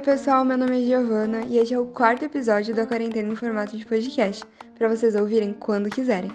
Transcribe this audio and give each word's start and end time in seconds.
Oi, 0.00 0.04
pessoal, 0.04 0.46
meu 0.46 0.56
nome 0.56 0.80
é 0.80 0.86
Giovana 0.86 1.42
e 1.46 1.58
este 1.58 1.74
é 1.74 1.78
o 1.78 1.84
quarto 1.84 2.24
episódio 2.24 2.74
da 2.74 2.86
Quarentena 2.86 3.30
em 3.30 3.36
formato 3.36 3.76
de 3.76 3.84
podcast, 3.84 4.42
para 4.74 4.88
vocês 4.88 5.14
ouvirem 5.14 5.52
quando 5.52 5.90
quiserem. 5.90 6.32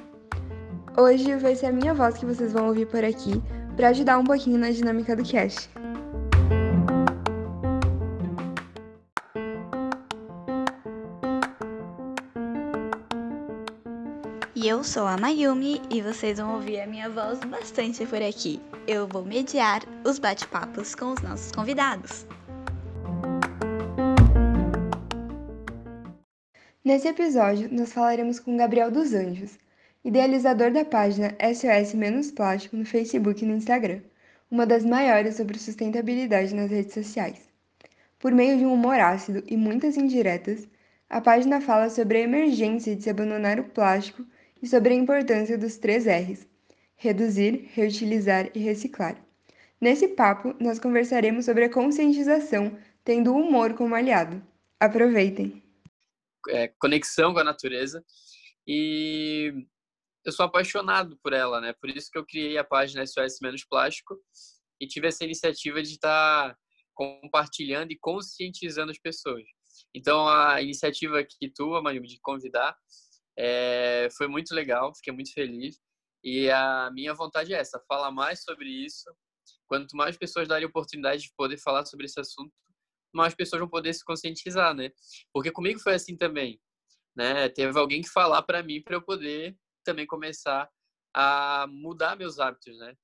Hoje 0.95 1.35
vai 1.37 1.55
ser 1.55 1.65
a 1.65 1.71
minha 1.71 1.91
voz 1.91 2.15
que 2.15 2.27
vocês 2.27 2.53
vão 2.53 2.67
ouvir 2.67 2.85
por 2.85 3.03
aqui, 3.03 3.41
para 3.75 3.89
ajudar 3.89 4.19
um 4.19 4.23
pouquinho 4.23 4.59
na 4.59 4.69
dinâmica 4.69 5.15
do 5.15 5.23
cast. 5.23 5.67
E 14.53 14.67
eu 14.67 14.83
sou 14.83 15.07
a 15.07 15.17
Mayumi 15.17 15.81
e 15.89 16.03
vocês 16.03 16.37
vão 16.37 16.53
ouvir 16.53 16.81
a 16.81 16.85
minha 16.85 17.09
voz 17.09 17.39
bastante 17.39 18.05
por 18.05 18.21
aqui. 18.21 18.61
Eu 18.85 19.07
vou 19.07 19.25
mediar 19.25 19.81
os 20.03 20.19
bate-papos 20.19 20.93
com 20.93 21.13
os 21.13 21.21
nossos 21.23 21.51
convidados. 21.51 22.27
Nesse 26.85 27.07
episódio, 27.07 27.67
nós 27.71 27.91
falaremos 27.91 28.39
com 28.39 28.55
Gabriel 28.55 28.91
dos 28.91 29.11
Anjos, 29.11 29.57
idealizador 30.03 30.71
da 30.71 30.85
página 30.85 31.35
SOS 31.41 31.95
Menos 31.95 32.29
Plástico 32.29 32.77
no 32.77 32.85
Facebook 32.85 33.43
e 33.43 33.47
no 33.47 33.55
Instagram, 33.55 34.01
uma 34.51 34.67
das 34.67 34.85
maiores 34.85 35.35
sobre 35.35 35.57
sustentabilidade 35.57 36.53
nas 36.53 36.69
redes 36.69 36.93
sociais. 36.93 37.39
Por 38.19 38.31
meio 38.31 38.59
de 38.59 38.67
um 38.67 38.73
humor 38.73 38.99
ácido 38.99 39.43
e 39.47 39.57
muitas 39.57 39.97
indiretas, 39.97 40.67
a 41.09 41.19
página 41.19 41.59
fala 41.59 41.89
sobre 41.89 42.19
a 42.19 42.21
emergência 42.21 42.95
de 42.95 43.01
se 43.01 43.09
abandonar 43.09 43.59
o 43.59 43.63
plástico 43.63 44.23
e 44.61 44.67
sobre 44.67 44.93
a 44.93 44.97
importância 44.97 45.57
dos 45.57 45.77
três 45.77 46.05
R's: 46.05 46.45
reduzir, 46.97 47.67
reutilizar 47.73 48.51
e 48.53 48.59
reciclar. 48.59 49.15
Nesse 49.81 50.09
papo, 50.09 50.53
nós 50.59 50.77
conversaremos 50.77 51.45
sobre 51.45 51.63
a 51.63 51.69
conscientização, 51.69 52.77
tendo 53.03 53.33
o 53.33 53.39
humor 53.39 53.73
como 53.73 53.95
aliado. 53.95 54.39
Aproveitem! 54.79 55.64
É, 56.49 56.67
conexão 56.79 57.33
com 57.33 57.39
a 57.39 57.43
natureza 57.43 58.03
e 58.67 59.53
eu 60.25 60.31
sou 60.31 60.45
apaixonado 60.45 61.17
por 61.21 61.33
ela, 61.33 61.61
né? 61.61 61.73
Por 61.73 61.89
isso 61.89 62.09
que 62.11 62.17
eu 62.17 62.25
criei 62.25 62.57
a 62.57 62.63
página 62.63 63.05
SOS 63.05 63.37
Menos 63.41 63.63
Plástico 63.63 64.19
e 64.81 64.87
tive 64.87 65.07
essa 65.07 65.23
iniciativa 65.23 65.81
de 65.81 65.91
estar 65.91 66.49
tá 66.49 66.57
compartilhando 66.95 67.91
e 67.91 67.97
conscientizando 67.99 68.91
as 68.91 68.97
pessoas. 68.97 69.43
Então, 69.93 70.27
a 70.27 70.61
iniciativa 70.61 71.19
aqui 71.19 71.51
tua, 71.53 71.81
Mayumi, 71.81 72.07
de 72.07 72.19
convidar, 72.21 72.75
é, 73.37 74.07
foi 74.17 74.27
muito 74.27 74.55
legal, 74.55 74.93
fiquei 74.95 75.13
muito 75.13 75.31
feliz. 75.33 75.79
E 76.23 76.49
a 76.49 76.89
minha 76.91 77.13
vontade 77.13 77.53
é 77.53 77.59
essa, 77.59 77.79
falar 77.87 78.09
mais 78.11 78.43
sobre 78.43 78.67
isso. 78.67 79.05
Quanto 79.67 79.95
mais 79.95 80.17
pessoas 80.17 80.47
darem 80.47 80.65
oportunidade 80.65 81.23
de 81.23 81.33
poder 81.37 81.57
falar 81.59 81.85
sobre 81.85 82.07
esse 82.07 82.19
assunto, 82.19 82.51
mais 83.15 83.33
pessoas 83.33 83.59
vão 83.59 83.69
poder 83.69 83.93
se 83.93 84.03
conscientizar, 84.03 84.73
né? 84.73 84.91
Porque 85.33 85.51
comigo 85.51 85.79
foi 85.79 85.95
assim 85.95 86.15
também, 86.15 86.59
né? 87.15 87.49
Teve 87.49 87.77
alguém 87.79 88.01
que 88.01 88.09
falar 88.09 88.41
para 88.43 88.63
mim 88.63 88.81
para 88.81 88.95
eu 88.95 89.01
poder 89.01 89.57
também 89.83 90.05
começar 90.05 90.69
a 91.13 91.65
mudar 91.69 92.17
meus 92.17 92.39
hábitos, 92.39 92.77
né? 92.77 92.95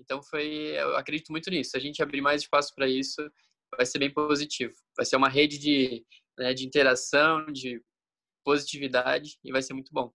Então 0.00 0.22
foi, 0.22 0.74
eu 0.76 0.96
acredito 0.96 1.30
muito 1.30 1.50
nisso. 1.50 1.70
Se 1.70 1.76
a 1.76 1.80
gente 1.80 2.02
abrir 2.02 2.20
mais 2.20 2.42
espaço 2.42 2.74
para 2.74 2.88
isso, 2.88 3.22
vai 3.76 3.86
ser 3.86 3.98
bem 3.98 4.12
positivo. 4.12 4.74
Vai 4.96 5.06
ser 5.06 5.16
uma 5.16 5.28
rede 5.28 5.58
de, 5.58 6.04
né, 6.38 6.52
de 6.52 6.66
interação, 6.66 7.46
de 7.46 7.82
positividade 8.44 9.38
e 9.42 9.50
vai 9.50 9.62
ser 9.62 9.72
muito 9.72 9.90
bom. 9.92 10.12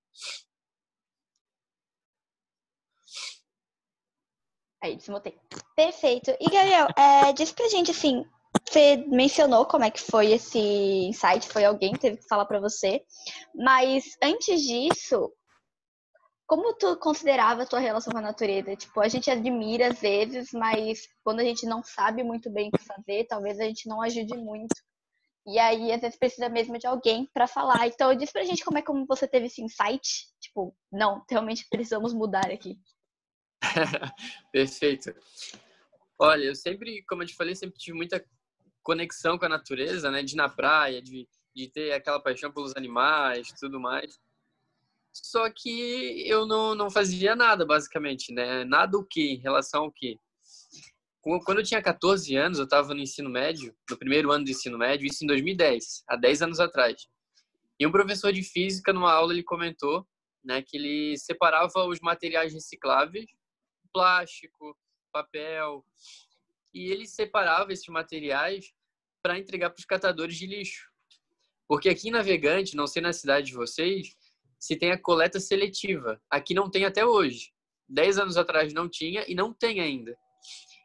Aí, 4.81 4.95
desmutei. 4.95 5.37
Perfeito. 5.75 6.31
E, 6.39 6.45
Gabriel, 6.49 6.87
é, 6.97 7.33
diz 7.33 7.51
pra 7.51 7.67
gente, 7.67 7.91
assim, 7.91 8.23
você 8.67 8.97
mencionou 9.07 9.65
como 9.65 9.83
é 9.83 9.91
que 9.91 10.01
foi 10.01 10.31
esse 10.31 10.59
insight, 10.59 11.47
foi 11.47 11.65
alguém 11.65 11.93
que 11.93 11.99
teve 11.99 12.17
que 12.17 12.27
falar 12.27 12.45
para 12.45 12.59
você, 12.59 13.03
mas 13.55 14.05
antes 14.23 14.61
disso, 14.61 15.31
como 16.47 16.73
tu 16.73 16.97
considerava 16.97 17.61
a 17.61 17.65
tua 17.65 17.79
relação 17.79 18.11
com 18.11 18.17
a 18.17 18.23
natureza? 18.23 18.75
Tipo, 18.75 19.01
a 19.01 19.07
gente 19.07 19.29
admira 19.29 19.89
às 19.89 19.99
vezes, 19.99 20.49
mas 20.51 21.07
quando 21.23 21.41
a 21.41 21.43
gente 21.43 21.65
não 21.67 21.83
sabe 21.83 22.23
muito 22.23 22.49
bem 22.49 22.69
o 22.69 22.71
que 22.71 22.83
fazer, 22.83 23.27
talvez 23.27 23.59
a 23.59 23.65
gente 23.65 23.87
não 23.87 24.01
ajude 24.01 24.35
muito. 24.35 24.73
E 25.45 25.59
aí, 25.59 25.91
às 25.91 26.01
vezes, 26.01 26.17
precisa 26.17 26.49
mesmo 26.49 26.77
de 26.79 26.87
alguém 26.87 27.29
para 27.33 27.47
falar. 27.47 27.87
Então, 27.87 28.15
diz 28.15 28.31
pra 28.31 28.43
gente 28.43 28.65
como 28.65 28.79
é 28.79 28.81
como 28.81 29.05
você 29.07 29.27
teve 29.27 29.45
esse 29.45 29.61
insight. 29.61 30.27
Tipo, 30.41 30.75
não, 30.91 31.23
realmente 31.29 31.67
precisamos 31.69 32.13
mudar 32.13 32.51
aqui. 32.51 32.79
Perfeito. 34.51 35.13
Olha, 36.19 36.45
eu 36.45 36.55
sempre, 36.55 37.03
como 37.07 37.21
eu 37.21 37.27
te 37.27 37.35
falei, 37.35 37.55
sempre 37.55 37.77
tive 37.77 37.95
muita 37.95 38.23
conexão 38.83 39.37
com 39.37 39.45
a 39.45 39.49
natureza, 39.49 40.11
né? 40.11 40.23
De 40.23 40.33
ir 40.33 40.37
na 40.37 40.49
praia, 40.49 41.01
de, 41.01 41.27
de 41.55 41.67
ter 41.69 41.93
aquela 41.93 42.19
paixão 42.19 42.51
pelos 42.51 42.75
animais, 42.75 43.47
tudo 43.59 43.79
mais. 43.79 44.19
Só 45.11 45.49
que 45.49 46.27
eu 46.27 46.45
não, 46.45 46.75
não 46.75 46.89
fazia 46.89 47.35
nada, 47.35 47.65
basicamente, 47.65 48.33
né? 48.33 48.63
Nada 48.63 48.97
o 48.97 49.03
que, 49.03 49.33
em 49.33 49.37
relação 49.37 49.83
ao 49.83 49.91
que. 49.91 50.17
Quando 51.21 51.59
eu 51.59 51.65
tinha 51.65 51.81
14 51.81 52.35
anos, 52.35 52.59
eu 52.59 52.63
estava 52.63 52.93
no 52.93 53.01
ensino 53.01 53.29
médio, 53.29 53.75
no 53.89 53.97
primeiro 53.97 54.31
ano 54.31 54.45
do 54.45 54.51
ensino 54.51 54.77
médio, 54.77 55.05
isso 55.05 55.23
em 55.23 55.27
2010, 55.27 56.03
há 56.07 56.15
10 56.15 56.41
anos 56.43 56.59
atrás. 56.59 57.07
E 57.77 57.85
um 57.85 57.91
professor 57.91 58.31
de 58.31 58.41
física, 58.41 58.93
numa 58.93 59.11
aula, 59.11 59.33
ele 59.33 59.43
comentou 59.43 60.07
né, 60.43 60.61
que 60.61 60.77
ele 60.77 61.17
separava 61.17 61.85
os 61.85 61.99
materiais 61.99 62.53
recicláveis, 62.53 63.29
plástico, 63.93 64.77
papel, 65.11 65.85
e 66.73 66.91
ele 66.91 67.05
separava 67.07 67.73
esses 67.73 67.87
materiais 67.87 68.73
para 69.21 69.37
entregar 69.37 69.69
para 69.69 69.79
os 69.79 69.85
catadores 69.85 70.35
de 70.37 70.47
lixo. 70.47 70.89
Porque 71.67 71.89
aqui 71.89 72.09
em 72.09 72.11
Navegante, 72.11 72.75
não 72.75 72.87
sei 72.87 73.01
na 73.01 73.13
cidade 73.13 73.47
de 73.47 73.53
vocês, 73.53 74.15
se 74.59 74.75
tem 74.75 74.91
a 74.91 75.01
coleta 75.01 75.39
seletiva. 75.39 76.21
Aqui 76.29 76.53
não 76.53 76.69
tem 76.69 76.85
até 76.85 77.05
hoje. 77.05 77.51
Dez 77.87 78.17
anos 78.17 78.37
atrás 78.37 78.73
não 78.73 78.89
tinha 78.89 79.23
e 79.27 79.35
não 79.35 79.53
tem 79.53 79.79
ainda. 79.79 80.17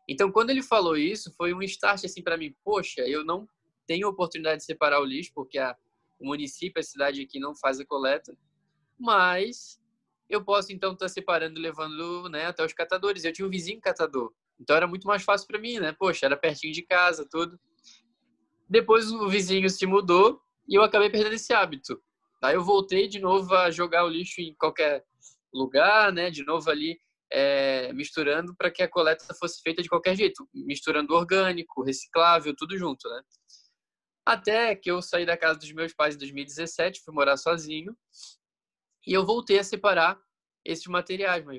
Então, 0.08 0.30
quando 0.30 0.50
ele 0.50 0.62
falou 0.62 0.96
isso, 0.96 1.32
foi 1.36 1.54
um 1.54 1.62
start 1.62 2.04
assim 2.04 2.22
para 2.22 2.36
mim. 2.36 2.54
Poxa, 2.62 3.00
eu 3.02 3.24
não 3.24 3.48
tenho 3.86 4.08
oportunidade 4.08 4.58
de 4.58 4.64
separar 4.64 5.00
o 5.00 5.04
lixo 5.04 5.32
porque 5.34 5.58
a, 5.58 5.76
o 6.18 6.26
município, 6.26 6.80
a 6.80 6.82
cidade 6.82 7.22
aqui 7.22 7.38
não 7.40 7.54
faz 7.54 7.80
a 7.80 7.86
coleta, 7.86 8.36
mas 8.98 9.80
eu 10.28 10.44
posso 10.44 10.72
então 10.72 10.92
estar 10.92 11.06
tá 11.06 11.08
separando, 11.08 11.60
levando, 11.60 12.28
né, 12.28 12.46
até 12.46 12.64
os 12.64 12.72
catadores. 12.72 13.24
Eu 13.24 13.32
tinha 13.32 13.46
um 13.46 13.50
vizinho 13.50 13.80
catador, 13.80 14.32
então 14.58 14.76
era 14.76 14.86
muito 14.86 15.06
mais 15.06 15.22
fácil 15.22 15.46
para 15.46 15.58
mim, 15.58 15.78
né? 15.78 15.92
Poxa, 15.92 16.26
era 16.26 16.36
pertinho 16.36 16.72
de 16.72 16.82
casa, 16.82 17.26
tudo. 17.30 17.58
Depois 18.68 19.10
o 19.10 19.28
vizinho 19.28 19.68
se 19.68 19.86
mudou 19.86 20.40
e 20.68 20.74
eu 20.74 20.82
acabei 20.82 21.10
perdendo 21.10 21.34
esse 21.34 21.52
hábito. 21.52 22.02
Aí 22.42 22.54
eu 22.54 22.64
voltei 22.64 23.08
de 23.08 23.18
novo 23.18 23.54
a 23.54 23.70
jogar 23.70 24.04
o 24.04 24.08
lixo 24.08 24.40
em 24.40 24.54
qualquer 24.54 25.04
lugar, 25.52 26.12
né? 26.12 26.30
De 26.30 26.44
novo 26.44 26.70
ali 26.70 26.98
é, 27.30 27.92
misturando 27.92 28.54
para 28.54 28.70
que 28.70 28.82
a 28.82 28.88
coleta 28.88 29.34
fosse 29.34 29.60
feita 29.60 29.82
de 29.82 29.88
qualquer 29.88 30.16
jeito, 30.16 30.48
misturando 30.54 31.14
orgânico, 31.14 31.82
reciclável, 31.82 32.54
tudo 32.56 32.78
junto, 32.78 33.08
né? 33.08 33.22
Até 34.24 34.74
que 34.74 34.90
eu 34.90 35.02
saí 35.02 35.26
da 35.26 35.36
casa 35.36 35.58
dos 35.58 35.70
meus 35.72 35.92
pais 35.92 36.14
em 36.14 36.18
2017, 36.18 37.02
fui 37.04 37.12
morar 37.12 37.36
sozinho, 37.36 37.94
e 39.06 39.12
eu 39.12 39.26
voltei 39.26 39.58
a 39.58 39.64
separar 39.64 40.18
esses 40.64 40.86
materiais, 40.86 41.44
meu 41.44 41.54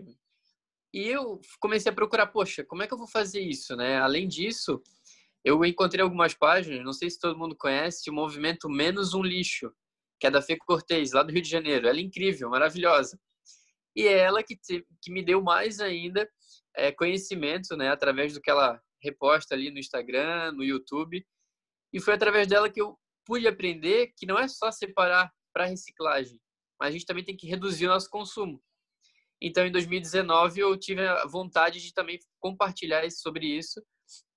E 0.95 1.09
eu 1.09 1.41
comecei 1.59 1.91
a 1.91 1.95
procurar, 1.95 2.27
poxa, 2.27 2.63
como 2.63 2.81
é 2.81 2.87
que 2.87 2.93
eu 2.93 2.97
vou 2.97 3.07
fazer 3.07 3.41
isso, 3.41 3.75
né? 3.75 3.99
Além 3.99 4.27
disso, 4.27 4.81
eu 5.43 5.63
encontrei 5.65 6.01
algumas 6.01 6.33
páginas, 6.33 6.85
não 6.85 6.93
sei 6.93 7.09
se 7.09 7.19
todo 7.19 7.37
mundo 7.37 7.55
conhece, 7.55 8.09
o 8.09 8.13
movimento 8.13 8.69
Menos 8.69 9.13
um 9.13 9.21
Lixo, 9.21 9.71
que 10.19 10.25
é 10.25 10.31
da 10.31 10.41
Fê 10.41 10.55
Cortez, 10.55 11.11
lá 11.11 11.21
do 11.21 11.33
Rio 11.33 11.41
de 11.41 11.49
Janeiro. 11.49 11.87
Ela 11.87 11.99
é 11.99 12.01
incrível, 12.01 12.49
maravilhosa 12.49 13.19
e 13.95 14.07
é 14.07 14.19
ela 14.19 14.43
que, 14.43 14.55
te, 14.55 14.85
que 15.01 15.11
me 15.11 15.23
deu 15.23 15.41
mais 15.41 15.79
ainda 15.79 16.29
é, 16.75 16.91
conhecimento, 16.91 17.77
né, 17.77 17.89
através 17.89 18.33
do 18.33 18.41
que 18.41 18.51
ela 18.51 18.81
reposta 19.01 19.55
ali 19.55 19.71
no 19.71 19.79
Instagram, 19.79 20.51
no 20.51 20.63
YouTube, 20.63 21.25
e 21.93 22.01
foi 22.01 22.13
através 22.13 22.47
dela 22.47 22.69
que 22.69 22.81
eu 22.81 22.99
pude 23.25 23.47
aprender 23.47 24.13
que 24.17 24.25
não 24.25 24.37
é 24.37 24.47
só 24.47 24.71
separar 24.71 25.31
para 25.53 25.65
reciclagem, 25.65 26.39
mas 26.79 26.89
a 26.89 26.91
gente 26.91 27.05
também 27.05 27.23
tem 27.23 27.37
que 27.37 27.47
reduzir 27.47 27.85
o 27.85 27.89
nosso 27.89 28.09
consumo. 28.09 28.61
Então, 29.41 29.65
em 29.65 29.71
2019, 29.71 30.59
eu 30.59 30.77
tive 30.77 31.05
a 31.05 31.25
vontade 31.25 31.81
de 31.81 31.93
também 31.93 32.19
compartilhar 32.39 33.09
sobre 33.11 33.45
isso 33.45 33.81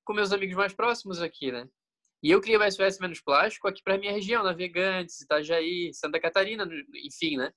com 0.04 0.12
meus 0.12 0.32
amigos 0.32 0.56
mais 0.56 0.74
próximos 0.74 1.20
aqui, 1.20 1.52
né? 1.52 1.68
E 2.22 2.30
eu 2.30 2.40
criei 2.40 2.58
o 2.58 2.70
SOS 2.70 2.98
Menos 2.98 3.20
Plástico 3.20 3.68
aqui 3.68 3.80
para 3.82 3.98
minha 3.98 4.12
região, 4.12 4.42
Navegantes, 4.42 5.20
Itajaí, 5.20 5.92
Santa 5.94 6.18
Catarina, 6.18 6.68
enfim, 7.04 7.36
né? 7.36 7.52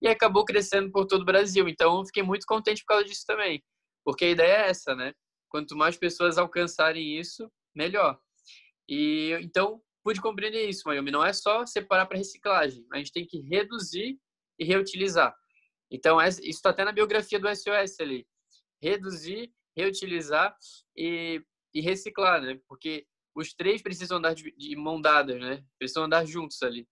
e 0.00 0.08
acabou 0.08 0.44
crescendo 0.44 0.90
por 0.90 1.06
todo 1.06 1.22
o 1.22 1.26
Brasil. 1.26 1.68
Então, 1.68 2.04
fiquei 2.04 2.22
muito 2.22 2.46
contente 2.46 2.82
por 2.82 2.94
causa 2.94 3.04
disso 3.04 3.24
também, 3.26 3.62
porque 4.04 4.24
a 4.24 4.30
ideia 4.30 4.52
é 4.52 4.68
essa, 4.68 4.94
né? 4.94 5.12
Quanto 5.48 5.76
mais 5.76 5.96
pessoas 5.96 6.38
alcançarem 6.38 7.18
isso, 7.18 7.50
melhor. 7.74 8.18
E 8.88 9.32
então 9.40 9.80
pude 10.02 10.20
compreender 10.20 10.68
isso, 10.68 10.82
Mayumi. 10.86 11.10
Não 11.10 11.24
é 11.24 11.32
só 11.32 11.66
separar 11.66 12.06
para 12.06 12.18
reciclagem, 12.18 12.86
a 12.92 12.98
gente 12.98 13.12
tem 13.12 13.26
que 13.26 13.40
reduzir 13.40 14.18
e 14.58 14.64
reutilizar. 14.64 15.34
Então, 15.90 16.20
isso 16.20 16.40
está 16.42 16.70
até 16.70 16.84
na 16.84 16.92
biografia 16.92 17.38
do 17.38 17.48
SOS 17.48 18.00
ali. 18.00 18.26
Reduzir, 18.82 19.52
reutilizar 19.76 20.56
e, 20.96 21.42
e 21.72 21.80
reciclar, 21.80 22.40
né? 22.40 22.58
Porque 22.68 23.06
os 23.34 23.52
três 23.52 23.82
precisam 23.82 24.18
andar 24.18 24.34
de, 24.34 24.50
de 24.56 24.76
mão 24.76 25.00
dadas, 25.00 25.38
né? 25.38 25.62
Precisam 25.78 26.04
andar 26.04 26.24
juntos 26.24 26.62
ali. 26.62 26.88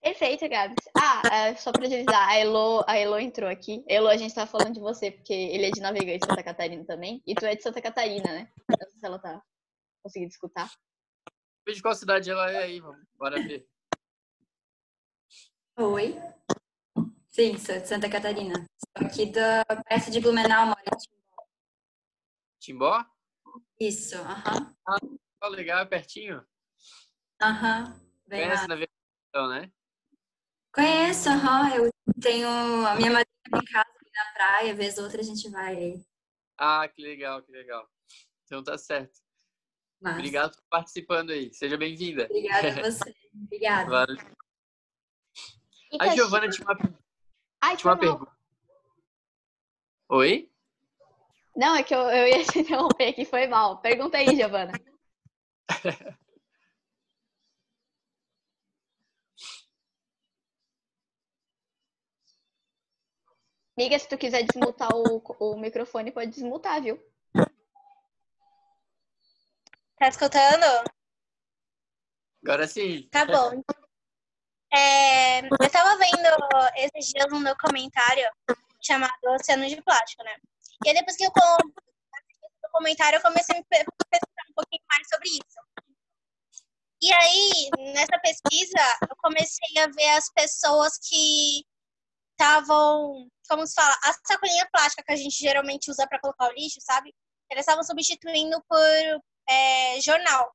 Perfeito, 0.00 0.48
Gabs. 0.48 0.84
Ah, 0.96 1.22
é, 1.32 1.54
só 1.54 1.70
pra 1.70 1.86
agilizar, 1.86 2.28
a 2.28 2.36
Elo, 2.36 2.84
a 2.88 2.96
Elo 2.96 3.18
entrou 3.20 3.48
aqui. 3.48 3.84
Elo, 3.88 4.08
a 4.08 4.16
gente 4.16 4.34
tá 4.34 4.46
falando 4.46 4.74
de 4.74 4.80
você, 4.80 5.12
porque 5.12 5.32
ele 5.32 5.66
é 5.66 5.70
de 5.70 5.80
Navegante 5.80 6.26
Santa 6.26 6.42
Catarina 6.42 6.84
também. 6.84 7.22
E 7.24 7.34
tu 7.36 7.46
é 7.46 7.54
de 7.54 7.62
Santa 7.62 7.80
Catarina, 7.80 8.32
né? 8.32 8.52
Não 8.68 8.88
sei 8.90 8.98
se 8.98 9.06
ela 9.06 9.18
tá 9.20 9.40
conseguindo 10.02 10.30
escutar. 10.30 10.68
De 11.72 11.80
qual 11.80 11.94
cidade 11.94 12.28
ela 12.28 12.50
é 12.50 12.64
aí, 12.64 12.80
vamos. 12.80 13.06
Bora 13.16 13.40
ver. 13.40 13.64
Oi. 15.84 16.14
Sim, 17.32 17.58
sou 17.58 17.80
de 17.80 17.88
Santa 17.88 18.08
Catarina. 18.08 18.54
Sou 18.54 19.04
aqui 19.04 19.26
da 19.32 19.64
perto 19.88 20.12
de 20.12 20.20
Blumenau, 20.20 20.66
moro 20.66 20.78
em 20.80 20.96
Timbó. 20.96 21.44
Timbó? 22.60 23.06
Isso, 23.80 24.16
aham. 24.18 24.76
Ah, 24.86 25.48
legal, 25.48 25.80
é 25.80 25.84
pertinho. 25.84 26.46
Aham. 27.42 28.00
Bem 28.28 28.42
Conhece 28.44 28.62
lá. 28.62 28.68
navegação, 28.68 29.48
né? 29.48 29.72
Conheço, 30.72 31.28
aham. 31.30 31.74
Eu 31.74 31.90
tenho 32.20 32.46
a 32.86 32.94
minha 32.94 33.10
madrinha 33.10 33.26
em 33.48 33.64
casa 33.64 33.90
na 34.14 34.32
praia, 34.34 34.74
vez 34.76 34.96
ou 34.98 35.04
outra 35.04 35.20
a 35.20 35.24
gente 35.24 35.50
vai 35.50 35.76
aí. 35.76 36.06
Ah, 36.56 36.86
que 36.86 37.02
legal, 37.02 37.42
que 37.42 37.50
legal. 37.50 37.90
Então 38.44 38.62
tá 38.62 38.78
certo. 38.78 39.18
Mas, 40.00 40.14
Obrigado 40.14 40.54
por 40.54 40.64
participando 40.70 41.30
aí. 41.30 41.52
Seja 41.52 41.76
bem-vinda. 41.76 42.26
Obrigada 42.26 42.68
a 42.68 42.70
você. 42.88 43.16
Obrigada. 43.34 43.90
Valeu. 43.90 44.41
A 46.00 46.08
Giovana 46.14 46.48
tinha 46.48 46.66
uma, 46.66 46.78
Ai, 47.60 47.76
tinha 47.76 47.92
uma 47.92 47.98
pergunta. 47.98 48.32
Oi? 50.08 50.50
Não, 51.54 51.76
é 51.76 51.82
que 51.82 51.94
eu, 51.94 52.00
eu 52.00 52.26
ia 52.28 52.44
te 52.44 52.60
interromper 52.60 53.08
aqui, 53.08 53.24
foi 53.24 53.46
mal. 53.46 53.78
Pergunta 53.78 54.16
aí, 54.16 54.34
Giovana. 54.34 54.72
Amiga, 63.76 63.98
se 63.98 64.08
tu 64.08 64.18
quiser 64.18 64.44
desmutar 64.44 64.94
o, 64.94 65.22
o 65.40 65.56
microfone, 65.58 66.12
pode 66.12 66.30
desmutar, 66.30 66.82
viu? 66.82 67.00
Tá 69.98 70.08
escutando? 70.08 70.90
Agora 72.44 72.66
sim. 72.66 73.08
Tá 73.10 73.24
bom. 73.24 73.62
É, 74.74 75.40
eu 75.40 75.70
tava 75.70 75.98
vendo 75.98 76.28
esses 76.76 77.12
dias 77.12 77.26
um 77.32 77.42
documentário 77.42 78.24
chamado 78.80 79.12
Oceano 79.34 79.66
de 79.68 79.80
Plástico, 79.82 80.24
né? 80.24 80.34
E 80.84 80.88
aí 80.88 80.94
depois 80.94 81.16
que 81.16 81.24
eu 81.24 81.30
assisti 81.30 82.46
esse 82.46 82.60
documentário, 82.62 83.18
eu 83.18 83.22
comecei 83.22 83.54
a 83.54 83.58
me 83.58 83.64
pe- 83.64 83.84
pesquisar 84.10 84.50
um 84.50 84.54
pouquinho 84.54 84.82
mais 84.88 85.08
sobre 85.08 85.28
isso. 85.28 85.92
E 87.02 87.12
aí, 87.12 87.70
nessa 87.92 88.18
pesquisa, 88.20 88.78
eu 89.10 89.16
comecei 89.16 89.78
a 89.78 89.88
ver 89.88 90.08
as 90.10 90.30
pessoas 90.32 90.98
que 90.98 91.64
estavam, 92.30 93.28
como 93.48 93.66
se 93.66 93.74
fala, 93.74 93.94
a 94.04 94.12
sacolinha 94.24 94.68
plástica 94.72 95.02
que 95.04 95.12
a 95.12 95.16
gente 95.16 95.36
geralmente 95.36 95.90
usa 95.90 96.06
para 96.06 96.20
colocar 96.20 96.48
o 96.48 96.54
lixo, 96.54 96.80
sabe? 96.80 97.12
Eles 97.50 97.62
estavam 97.62 97.82
substituindo 97.82 98.62
por 98.68 98.78
é, 99.48 100.00
jornal. 100.00 100.54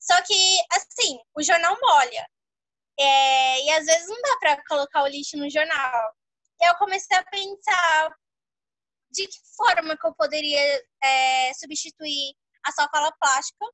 Só 0.00 0.20
que, 0.22 0.58
assim, 0.72 1.18
o 1.36 1.42
jornal 1.42 1.76
molha. 1.80 2.26
É, 3.02 3.64
e 3.64 3.70
às 3.72 3.84
vezes 3.84 4.08
não 4.08 4.20
dá 4.22 4.36
para 4.38 4.64
colocar 4.68 5.02
o 5.02 5.08
lixo 5.08 5.36
no 5.36 5.50
jornal. 5.50 6.14
E 6.60 6.68
eu 6.68 6.74
comecei 6.76 7.16
a 7.16 7.24
pensar 7.24 8.16
de 9.10 9.26
que 9.26 9.38
forma 9.56 9.96
que 9.96 10.06
eu 10.06 10.14
poderia 10.14 10.82
é, 11.02 11.52
substituir 11.54 12.34
a 12.64 12.72
sacola 12.72 13.12
plástica 13.20 13.66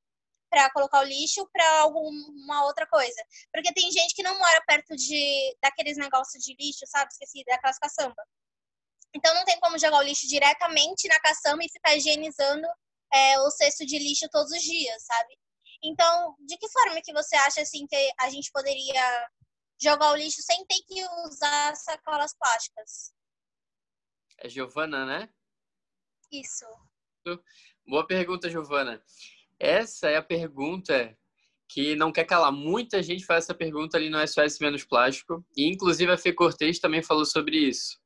para 0.50 0.70
colocar 0.70 1.00
o 1.00 1.04
lixo 1.04 1.46
para 1.52 1.80
alguma 1.80 2.64
outra 2.64 2.86
coisa. 2.86 3.22
Porque 3.52 3.72
tem 3.75 3.90
gente 3.90 4.14
que 4.14 4.22
não 4.22 4.38
mora 4.38 4.64
perto 4.66 4.96
de 4.96 5.56
daqueles 5.62 5.98
negócios 5.98 6.42
de 6.42 6.56
lixo, 6.58 6.86
sabe? 6.86 7.12
Esqueci, 7.12 7.44
daquelas 7.44 7.78
caçamba. 7.78 8.22
Então 9.14 9.34
não 9.34 9.44
tem 9.44 9.58
como 9.60 9.78
jogar 9.78 9.98
o 9.98 10.02
lixo 10.02 10.26
diretamente 10.26 11.08
na 11.08 11.20
caçamba 11.20 11.62
e 11.64 11.70
ficar 11.70 11.96
higienizando 11.96 12.66
é, 13.12 13.38
o 13.40 13.50
cesto 13.50 13.84
de 13.86 13.98
lixo 13.98 14.28
todos 14.30 14.50
os 14.52 14.62
dias, 14.62 15.02
sabe? 15.04 15.38
Então, 15.82 16.36
de 16.40 16.56
que 16.56 16.69
forma 16.70 17.00
que 17.02 17.12
você 17.12 17.36
acha 17.36 17.60
assim 17.60 17.86
que 17.86 18.12
a 18.20 18.30
gente 18.30 18.50
poderia 18.52 19.28
jogar 19.80 20.12
o 20.12 20.16
lixo 20.16 20.42
sem 20.42 20.64
ter 20.66 20.80
que 20.86 21.04
usar 21.26 21.75
sacolas 21.76 22.34
plásticas? 22.36 23.12
É 24.38 24.48
Giovana, 24.48 25.06
né? 25.06 25.28
Isso. 26.32 26.64
Boa 27.86 28.06
pergunta, 28.06 28.50
Giovana. 28.50 29.02
Essa 29.58 30.08
é 30.08 30.16
a 30.16 30.22
pergunta 30.22 31.16
que 31.69 31.94
não 31.94 32.10
quer 32.10 32.25
calar. 32.25 32.52
Muita 32.52 33.02
gente 33.02 33.25
faz 33.25 33.44
essa 33.44 33.54
pergunta 33.54 33.96
ali 33.96 34.08
no 34.08 34.19
SOS 34.26 34.58
Menos 34.58 34.84
Plástico. 34.84 35.44
E, 35.56 35.69
inclusive, 35.69 36.10
a 36.10 36.19
Fê 36.19 36.32
Cortez 36.32 36.78
também 36.78 37.02
falou 37.02 37.25
sobre 37.25 37.56
isso. 37.56 37.98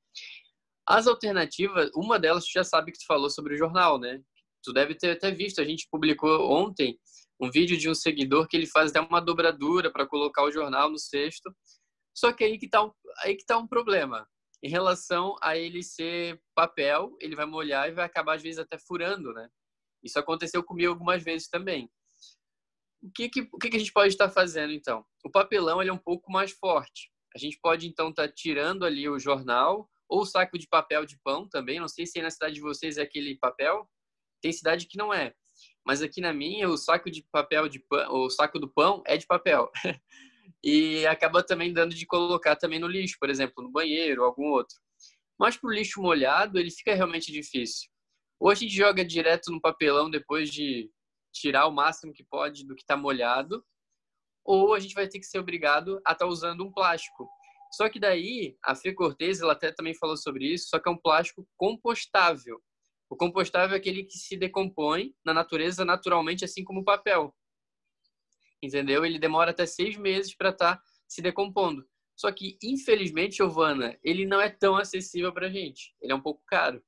As 0.87 1.07
alternativas, 1.07 1.91
uma 1.95 2.19
delas, 2.19 2.45
tu 2.45 2.53
já 2.53 2.65
sabe 2.65 2.93
que 2.93 2.99
tu 2.99 3.07
falou 3.07 3.31
sobre 3.31 3.55
o 3.55 3.59
jornal, 3.59 3.99
né? 3.99 4.21
Tu 4.63 4.73
deve 4.73 4.95
ter 4.95 5.13
até 5.13 5.31
visto. 5.31 5.61
A 5.61 5.65
gente 5.65 5.89
publicou 5.91 6.51
ontem 6.51 6.99
um 7.43 7.51
vídeo 7.51 7.77
de 7.77 7.91
um 7.91 7.95
seguidor 7.95 8.47
que 8.47 8.57
ele 8.57 8.67
faz 8.67 8.91
até 8.91 9.01
uma 9.01 9.21
dobradura 9.21 9.91
para 9.91 10.07
colocar 10.07 10.45
o 10.45 10.53
jornal 10.53 10.89
no 10.89 10.99
cesto. 10.99 11.53
Só 12.17 12.33
que 12.33 12.45
aí 12.45 12.57
que 12.57 12.69
tá 12.69 12.89
aí 13.19 13.35
que 13.35 13.45
tá 13.45 13.59
um 13.59 13.67
problema. 13.67 14.27
Em 14.63 14.69
relação 14.69 15.35
a 15.43 15.57
ele 15.57 15.83
ser 15.83 16.41
papel, 16.55 17.17
ele 17.21 17.35
vai 17.35 17.47
molhar 17.47 17.89
e 17.89 17.93
vai 17.93 18.05
acabar, 18.05 18.37
às 18.37 18.43
vezes, 18.43 18.61
até 18.61 18.79
furando, 18.79 19.33
né? 19.33 19.49
Isso 20.05 20.21
aconteceu 20.21 20.63
comigo 20.63 20.93
algumas 20.93 21.21
vezes 21.21 21.49
também. 21.49 21.91
O 23.03 23.11
que, 23.13 23.29
que, 23.29 23.41
o 23.53 23.59
que, 23.59 23.71
que 23.71 23.77
a 23.77 23.79
gente 23.81 23.93
pode 23.93 24.11
estar 24.11 24.31
fazendo, 24.31 24.73
então? 24.73 25.05
O 25.25 25.31
papelão 25.31 25.81
ele 25.81 25.91
é 25.91 25.93
um 25.93 25.99
pouco 25.99 26.31
mais 26.31 26.53
forte. 26.53 27.11
A 27.35 27.39
gente 27.39 27.59
pode, 27.61 27.89
então, 27.89 28.11
estar 28.11 28.29
tirando 28.29 28.85
ali 28.85 29.09
o 29.09 29.19
jornal 29.19 29.91
ou 30.09 30.21
o 30.21 30.27
saco 30.27 30.57
de 30.57 30.69
papel 30.69 31.05
de 31.05 31.19
pão 31.25 31.49
também. 31.49 31.81
Não 31.81 31.89
sei 31.89 32.07
se 32.07 32.19
aí 32.19 32.23
na 32.23 32.31
cidade 32.31 32.55
de 32.55 32.61
vocês 32.61 32.99
é 32.99 33.03
aquele 33.03 33.37
papel. 33.39 33.91
Tem 34.41 34.53
cidade 34.53 34.87
que 34.87 34.97
não 34.97 35.13
é. 35.13 35.35
Mas 35.85 36.03
aqui 36.03 36.21
na 36.21 36.33
minha, 36.33 36.69
o 36.69 36.77
saco 36.77 37.11
de 37.11 37.23
papel 37.31 37.69
de 37.69 37.81
pão, 37.81 38.15
o 38.15 38.31
saco 38.31 38.59
do 38.59 38.69
pão 38.69 39.03
é 39.07 39.17
de 39.17 39.27
papel. 39.27 39.71
e 40.63 41.05
acaba 41.07 41.43
também 41.43 41.73
dando 41.73 41.95
de 41.95 42.07
colocar 42.07 42.57
também 42.57 42.79
no 42.79 42.87
lixo, 42.87 43.17
por 43.19 43.29
exemplo, 43.29 43.63
no 43.65 43.71
banheiro 43.71 44.25
algum 44.25 44.47
outro. 44.51 44.77
Mas 45.39 45.57
para 45.57 45.69
o 45.69 45.73
lixo 45.73 46.01
molhado, 46.01 46.59
ele 46.59 46.71
fica 46.71 46.95
realmente 46.95 47.33
difícil. 47.33 47.91
Ou 48.39 48.51
a 48.51 48.55
gente 48.55 48.75
joga 48.75 49.05
direto 49.05 49.51
no 49.51 49.61
papelão 49.61 50.11
depois 50.11 50.51
de 50.51 50.91
tirar 51.33 51.67
o 51.67 51.73
máximo 51.73 52.13
que 52.13 52.25
pode 52.25 52.65
do 52.67 52.75
que 52.75 52.83
está 52.83 52.97
molhado, 52.97 53.65
ou 54.45 54.75
a 54.75 54.81
gente 54.81 54.95
vai 54.95 55.09
ter 55.09 55.19
que 55.19 55.27
ser 55.27 55.39
obrigado 55.39 55.97
a 56.07 56.13
estar 56.13 56.17
tá 56.17 56.27
usando 56.27 56.65
um 56.65 56.73
plástico. 56.73 57.29
Só 57.73 57.89
que 57.89 57.99
daí, 57.99 58.57
a 58.63 58.75
Fê 58.75 58.93
Cortez, 58.93 59.41
ela 59.41 59.55
até 59.55 59.73
também 59.73 59.95
falou 59.95 60.17
sobre 60.17 60.53
isso, 60.53 60.69
só 60.69 60.79
que 60.79 60.89
é 60.89 60.93
um 60.93 60.99
plástico 60.99 61.49
compostável. 61.57 62.61
O 63.13 63.17
compostável 63.17 63.75
é 63.75 63.79
aquele 63.79 64.05
que 64.05 64.17
se 64.17 64.39
decompõe 64.39 65.15
na 65.23 65.35
natureza 65.35 65.85
naturalmente, 65.85 66.47
assim 66.47 66.65
como 66.65 66.81
o 66.81 66.85
papel. 66.85 67.37
Entendeu? 68.63 69.05
Ele 69.05 69.19
demora 69.19 69.51
até 69.51 69.67
seis 69.67 69.99
meses 69.99 70.35
para 70.35 70.49
estar 70.49 70.77
tá 70.77 70.83
se 71.07 71.21
decompondo. 71.21 71.87
Só 72.17 72.33
que, 72.33 72.57
infelizmente, 72.63 73.37
Giovana, 73.37 73.99
ele 74.03 74.25
não 74.25 74.41
é 74.41 74.49
tão 74.49 74.77
acessível 74.77 75.31
para 75.31 75.49
a 75.49 75.51
gente. 75.51 75.95
Ele 76.01 76.11
é 76.11 76.15
um 76.15 76.23
pouco 76.23 76.43
caro. 76.47 76.83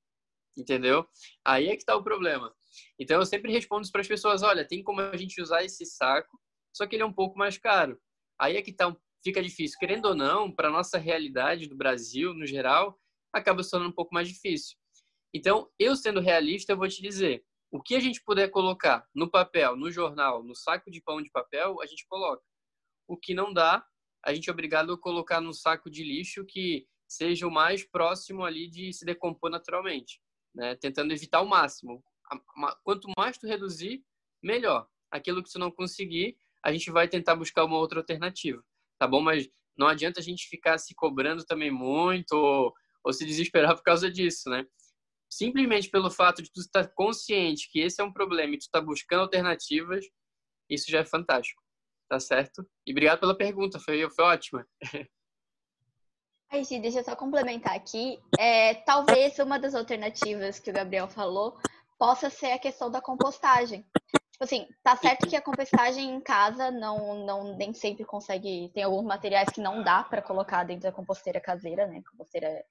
Entendeu? 0.57 1.07
Aí 1.45 1.67
é 1.67 1.73
que 1.73 1.83
está 1.83 1.95
o 1.95 2.03
problema. 2.03 2.55
Então, 2.99 3.21
eu 3.21 3.27
sempre 3.27 3.53
respondo 3.53 3.87
para 3.93 4.01
as 4.01 4.09
pessoas: 4.09 4.43
olha, 4.43 4.67
tem 4.67 4.83
como 4.83 5.03
a 5.03 5.17
gente 5.19 5.43
usar 5.43 5.63
esse 5.63 5.85
saco, 5.85 6.41
só 6.73 6.87
que 6.87 6.97
ele 6.97 7.03
é 7.03 7.07
um 7.07 7.13
pouco 7.13 7.37
mais 7.37 7.59
caro. 7.59 8.01
Aí 8.41 8.57
é 8.57 8.63
que 8.63 8.73
tá, 8.73 8.97
fica 9.23 9.43
difícil. 9.43 9.79
Querendo 9.79 10.07
ou 10.07 10.15
não, 10.15 10.51
para 10.51 10.71
nossa 10.71 10.97
realidade 10.97 11.69
do 11.69 11.77
Brasil, 11.77 12.33
no 12.33 12.47
geral, 12.47 12.99
acaba 13.31 13.63
se 13.63 13.71
tornando 13.71 13.91
um 13.91 13.95
pouco 13.95 14.15
mais 14.15 14.27
difícil. 14.27 14.79
Então, 15.35 15.69
eu 15.79 15.97
sendo 15.97 16.21
realista, 16.21 16.73
eu 16.73 16.77
vou 16.77 16.89
te 16.89 17.03
dizer: 17.03 17.45
o 17.71 17.83
que 17.83 17.97
a 17.97 18.01
gente 18.01 18.23
puder 18.23 18.49
colocar 18.51 19.05
no 19.13 19.29
papel, 19.29 19.77
no 19.77 19.91
jornal, 19.91 20.45
no 20.45 20.55
saco 20.55 20.91
de 20.93 21.03
pão 21.03 21.21
de 21.21 21.29
papel, 21.31 21.83
a 21.83 21.87
gente 21.87 22.07
coloca. 22.07 22.43
O 23.09 23.17
que 23.17 23.35
não 23.35 23.53
dá, 23.53 23.85
a 24.25 24.33
gente 24.33 24.49
é 24.49 24.53
obrigado 24.53 24.93
a 24.93 24.99
colocar 24.99 25.41
num 25.41 25.53
saco 25.53 25.91
de 25.91 26.05
lixo 26.05 26.45
que 26.47 26.87
seja 27.07 27.47
o 27.47 27.51
mais 27.51 27.85
próximo 27.85 28.45
ali 28.45 28.69
de 28.71 28.93
se 28.93 29.05
decompor 29.05 29.51
naturalmente, 29.51 30.21
né? 30.55 30.77
Tentando 30.77 31.13
evitar 31.13 31.41
o 31.43 31.49
máximo. 31.49 32.03
Quanto 32.85 33.09
mais 33.19 33.37
tu 33.37 33.47
reduzir, 33.47 34.05
melhor. 34.41 34.89
Aquilo 35.11 35.43
que 35.43 35.51
tu 35.51 35.59
não 35.59 35.71
conseguir, 35.71 36.39
a 36.65 36.73
gente 36.73 36.91
vai 36.91 37.09
tentar 37.09 37.35
buscar 37.37 37.65
uma 37.65 37.77
outra 37.77 37.99
alternativa, 37.99 38.65
tá 38.99 39.07
bom? 39.07 39.21
Mas 39.21 39.49
não 39.77 39.89
adianta 39.89 40.21
a 40.21 40.23
gente 40.23 40.49
ficar 40.49 40.79
se 40.79 40.95
cobrando 40.95 41.45
também 41.45 41.71
muito 41.71 42.33
ou, 42.33 42.73
ou 43.03 43.13
se 43.13 43.27
desesperar 43.27 43.75
por 43.75 43.83
causa 43.83 44.11
disso, 44.11 44.49
né? 44.49 44.65
Simplesmente 45.37 45.91
pelo 45.91 46.11
fato 46.11 46.43
de 46.43 46.51
tu 46.51 46.61
estar 46.61 46.89
consciente 46.95 47.69
que 47.71 47.81
esse 47.81 48.01
é 48.01 48.05
um 48.05 48.13
problema 48.13 48.55
e 48.55 48.59
tu 48.59 48.63
estar 48.63 48.81
buscando 48.81 49.23
alternativas, 49.23 50.05
isso 50.71 50.91
já 50.91 51.01
é 51.01 51.05
fantástico, 51.05 51.63
tá 52.09 52.21
certo? 52.21 52.65
E 52.87 52.93
obrigado 52.93 53.21
pela 53.21 53.37
pergunta, 53.37 53.81
foi, 53.81 54.09
foi 54.11 54.25
ótima. 54.25 54.67
Aí, 56.51 56.63
Gi, 56.63 56.79
deixa 56.79 57.01
eu 57.01 57.05
só 57.05 57.17
complementar 57.17 57.75
aqui. 57.75 58.21
É, 58.39 58.75
talvez 58.75 59.39
uma 59.41 59.59
das 59.59 59.75
alternativas 59.75 60.61
que 60.61 60.71
o 60.71 60.73
Gabriel 60.73 61.09
falou 61.09 61.59
possa 61.99 62.31
ser 62.31 62.53
a 62.53 62.59
questão 62.59 62.89
da 62.89 63.01
compostagem. 63.01 63.85
Tipo 64.31 64.45
assim, 64.45 64.69
tá 64.83 64.97
certo 64.97 65.29
que 65.29 65.35
a 65.35 65.43
compostagem 65.43 66.11
em 66.11 66.21
casa 66.21 66.71
não, 66.71 67.25
não 67.25 67.57
nem 67.57 67.73
sempre 67.75 68.05
consegue. 68.05 68.71
Tem 68.73 68.85
alguns 68.85 69.05
materiais 69.05 69.49
que 69.49 69.61
não 69.61 69.83
dá 69.83 70.05
para 70.05 70.23
colocar 70.23 70.63
dentro 70.65 70.85
da 70.85 70.93
composteira 70.93 71.41
caseira, 71.41 71.89
né? 71.89 72.03
Composteira 72.09 72.65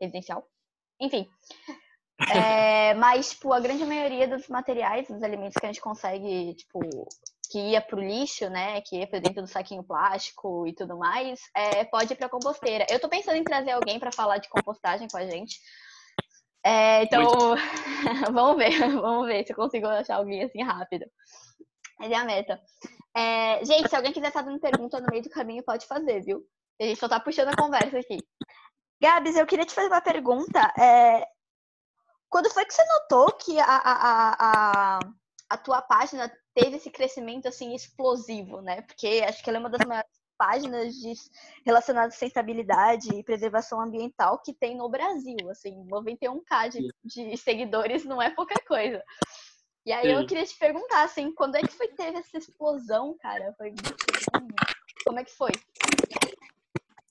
residencial. 0.00 0.48
Enfim. 1.00 1.28
É, 2.30 2.94
mas, 2.94 3.30
tipo, 3.30 3.52
a 3.52 3.58
grande 3.58 3.84
maioria 3.84 4.28
dos 4.28 4.46
materiais, 4.46 5.08
dos 5.08 5.20
alimentos 5.20 5.56
que 5.58 5.66
a 5.66 5.68
gente 5.68 5.80
consegue, 5.80 6.54
tipo, 6.54 6.78
que 7.50 7.58
ia 7.58 7.80
pro 7.80 8.00
lixo, 8.00 8.48
né? 8.48 8.80
Que 8.82 8.98
ia 8.98 9.06
pra 9.06 9.18
dentro 9.18 9.42
do 9.42 9.48
saquinho 9.48 9.82
plástico 9.82 10.66
e 10.66 10.74
tudo 10.74 10.96
mais, 10.96 11.40
é, 11.56 11.84
pode 11.84 12.12
ir 12.12 12.16
pra 12.16 12.28
composteira. 12.28 12.86
Eu 12.88 13.00
tô 13.00 13.08
pensando 13.08 13.36
em 13.36 13.44
trazer 13.44 13.72
alguém 13.72 13.98
para 13.98 14.12
falar 14.12 14.38
de 14.38 14.48
compostagem 14.48 15.08
com 15.08 15.16
a 15.16 15.26
gente. 15.26 15.58
É, 16.64 17.02
então, 17.02 17.22
vamos 18.32 18.56
ver, 18.56 18.78
vamos 19.00 19.26
ver 19.26 19.44
se 19.44 19.52
eu 19.52 19.56
consigo 19.56 19.86
achar 19.86 20.16
alguém 20.16 20.44
assim 20.44 20.62
rápido. 20.62 21.04
Essa 22.00 22.12
é 22.12 22.16
a 22.16 22.24
meta. 22.24 22.60
É, 23.16 23.64
gente, 23.64 23.88
se 23.88 23.96
alguém 23.96 24.12
quiser 24.12 24.32
fazer 24.32 24.50
uma 24.50 24.58
pergunta 24.58 24.98
no 25.00 25.06
meio 25.10 25.22
do 25.22 25.30
caminho, 25.30 25.62
pode 25.62 25.86
fazer, 25.86 26.22
viu? 26.22 26.42
A 26.80 26.84
gente 26.84 26.98
só 26.98 27.08
tá 27.08 27.20
puxando 27.20 27.48
a 27.48 27.56
conversa 27.56 27.98
aqui. 27.98 28.18
Gabs, 29.04 29.36
eu 29.36 29.46
queria 29.46 29.66
te 29.66 29.74
fazer 29.74 29.88
uma 29.88 30.00
pergunta. 30.00 30.60
É, 30.80 31.28
quando 32.30 32.50
foi 32.50 32.64
que 32.64 32.72
você 32.72 32.82
notou 32.86 33.30
que 33.32 33.60
a, 33.60 33.66
a, 33.66 34.36
a, 34.38 34.98
a 35.50 35.58
tua 35.58 35.82
página 35.82 36.32
teve 36.54 36.76
esse 36.76 36.90
crescimento 36.90 37.46
assim 37.46 37.74
explosivo, 37.74 38.62
né? 38.62 38.80
Porque 38.80 39.22
acho 39.28 39.44
que 39.44 39.50
ela 39.50 39.58
é 39.58 39.60
uma 39.60 39.68
das 39.68 39.86
maiores 39.86 40.10
páginas 40.38 40.94
de, 40.94 41.12
relacionadas 41.66 42.08
à 42.08 42.10
sustentabilidade 42.12 43.14
e 43.14 43.22
preservação 43.22 43.78
ambiental 43.78 44.40
que 44.42 44.54
tem 44.54 44.74
no 44.74 44.88
Brasil. 44.88 45.36
Assim, 45.50 45.86
91k 45.86 46.70
de, 46.70 46.88
de 47.04 47.36
seguidores 47.36 48.06
não 48.06 48.22
é 48.22 48.30
pouca 48.30 48.54
coisa. 48.66 49.04
E 49.84 49.92
aí 49.92 50.06
Sim. 50.06 50.14
eu 50.14 50.26
queria 50.26 50.46
te 50.46 50.56
perguntar, 50.56 51.02
assim, 51.02 51.30
quando 51.34 51.56
é 51.56 51.60
que 51.60 51.76
foi 51.76 51.88
teve 51.88 52.16
essa 52.16 52.38
explosão, 52.38 53.14
cara? 53.20 53.54
Foi 53.58 53.74
como 55.04 55.18
é 55.18 55.24
que 55.24 55.36
foi? 55.36 55.52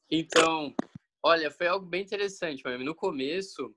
Então, 0.09 0.73
olha, 1.23 1.49
foi 1.49 1.67
algo 1.67 1.85
bem 1.85 2.03
interessante, 2.03 2.61
mas 2.63 2.79
no 2.83 2.93
começo, 2.93 3.73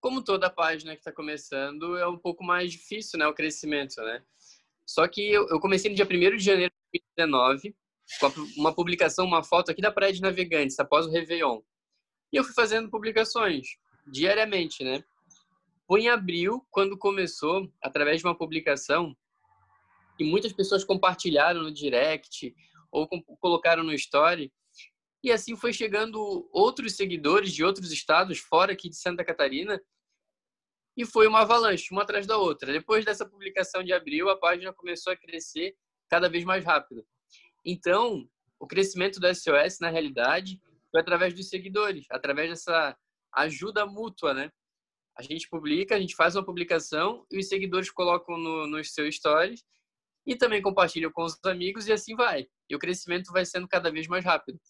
como 0.00 0.22
toda 0.22 0.48
página 0.48 0.94
que 0.94 1.00
está 1.00 1.12
começando, 1.12 1.96
é 1.96 2.06
um 2.06 2.16
pouco 2.16 2.44
mais 2.44 2.70
difícil, 2.70 3.18
né, 3.18 3.26
o 3.26 3.34
crescimento, 3.34 4.00
né? 4.02 4.22
Só 4.86 5.08
que 5.08 5.32
eu, 5.32 5.48
eu 5.48 5.58
comecei 5.58 5.90
no 5.90 5.96
dia 5.96 6.04
1 6.04 6.36
de 6.36 6.44
janeiro 6.44 6.72
de 6.92 7.00
2019, 7.16 7.74
com 8.20 8.60
uma 8.60 8.72
publicação, 8.72 9.26
uma 9.26 9.42
foto 9.42 9.70
aqui 9.70 9.80
da 9.82 9.90
Praia 9.90 10.12
de 10.12 10.20
Navegantes, 10.20 10.78
após 10.78 11.06
o 11.06 11.10
Réveillon. 11.10 11.60
E 12.32 12.36
eu 12.36 12.44
fui 12.44 12.52
fazendo 12.54 12.90
publicações 12.90 13.76
diariamente, 14.06 14.84
né? 14.84 15.02
Foi 15.86 16.02
em 16.02 16.08
abril, 16.08 16.64
quando 16.70 16.96
começou, 16.96 17.70
através 17.82 18.20
de 18.20 18.26
uma 18.26 18.36
publicação, 18.36 19.16
e 20.18 20.24
muitas 20.24 20.52
pessoas 20.52 20.84
compartilharam 20.84 21.62
no 21.62 21.72
direct 21.72 22.54
ou 22.90 23.08
colocaram 23.40 23.82
no 23.82 23.92
story. 23.94 24.52
E 25.24 25.32
assim 25.32 25.56
foi 25.56 25.72
chegando 25.72 26.46
outros 26.52 26.96
seguidores 26.96 27.50
de 27.50 27.64
outros 27.64 27.90
estados, 27.90 28.38
fora 28.38 28.74
aqui 28.74 28.90
de 28.90 28.96
Santa 28.96 29.24
Catarina, 29.24 29.80
e 30.94 31.06
foi 31.06 31.26
uma 31.26 31.40
avalanche, 31.40 31.88
uma 31.90 32.02
atrás 32.02 32.26
da 32.26 32.36
outra. 32.36 32.70
Depois 32.70 33.06
dessa 33.06 33.26
publicação 33.26 33.82
de 33.82 33.94
abril, 33.94 34.28
a 34.28 34.38
página 34.38 34.70
começou 34.74 35.14
a 35.14 35.16
crescer 35.16 35.74
cada 36.10 36.28
vez 36.28 36.44
mais 36.44 36.62
rápido. 36.62 37.02
Então, 37.64 38.28
o 38.60 38.66
crescimento 38.66 39.18
do 39.18 39.26
SOS, 39.34 39.80
na 39.80 39.88
realidade, 39.88 40.60
foi 40.90 41.00
através 41.00 41.32
dos 41.32 41.48
seguidores, 41.48 42.04
através 42.10 42.50
dessa 42.50 42.94
ajuda 43.34 43.86
mútua, 43.86 44.34
né? 44.34 44.52
A 45.16 45.22
gente 45.22 45.48
publica, 45.48 45.96
a 45.96 46.00
gente 46.00 46.14
faz 46.14 46.36
uma 46.36 46.44
publicação 46.44 47.26
e 47.32 47.38
os 47.38 47.48
seguidores 47.48 47.90
colocam 47.90 48.36
no, 48.36 48.66
nos 48.66 48.92
seus 48.92 49.16
stories 49.16 49.64
e 50.26 50.36
também 50.36 50.60
compartilham 50.60 51.10
com 51.10 51.22
os 51.22 51.38
amigos 51.46 51.86
e 51.86 51.92
assim 51.92 52.14
vai. 52.14 52.46
E 52.68 52.76
o 52.76 52.78
crescimento 52.78 53.32
vai 53.32 53.46
sendo 53.46 53.66
cada 53.66 53.90
vez 53.90 54.06
mais 54.06 54.24
rápido. 54.24 54.60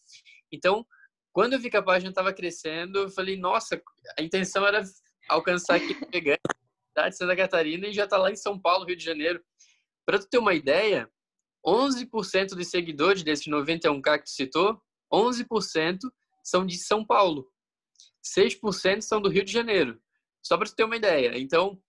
Então, 0.52 0.86
quando 1.32 1.54
eu 1.54 1.60
vi 1.60 1.70
que 1.70 1.76
a 1.76 1.82
página 1.82 2.10
estava 2.10 2.32
crescendo, 2.32 3.00
eu 3.00 3.10
falei, 3.10 3.36
nossa, 3.36 3.80
a 4.18 4.22
intenção 4.22 4.66
era 4.66 4.82
alcançar 5.28 5.76
aqui 5.76 5.94
cidade 6.94 7.10
de 7.10 7.16
Santa 7.16 7.36
Catarina 7.36 7.88
e 7.88 7.92
já 7.92 8.04
está 8.04 8.16
lá 8.16 8.30
em 8.30 8.36
São 8.36 8.58
Paulo, 8.58 8.86
Rio 8.86 8.96
de 8.96 9.04
Janeiro. 9.04 9.42
Para 10.06 10.18
tu 10.18 10.28
ter 10.28 10.38
uma 10.38 10.54
ideia, 10.54 11.10
11% 11.66 12.50
dos 12.50 12.68
seguidores 12.68 13.22
desses 13.22 13.46
91k 13.46 14.18
que 14.18 14.24
tu 14.24 14.30
citou, 14.30 14.80
11% 15.12 15.98
são 16.42 16.64
de 16.64 16.76
São 16.76 17.04
Paulo. 17.04 17.50
6% 18.24 19.00
são 19.00 19.20
do 19.20 19.28
Rio 19.28 19.44
de 19.44 19.52
Janeiro. 19.52 20.00
Só 20.42 20.56
para 20.56 20.66
você 20.66 20.74
ter 20.76 20.84
uma 20.84 20.96
ideia. 20.96 21.36
Então, 21.38 21.80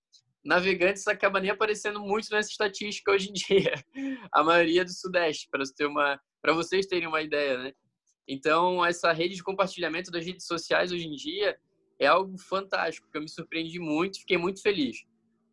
navegantes 0.44 1.08
acaba 1.08 1.40
nem 1.40 1.52
aparecendo 1.52 2.00
muito 2.00 2.30
nessa 2.32 2.50
estatística 2.50 3.12
hoje 3.12 3.30
em 3.30 3.34
dia. 3.34 3.74
A 4.34 4.44
maioria 4.44 4.84
do 4.84 4.92
Sudeste, 4.92 5.48
para 5.52 5.64
ter 5.76 5.86
uma, 5.86 6.20
para 6.42 6.54
vocês 6.54 6.88
terem 6.88 7.08
uma 7.08 7.22
ideia, 7.22 7.58
né? 7.58 7.74
Então, 8.28 8.84
essa 8.84 9.12
rede 9.12 9.36
de 9.36 9.44
compartilhamento 9.44 10.12
das 10.12 10.26
redes 10.26 10.48
sociais 10.48 10.92
hoje 10.92 11.08
em 11.08 11.16
dia 11.16 11.58
é 12.00 12.08
algo 12.08 12.38
fantástico, 12.38 13.10
que 13.10 13.18
eu 13.18 13.22
me 13.22 13.30
surpreendi 13.30 13.80
muito, 13.80 14.20
fiquei 14.20 14.38
muito 14.38 14.62
feliz. 14.62 14.98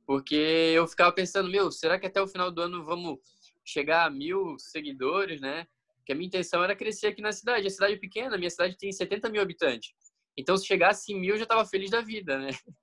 Porque 0.07 0.35
eu 0.35 0.87
ficava 0.87 1.13
pensando, 1.13 1.51
meu, 1.51 1.71
será 1.71 1.99
que 1.99 2.07
até 2.07 2.21
o 2.21 2.27
final 2.27 2.51
do 2.51 2.63
ano 2.63 2.85
vamos 2.85 3.19
chegar 3.65 4.07
a 4.07 4.11
mil 4.11 4.59
seguidores, 4.59 5.41
né? 5.41 5.67
Que 6.05 6.13
a 6.13 6.15
minha 6.15 6.27
intenção 6.27 6.65
era 6.65 6.75
crescer 6.75 7.09
aqui 7.09 7.23
na 7.23 7.31
cidade. 7.31 7.67
A 7.67 7.71
cidade 7.71 7.95
é 7.95 7.99
pequena, 7.99 8.37
minha 8.37 8.51
cidade 8.51 8.77
tem 8.77 8.91
70 8.91 9.29
mil 9.29 9.41
habitantes. 9.41 9.93
Então, 10.37 10.57
se 10.57 10.67
chegasse 10.67 11.13
em 11.13 11.21
mil, 11.21 11.35
eu 11.35 11.39
já 11.39 11.45
estava 11.45 11.65
feliz 11.65 11.91
da 11.91 12.01
vida, 12.01 12.39
né? 12.39 12.49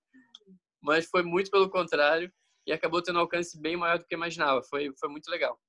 Mas 0.82 1.06
foi 1.06 1.24
muito 1.24 1.52
pelo 1.52 1.70
contrário 1.70 2.32
e 2.66 2.72
acabou 2.72 3.02
tendo 3.02 3.18
um 3.18 3.22
alcance 3.22 3.60
bem 3.60 3.76
maior 3.76 3.98
do 4.00 4.06
que 4.06 4.14
eu 4.14 4.18
imaginava. 4.18 4.64
Foi, 4.64 4.94
foi 4.98 5.10
muito 5.10 5.30
legal. 5.30 5.60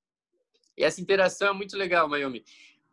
E 0.76 0.84
essa 0.84 1.00
interação 1.00 1.48
é 1.48 1.52
muito 1.52 1.76
legal, 1.76 2.08
Mayumi. 2.08 2.44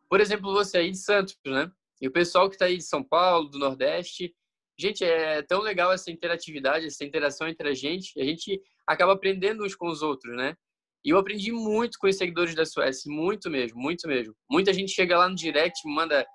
Por 0.10 0.22
exemplo, 0.22 0.54
você 0.54 0.80
aí 0.80 0.92
de 0.92 0.98
Santos, 0.98 1.38
né? 1.46 1.72
E 2.02 2.08
o 2.08 2.12
pessoal 2.12 2.48
que 2.50 2.56
está 2.56 2.66
aí 2.66 2.78
de 2.78 2.84
São 2.84 3.04
Paulo, 3.04 3.50
do 3.50 3.60
Nordeste. 3.60 4.34
Gente, 4.80 5.04
é 5.04 5.42
tão 5.42 5.62
legal 5.62 5.92
essa 5.92 6.12
interatividade, 6.12 6.86
essa 6.86 7.04
interação 7.04 7.48
entre 7.48 7.70
a 7.70 7.74
gente. 7.74 8.20
A 8.20 8.24
gente 8.24 8.62
acaba 8.86 9.14
aprendendo 9.14 9.66
uns 9.66 9.76
com 9.76 9.88
os 9.88 10.02
outros, 10.02 10.36
né? 10.36 10.56
E 11.04 11.10
eu 11.10 11.18
aprendi 11.18 11.52
muito 11.52 11.98
com 12.00 12.08
os 12.08 12.18
seguidores 12.18 12.54
da 12.54 12.66
Suécia, 12.66 13.12
muito 13.12 13.50
mesmo, 13.50 13.80
muito 13.80 14.08
mesmo. 14.08 14.36
Muita 14.50 14.74
gente 14.74 14.92
chega 14.92 15.18
lá 15.18 15.28
no 15.28 15.36
direct, 15.36 15.80
manda 15.86 16.26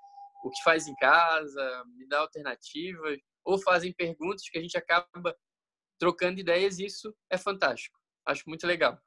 o 0.43 0.49
que 0.49 0.61
faz 0.63 0.87
em 0.87 0.95
casa, 0.95 1.83
me 1.95 2.07
dá 2.07 2.19
alternativas, 2.19 3.17
ou 3.45 3.61
fazem 3.61 3.93
perguntas 3.93 4.49
que 4.49 4.57
a 4.57 4.61
gente 4.61 4.77
acaba 4.77 5.07
trocando 5.99 6.39
ideias, 6.39 6.79
e 6.79 6.85
isso 6.85 7.13
é 7.29 7.37
fantástico. 7.37 7.97
Acho 8.25 8.43
muito 8.47 8.67
legal. 8.67 8.97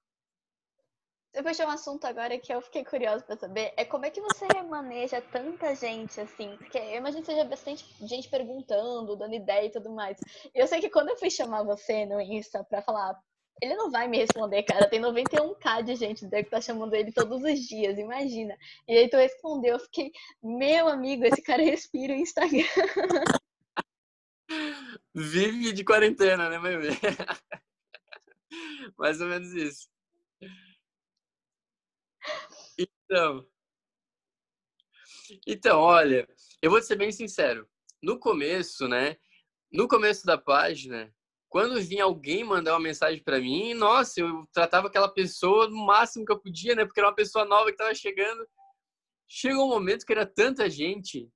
Eu 1.37 1.45
puxei 1.45 1.67
um 1.67 1.71
assunto 1.71 2.07
agora 2.07 2.39
que 2.39 2.51
eu 2.51 2.63
fiquei 2.63 2.83
curiosa 2.83 3.23
para 3.23 3.37
saber, 3.37 3.71
é 3.77 3.85
como 3.85 4.07
é 4.07 4.11
que 4.11 4.23
você 4.23 4.47
maneja 4.71 5.21
tanta 5.21 5.75
gente 5.75 6.19
assim? 6.19 6.57
Porque 6.57 6.79
eu 6.79 6.97
imagino 6.97 7.21
que 7.21 7.31
seja 7.31 7.45
bastante 7.45 7.85
gente 8.07 8.31
perguntando, 8.31 9.15
dando 9.15 9.35
ideia 9.35 9.67
e 9.67 9.71
tudo 9.71 9.91
mais. 9.91 10.17
E 10.55 10.59
eu 10.59 10.67
sei 10.67 10.81
que 10.81 10.89
quando 10.89 11.11
eu 11.11 11.17
fui 11.19 11.29
chamar 11.29 11.63
você 11.63 12.07
no 12.07 12.19
Insta 12.23 12.65
para 12.65 12.81
falar, 12.81 13.21
ele 13.61 13.75
não 13.75 13.91
vai 13.91 14.09
me 14.09 14.17
responder, 14.17 14.63
cara. 14.63 14.89
Tem 14.89 14.99
91k 14.99 15.83
de 15.83 15.97
gente 15.97 16.27
que 16.27 16.45
tá 16.45 16.59
chamando 16.59 16.95
ele 16.95 17.13
todos 17.13 17.43
os 17.43 17.61
dias, 17.61 17.99
imagina. 17.99 18.57
E 18.89 18.97
aí 18.97 19.11
tu 19.11 19.19
respondeu, 19.19 19.75
eu 19.75 19.81
fiquei, 19.81 20.13
meu 20.43 20.89
amigo, 20.89 21.27
esse 21.27 21.43
cara 21.43 21.63
respira 21.63 22.15
o 22.15 22.17
Instagram. 22.17 22.65
Vive 25.15 25.75
de 25.75 25.85
quarentena, 25.85 26.49
né, 26.49 26.59
meu 26.59 26.81
Mais 28.97 29.21
ou 29.21 29.27
menos 29.27 29.53
isso. 29.53 29.87
Então, 32.79 33.47
então, 35.47 35.81
olha, 35.81 36.29
eu 36.63 36.71
vou 36.71 36.81
ser 36.83 36.97
bem 36.97 37.11
sincero. 37.11 37.69
No 38.03 38.19
começo, 38.19 38.87
né? 38.89 39.17
No 39.73 39.89
começo 39.89 40.25
da 40.25 40.39
página, 40.39 41.13
quando 41.49 41.81
vinha 41.81 42.05
alguém 42.05 42.45
mandar 42.45 42.75
uma 42.75 42.81
mensagem 42.81 43.23
para 43.23 43.41
mim, 43.41 43.75
nossa, 43.75 44.21
eu 44.21 44.47
tratava 44.53 44.89
aquela 44.89 45.09
pessoa 45.09 45.69
no 45.69 45.85
máximo 45.85 46.25
que 46.25 46.33
eu 46.33 46.41
podia, 46.41 46.75
né? 46.75 46.85
Porque 46.85 47.01
era 47.01 47.09
uma 47.09 47.15
pessoa 47.15 47.45
nova 47.45 47.67
que 47.67 47.73
estava 47.73 47.95
chegando. 47.95 48.47
Chegou 49.29 49.67
um 49.67 49.71
momento 49.71 50.05
que 50.07 50.13
era 50.13 50.27
tanta 50.27 50.71
gente 50.71 51.29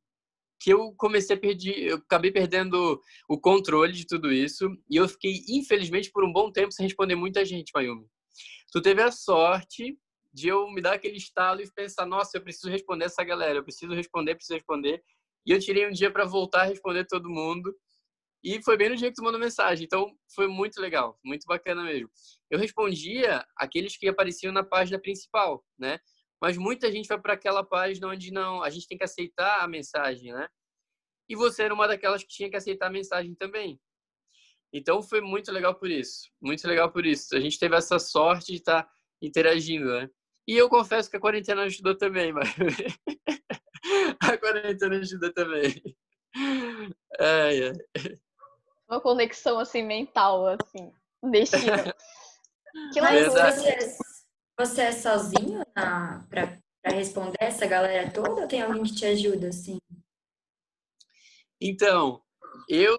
que 0.61 0.71
eu 0.71 0.93
comecei 0.97 1.35
a 1.35 1.41
perder, 1.41 1.79
eu 1.79 1.97
acabei 1.97 2.31
perdendo 2.31 3.01
o 3.29 3.41
controle 3.41 3.95
de 3.95 4.07
tudo 4.07 4.31
isso 4.31 4.69
e 4.91 4.97
eu 4.97 5.09
fiquei, 5.09 5.43
infelizmente, 5.49 6.11
por 6.13 6.23
um 6.23 6.33
bom 6.33 6.53
tempo 6.53 6.71
sem 6.71 6.85
responder 6.85 7.15
muita 7.15 7.45
gente, 7.47 7.73
Mayumi. 7.75 8.07
Tu 8.71 8.83
teve 8.83 9.03
a 9.03 9.11
sorte 9.11 9.99
de 10.33 10.49
eu 10.49 10.71
me 10.71 10.81
dar 10.81 10.95
aquele 10.95 11.17
estalo 11.17 11.61
e 11.61 11.71
pensar, 11.73 12.07
nossa, 12.07 12.37
eu 12.37 12.43
preciso 12.43 12.71
responder 12.71 13.07
essa 13.07 13.25
galera, 13.25 13.59
eu 13.59 13.65
preciso 13.65 13.93
responder, 13.95 14.35
preciso 14.35 14.55
responder. 14.55 15.03
E 15.47 15.53
eu 15.53 15.59
tirei 15.59 15.89
um 15.89 15.93
dia 15.93 16.11
para 16.11 16.25
voltar 16.25 16.63
a 16.63 16.65
responder 16.65 17.07
todo 17.07 17.31
mundo. 17.31 17.75
E 18.43 18.63
foi 18.63 18.77
bem 18.77 18.89
no 18.89 18.97
dia 18.97 19.09
que 19.09 19.15
tu 19.15 19.23
mandou 19.23 19.41
mensagem. 19.41 19.85
Então, 19.85 20.15
foi 20.35 20.47
muito 20.47 20.81
legal, 20.81 21.19
muito 21.25 21.45
bacana 21.47 21.83
mesmo. 21.83 22.09
Eu 22.51 22.59
respondia 22.59 23.45
aqueles 23.57 23.97
que 23.97 24.09
apareciam 24.09 24.53
na 24.53 24.65
página 24.65 24.99
principal, 24.99 25.65
né? 25.79 25.99
Mas 26.41 26.57
muita 26.57 26.91
gente 26.91 27.07
vai 27.07 27.21
para 27.21 27.35
aquela 27.35 27.63
página 27.63 28.09
onde 28.09 28.31
não, 28.33 28.63
a 28.63 28.71
gente 28.71 28.87
tem 28.87 28.97
que 28.97 29.05
aceitar 29.05 29.61
a 29.61 29.69
mensagem, 29.69 30.33
né? 30.33 30.49
E 31.29 31.37
você 31.37 31.65
era 31.65 31.75
uma 31.75 31.87
daquelas 31.87 32.23
que 32.23 32.31
tinha 32.31 32.49
que 32.49 32.57
aceitar 32.57 32.87
a 32.87 32.91
mensagem 32.91 33.35
também. 33.35 33.79
Então 34.73 35.03
foi 35.03 35.21
muito 35.21 35.53
legal 35.53 35.75
por 35.75 35.91
isso. 35.91 36.31
Muito 36.41 36.67
legal 36.67 36.91
por 36.91 37.05
isso. 37.05 37.37
A 37.37 37.41
gente 37.41 37.59
teve 37.59 37.77
essa 37.77 37.99
sorte 37.99 38.53
de 38.53 38.59
estar 38.59 38.85
tá 38.85 38.91
interagindo, 39.21 39.87
né? 39.87 40.09
E 40.51 40.57
eu 40.57 40.69
confesso 40.69 41.09
que 41.09 41.17
a 41.17 41.21
quarentena 41.21 41.63
ajudou 41.63 41.97
também, 41.97 42.33
mas 42.35 42.49
a 44.21 44.37
quarentena 44.37 44.97
ajuda 44.97 45.33
também. 45.33 45.81
Ai, 47.21 47.69
ai. 47.69 48.19
Uma 48.89 49.01
conexão 49.01 49.61
assim 49.61 49.85
mental, 49.85 50.49
assim, 50.49 50.93
destino. 51.31 51.63
que 52.93 53.01
Mas 53.01 53.29
você, 53.29 53.97
você 54.59 54.83
é 54.83 54.91
sozinho 54.91 55.63
na, 55.77 56.27
pra, 56.29 56.59
pra 56.83 56.97
responder 56.97 57.39
essa 57.39 57.65
galera 57.65 58.11
toda 58.11 58.43
ou 58.43 58.49
tem 58.49 58.61
alguém 58.61 58.83
que 58.83 58.97
te 58.97 59.07
ajuda, 59.07 59.51
assim? 59.51 59.79
Então, 61.61 62.21
eu 62.69 62.99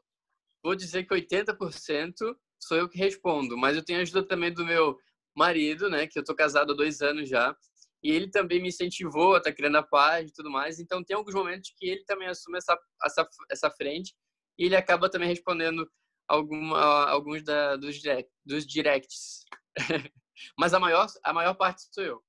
vou 0.63 0.73
dizer 0.73 1.03
que 1.03 1.13
80% 1.13 2.13
sou 2.57 2.77
eu 2.77 2.87
que 2.87 2.97
respondo, 2.97 3.57
mas 3.57 3.75
eu 3.75 3.83
tenho 3.83 3.99
ajuda 3.99 4.25
também 4.25 4.53
do 4.53 4.63
meu 4.63 4.97
marido, 5.35 5.89
né, 5.89 6.07
que 6.07 6.19
eu 6.19 6.23
tô 6.23 6.35
casado 6.35 6.73
há 6.73 6.75
dois 6.75 7.01
anos 7.01 7.29
já, 7.29 7.55
e 8.03 8.11
ele 8.11 8.29
também 8.29 8.61
me 8.61 8.69
incentivou 8.69 9.35
a 9.35 9.37
estar 9.37 9.51
tá 9.51 9.55
criando 9.55 9.77
a 9.77 9.83
página 9.83 10.29
e 10.29 10.33
tudo 10.33 10.49
mais. 10.49 10.79
Então, 10.79 11.03
tem 11.03 11.15
alguns 11.15 11.35
momentos 11.35 11.71
que 11.77 11.87
ele 11.87 12.03
também 12.05 12.27
assume 12.27 12.57
essa, 12.57 12.77
essa, 13.05 13.29
essa 13.49 13.69
frente 13.69 14.15
e 14.57 14.65
ele 14.65 14.75
acaba 14.75 15.09
também 15.09 15.27
respondendo 15.27 15.89
alguma, 16.27 17.09
alguns 17.09 17.43
da, 17.43 17.75
dos, 17.75 17.95
direct, 17.99 18.31
dos 18.45 18.65
directs. 18.65 19.45
Mas 20.57 20.73
a 20.73 20.79
maior, 20.79 21.07
a 21.23 21.33
maior 21.33 21.53
parte 21.53 21.83
sou 21.93 22.03
eu. 22.03 22.23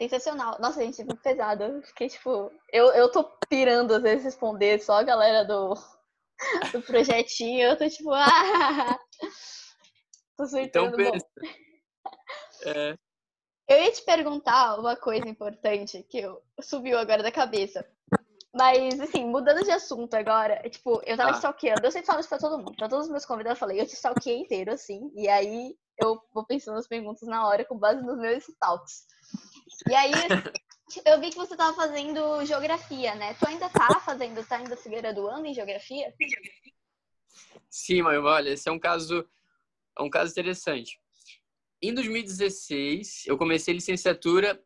Sensacional. 0.00 0.58
Nossa, 0.60 0.82
gente, 0.82 1.00
é 1.00 1.04
muito 1.04 1.22
pesado. 1.22 1.62
Eu 1.62 1.82
fiquei, 1.82 2.08
tipo, 2.08 2.50
eu, 2.72 2.86
eu 2.94 3.10
tô 3.10 3.24
pirando 3.48 3.94
às 3.94 4.02
vezes 4.02 4.24
responder 4.24 4.80
só 4.80 4.94
a 4.94 5.02
galera 5.04 5.44
do, 5.44 5.74
do 6.72 6.82
projetinho. 6.82 7.68
Eu 7.68 7.78
tô 7.78 7.88
tipo, 7.88 8.10
ah! 8.12 8.98
Tô 10.36 10.46
surtando. 10.46 11.00
Então, 11.00 11.12
pensa. 11.12 11.26
É. 12.66 12.98
Eu 13.68 13.82
ia 13.82 13.92
te 13.92 14.02
perguntar 14.02 14.78
uma 14.78 14.96
coisa 14.96 15.28
importante 15.28 16.02
que 16.04 16.18
eu 16.18 16.42
subiu 16.60 16.98
agora 16.98 17.22
da 17.22 17.32
cabeça. 17.32 17.86
Mas, 18.54 19.00
assim, 19.00 19.26
mudando 19.26 19.64
de 19.64 19.70
assunto 19.72 20.14
agora, 20.14 20.60
é, 20.64 20.68
tipo, 20.68 21.02
eu 21.04 21.16
tava 21.16 21.30
ah. 21.30 21.34
stalkeando, 21.34 21.84
eu 21.84 21.90
sempre 21.90 22.06
falo 22.06 22.20
isso 22.20 22.28
pra 22.28 22.38
todo 22.38 22.58
mundo, 22.58 22.76
pra 22.76 22.88
todos 22.88 23.06
os 23.06 23.10
meus 23.10 23.26
convidados, 23.26 23.56
eu 23.56 23.60
falei, 23.60 23.80
eu 23.80 23.86
te 23.86 23.94
stalkeei 23.94 24.38
inteiro, 24.38 24.72
assim, 24.72 25.10
e 25.16 25.28
aí 25.28 25.76
eu 25.98 26.22
vou 26.32 26.46
pensando 26.46 26.76
nas 26.76 26.86
perguntas 26.86 27.26
na 27.28 27.48
hora 27.48 27.64
com 27.64 27.76
base 27.76 28.00
nos 28.02 28.16
meus 28.16 28.48
stalks. 28.48 29.06
E 29.90 29.94
aí, 29.94 30.12
eu 31.04 31.20
vi 31.20 31.30
que 31.30 31.36
você 31.36 31.56
tava 31.56 31.74
fazendo 31.74 32.44
geografia, 32.44 33.16
né? 33.16 33.34
Tu 33.34 33.48
ainda 33.48 33.68
tá 33.68 33.88
fazendo, 33.98 34.46
tá 34.46 34.56
ainda 34.56 34.76
se 34.76 34.88
graduando 34.88 35.46
em 35.46 35.54
geografia? 35.54 36.14
Sim, 37.68 38.02
mãe, 38.02 38.18
olha, 38.18 38.50
esse 38.50 38.68
é 38.68 38.72
um 38.72 38.78
caso, 38.78 39.28
é 39.98 40.02
um 40.02 40.10
caso 40.10 40.32
interessante. 40.32 40.98
Em 41.82 41.92
2016, 41.92 43.24
eu 43.26 43.36
comecei 43.36 43.74
licenciatura 43.74 44.60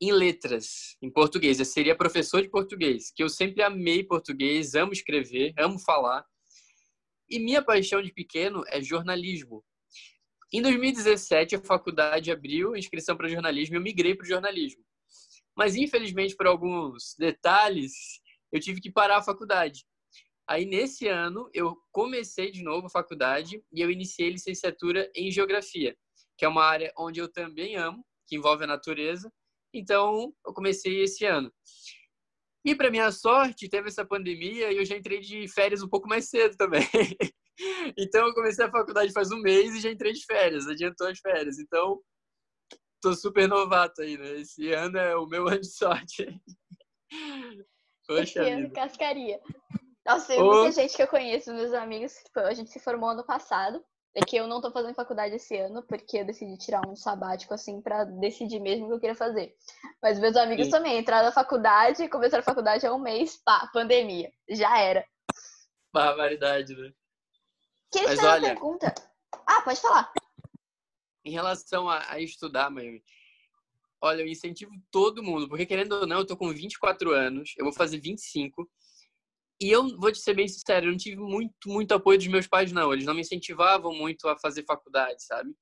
em 0.00 0.12
letras, 0.12 0.96
em 1.02 1.10
português. 1.10 1.58
Eu 1.58 1.64
seria 1.64 1.96
professor 1.96 2.42
de 2.42 2.48
português, 2.48 3.10
que 3.14 3.22
eu 3.22 3.28
sempre 3.28 3.62
amei 3.62 4.04
português, 4.04 4.74
amo 4.74 4.92
escrever, 4.92 5.52
amo 5.58 5.78
falar. 5.78 6.24
E 7.28 7.38
minha 7.38 7.62
paixão 7.62 8.02
de 8.02 8.12
pequeno 8.12 8.62
é 8.68 8.80
jornalismo. 8.82 9.64
Em 10.52 10.62
2017, 10.62 11.56
a 11.56 11.60
faculdade 11.60 12.30
abriu 12.30 12.74
inscrição 12.76 13.16
para 13.16 13.28
jornalismo 13.28 13.74
e 13.74 13.78
eu 13.78 13.82
migrei 13.82 14.14
para 14.14 14.24
o 14.24 14.28
jornalismo. 14.28 14.82
Mas, 15.56 15.74
infelizmente, 15.74 16.36
por 16.36 16.46
alguns 16.46 17.14
detalhes, 17.18 17.92
eu 18.52 18.60
tive 18.60 18.80
que 18.80 18.90
parar 18.90 19.18
a 19.18 19.22
faculdade. 19.22 19.84
Aí, 20.48 20.64
nesse 20.64 21.06
ano, 21.06 21.50
eu 21.52 21.76
comecei 21.92 22.50
de 22.50 22.62
novo 22.62 22.86
a 22.86 22.90
faculdade 22.90 23.62
e 23.72 23.80
eu 23.80 23.90
iniciei 23.90 24.30
licenciatura 24.30 25.10
em 25.14 25.30
geografia, 25.30 25.96
que 26.36 26.44
é 26.44 26.48
uma 26.48 26.64
área 26.64 26.92
onde 26.96 27.20
eu 27.20 27.30
também 27.30 27.76
amo, 27.76 28.04
que 28.26 28.36
envolve 28.36 28.64
a 28.64 28.66
natureza, 28.66 29.30
então, 29.72 30.32
eu 30.46 30.52
comecei 30.52 31.02
esse 31.02 31.24
ano. 31.24 31.52
E 32.64 32.74
para 32.74 32.90
minha 32.90 33.10
sorte, 33.10 33.68
teve 33.68 33.88
essa 33.88 34.04
pandemia 34.04 34.72
e 34.72 34.78
eu 34.78 34.84
já 34.84 34.96
entrei 34.96 35.20
de 35.20 35.46
férias 35.48 35.82
um 35.82 35.88
pouco 35.88 36.08
mais 36.08 36.28
cedo 36.28 36.56
também. 36.56 36.82
então, 37.96 38.26
eu 38.26 38.34
comecei 38.34 38.64
a 38.64 38.70
faculdade 38.70 39.12
faz 39.12 39.30
um 39.30 39.40
mês 39.40 39.74
e 39.74 39.80
já 39.80 39.90
entrei 39.90 40.12
de 40.12 40.24
férias, 40.24 40.66
adiantou 40.66 41.06
as 41.06 41.18
férias. 41.18 41.58
Então, 41.58 42.00
tô 43.00 43.14
super 43.14 43.48
novato 43.48 44.02
aí, 44.02 44.16
né? 44.16 44.40
Esse 44.40 44.72
ano 44.72 44.98
é 44.98 45.16
o 45.16 45.26
meu 45.26 45.46
ano 45.48 45.60
de 45.60 45.70
sorte. 45.70 46.26
Poxa 48.06 48.22
Esse 48.22 48.38
ano 48.38 48.70
cascaria. 48.72 49.40
Nossa, 50.08 50.28
tem 50.28 50.42
muita 50.42 50.72
gente 50.72 50.96
que 50.96 51.02
eu 51.02 51.06
conheço, 51.06 51.52
meus 51.52 51.74
amigos, 51.74 52.14
tipo, 52.14 52.40
a 52.40 52.54
gente 52.54 52.70
se 52.70 52.80
formou 52.80 53.10
ano 53.10 53.24
passado. 53.24 53.84
É 54.14 54.20
que 54.20 54.36
eu 54.36 54.48
não 54.48 54.60
tô 54.60 54.72
fazendo 54.72 54.94
faculdade 54.94 55.36
esse 55.36 55.54
ano, 55.58 55.82
porque 55.82 56.18
eu 56.18 56.24
decidi 56.24 56.56
tirar 56.56 56.80
um 56.88 56.96
sabático, 56.96 57.52
assim, 57.52 57.80
para 57.82 58.04
decidir 58.04 58.58
mesmo 58.58 58.86
o 58.86 58.88
que 58.88 58.94
eu 58.94 59.00
queria 59.00 59.14
fazer. 59.14 59.54
Mas 60.02 60.18
meus 60.18 60.34
amigos 60.34 60.64
Sim. 60.64 60.70
também 60.72 60.98
entraram 60.98 61.26
na 61.26 61.32
faculdade, 61.32 62.08
começaram 62.08 62.40
a 62.40 62.44
faculdade 62.44 62.86
há 62.86 62.92
um 62.92 62.98
mês, 62.98 63.36
pá, 63.44 63.68
pandemia. 63.70 64.32
Já 64.48 64.78
era. 64.78 65.04
Barbaridade, 65.92 66.74
né? 66.74 66.90
Mas 67.94 68.18
olha... 68.18 68.48
pergunta. 68.48 68.94
Ah, 69.46 69.60
pode 69.60 69.80
falar. 69.80 70.10
Em 71.22 71.30
relação 71.30 71.88
a, 71.88 72.10
a 72.10 72.18
estudar, 72.18 72.70
mãe, 72.70 73.02
olha, 74.00 74.22
eu 74.22 74.26
incentivo 74.26 74.72
todo 74.90 75.22
mundo, 75.22 75.48
porque 75.48 75.66
querendo 75.66 75.92
ou 75.92 76.06
não, 76.06 76.20
eu 76.20 76.26
tô 76.26 76.36
com 76.36 76.48
24 76.48 77.12
anos, 77.12 77.54
eu 77.58 77.64
vou 77.64 77.74
fazer 77.74 77.98
25. 77.98 78.68
E 79.60 79.70
eu 79.70 79.96
vou 79.98 80.12
te 80.12 80.18
ser 80.18 80.34
bem 80.34 80.46
sincero, 80.46 80.86
eu 80.86 80.90
não 80.92 80.98
tive 80.98 81.16
muito, 81.16 81.68
muito 81.68 81.92
apoio 81.92 82.18
dos 82.18 82.28
meus 82.28 82.46
pais, 82.46 82.70
não. 82.70 82.92
Eles 82.92 83.04
não 83.04 83.14
me 83.14 83.22
incentivavam 83.22 83.92
muito 83.92 84.28
a 84.28 84.38
fazer 84.38 84.64
faculdade, 84.64 85.22
sabe? 85.24 85.52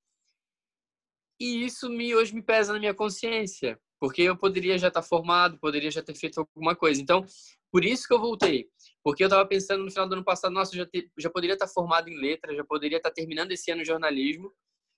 E 1.41 1.65
isso 1.65 1.89
me, 1.89 2.15
hoje 2.15 2.35
me 2.35 2.43
pesa 2.43 2.73
na 2.73 2.79
minha 2.79 2.95
consciência, 2.95 3.79
porque 4.01 4.23
eu 4.23 4.37
poderia 4.37 4.79
já 4.79 4.89
estar 4.89 5.03
formado, 5.03 5.59
poderia 5.59 5.91
já 5.91 6.03
ter 6.03 6.15
feito 6.15 6.41
alguma 6.41 6.75
coisa. 6.77 7.01
Então, 7.01 7.25
por 7.71 7.85
isso 7.85 8.07
que 8.07 8.15
eu 8.15 8.21
voltei. 8.21 8.69
Porque 9.03 9.23
eu 9.23 9.29
estava 9.29 9.47
pensando 9.47 9.85
no 9.85 9.91
final 9.91 10.09
do 10.09 10.15
ano 10.15 10.25
passado, 10.25 10.53
nossa, 10.53 10.75
eu 10.75 10.79
já, 10.79 10.87
ter, 10.87 11.11
já 11.19 11.31
poderia 11.31 11.55
estar 11.55 11.69
formado 11.69 12.09
em 12.09 12.19
letras, 12.19 12.57
já 12.57 12.65
poderia 12.65 12.97
estar 12.99 13.11
terminando 13.11 13.53
esse 13.53 13.71
ano 13.71 13.85
jornalismo. 13.85 14.53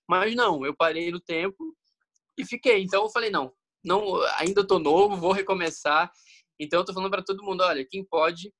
Mas 0.09 0.35
não, 0.35 0.65
eu 0.65 0.75
parei 0.75 1.11
no 1.11 1.19
tempo 1.19 1.75
e 2.37 2.45
fiquei. 2.45 2.81
Então 2.81 3.03
eu 3.03 3.09
falei, 3.09 3.29
não, 3.29 3.53
não 3.83 4.21
ainda 4.37 4.61
estou 4.61 4.79
novo, 4.79 5.15
vou 5.15 5.31
recomeçar. 5.31 6.11
Então 6.59 6.79
eu 6.79 6.85
tô 6.85 6.93
falando 6.93 7.11
para 7.11 7.23
todo 7.23 7.43
mundo, 7.43 7.63
olha, 7.63 7.85
quem 7.85 8.03
pode 8.03 8.51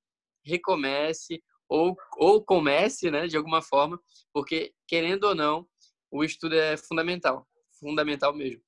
recomece 0.46 1.42
ou, 1.68 1.96
ou 2.18 2.44
comece, 2.44 3.12
né, 3.12 3.28
de 3.28 3.38
alguma 3.38 3.62
forma, 3.62 4.00
porque, 4.34 4.74
querendo 4.88 5.26
ou 5.26 5.36
não, 5.36 5.68
o 6.12 6.24
estudo 6.24 6.56
é 6.56 6.76
fundamental. 6.76 7.48
Fundamental 7.80 8.34
mesmo. 8.34 8.62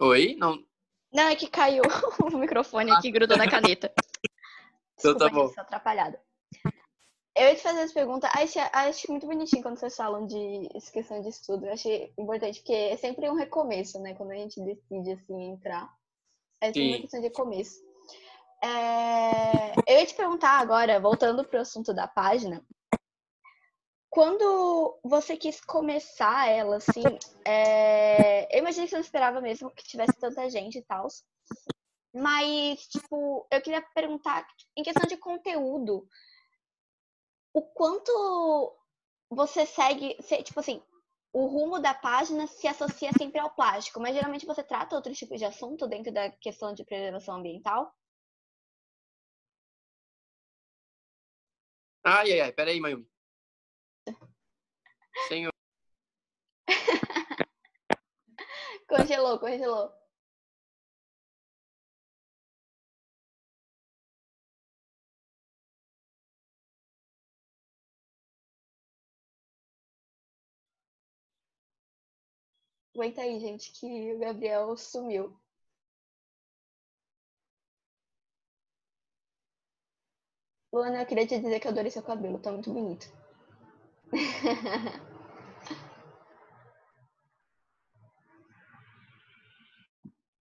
Oi? 0.00 0.34
Não. 0.36 0.62
Não, 1.12 1.28
é 1.28 1.36
que 1.36 1.48
caiu 1.48 1.82
o 2.34 2.38
microfone 2.38 2.90
aqui, 2.90 3.10
grudou 3.10 3.36
na 3.36 3.48
caneta. 3.48 3.92
Então 4.96 5.18
tá 5.18 5.28
bom. 5.28 5.52
atrapalhada. 5.58 6.18
Eu 7.36 7.48
ia 7.48 7.56
te 7.56 7.62
fazer 7.62 7.80
essa 7.80 7.92
pergunta. 7.92 8.28
Acho, 8.28 8.60
acho 8.72 9.10
muito 9.10 9.26
bonitinho 9.26 9.60
quando 9.60 9.76
vocês 9.76 9.96
falam 9.96 10.24
de 10.24 10.68
questão 10.92 11.20
de 11.20 11.28
estudo. 11.28 11.66
Eu 11.66 11.72
achei 11.72 12.12
importante, 12.16 12.60
porque 12.60 12.72
é 12.72 12.96
sempre 12.96 13.28
um 13.28 13.34
recomeço, 13.34 13.98
né? 14.00 14.14
Quando 14.14 14.30
a 14.30 14.36
gente 14.36 14.60
decide, 14.62 15.12
assim, 15.12 15.50
entrar. 15.50 15.92
É 16.64 16.88
uma 16.88 17.00
questão 17.00 17.20
de 17.20 17.30
começo. 17.30 17.82
É... 18.62 19.72
Eu 19.86 19.98
ia 20.00 20.06
te 20.06 20.14
perguntar 20.14 20.58
agora, 20.58 21.00
voltando 21.00 21.44
para 21.44 21.58
o 21.58 21.62
assunto 21.62 21.92
da 21.92 22.08
página, 22.08 22.64
quando 24.08 24.98
você 25.02 25.36
quis 25.36 25.60
começar 25.60 26.48
ela, 26.48 26.76
assim, 26.76 27.02
é... 27.44 28.54
eu 28.54 28.60
imagino 28.60 28.84
que 28.84 28.90
você 28.90 28.96
não 28.96 29.02
esperava 29.02 29.40
mesmo 29.40 29.70
que 29.70 29.84
tivesse 29.84 30.18
tanta 30.18 30.48
gente 30.48 30.78
e 30.78 30.82
tal. 30.82 31.08
Mas, 32.14 32.86
tipo, 32.86 33.46
eu 33.50 33.60
queria 33.60 33.82
perguntar, 33.94 34.46
em 34.76 34.84
questão 34.84 35.06
de 35.08 35.16
conteúdo, 35.16 36.08
o 37.52 37.60
quanto 37.60 38.76
você 39.28 39.66
segue, 39.66 40.16
tipo 40.44 40.60
assim, 40.60 40.80
o 41.34 41.46
rumo 41.46 41.80
da 41.80 41.92
página 41.92 42.46
se 42.46 42.68
associa 42.68 43.10
sempre 43.12 43.40
ao 43.40 43.50
plástico, 43.50 43.98
mas 43.98 44.14
geralmente 44.14 44.46
você 44.46 44.62
trata 44.62 44.94
outros 44.94 45.18
tipos 45.18 45.36
de 45.36 45.44
assunto 45.44 45.88
dentro 45.88 46.12
da 46.12 46.30
questão 46.30 46.72
de 46.72 46.84
preservação 46.84 47.34
ambiental? 47.34 47.92
Ai, 52.04 52.34
ai, 52.34 52.40
ai, 52.42 52.52
peraí, 52.52 52.78
Mayumi. 52.78 53.04
Senhor. 55.28 55.52
congelou, 58.86 59.40
congelou. 59.40 60.03
Aguenta 72.94 73.22
aí, 73.22 73.40
gente, 73.40 73.72
que 73.72 74.14
o 74.14 74.18
Gabriel 74.20 74.76
sumiu. 74.76 75.36
Luana, 80.72 81.02
eu 81.02 81.06
queria 81.06 81.26
te 81.26 81.40
dizer 81.40 81.58
que 81.58 81.66
eu 81.66 81.72
adorei 81.72 81.90
seu 81.90 82.02
cabelo, 82.02 82.38
tá 82.38 82.52
muito 82.52 82.72
bonito. 82.72 83.06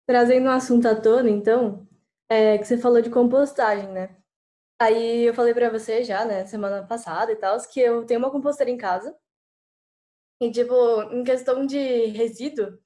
Trazendo 0.06 0.46
um 0.48 0.50
assunto 0.50 0.86
à 0.86 0.94
tona, 0.94 1.30
então, 1.30 1.88
é, 2.28 2.58
que 2.58 2.64
você 2.66 2.76
falou 2.76 3.00
de 3.00 3.08
compostagem, 3.08 3.88
né? 3.90 4.16
Aí 4.78 5.24
eu 5.24 5.34
falei 5.34 5.54
pra 5.54 5.70
você 5.70 6.04
já, 6.04 6.26
né, 6.26 6.44
semana 6.46 6.86
passada 6.86 7.32
e 7.32 7.36
tal, 7.36 7.58
que 7.68 7.80
eu 7.80 8.04
tenho 8.04 8.20
uma 8.20 8.30
composteira 8.30 8.70
em 8.70 8.76
casa. 8.76 9.16
E, 10.40 10.50
tipo, 10.50 11.02
em 11.12 11.24
questão 11.24 11.64
de 11.64 12.06
resíduo, 12.06 12.78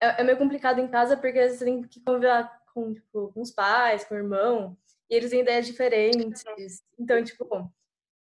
é, 0.00 0.20
é 0.20 0.24
meio 0.24 0.38
complicado 0.38 0.80
em 0.80 0.88
casa 0.88 1.16
porque 1.16 1.48
você 1.48 1.64
tem 1.64 1.82
que 1.82 2.00
conviver 2.00 2.48
com, 2.74 2.92
tipo, 2.92 3.32
com 3.32 3.40
os 3.40 3.50
pais, 3.50 4.04
com 4.04 4.14
o 4.14 4.18
irmão, 4.18 4.76
e 5.08 5.14
eles 5.14 5.30
têm 5.30 5.40
ideias 5.40 5.66
diferentes. 5.66 6.42
Então, 6.98 7.22
tipo, 7.22 7.72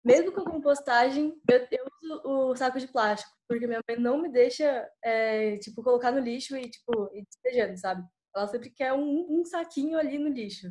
mesmo 0.04 0.32
com 0.32 0.43
compostagem, 0.43 1.34
eu, 1.50 1.67
eu 1.72 1.86
uso 2.02 2.22
o 2.26 2.56
saco 2.56 2.80
de 2.80 2.88
plástico, 2.88 3.32
porque 3.48 3.65
minha 3.65 3.82
mãe 3.88 3.98
não 3.98 4.22
me 4.22 4.30
deixa, 4.30 4.89
é, 5.02 5.58
tipo, 5.58 5.82
colocar 5.82 6.12
no 6.12 6.19
lixo 6.19 6.58
e, 6.58 6.69
tipo, 6.69 7.10
ir 7.13 7.26
despejando, 7.26 7.78
sabe? 7.78 8.06
Ela 8.36 8.48
sempre 8.48 8.69
quer 8.69 8.93
um, 8.93 9.28
um 9.30 9.46
saquinho 9.46 9.98
ali 9.98 10.17
no 10.17 10.28
lixo. 10.28 10.67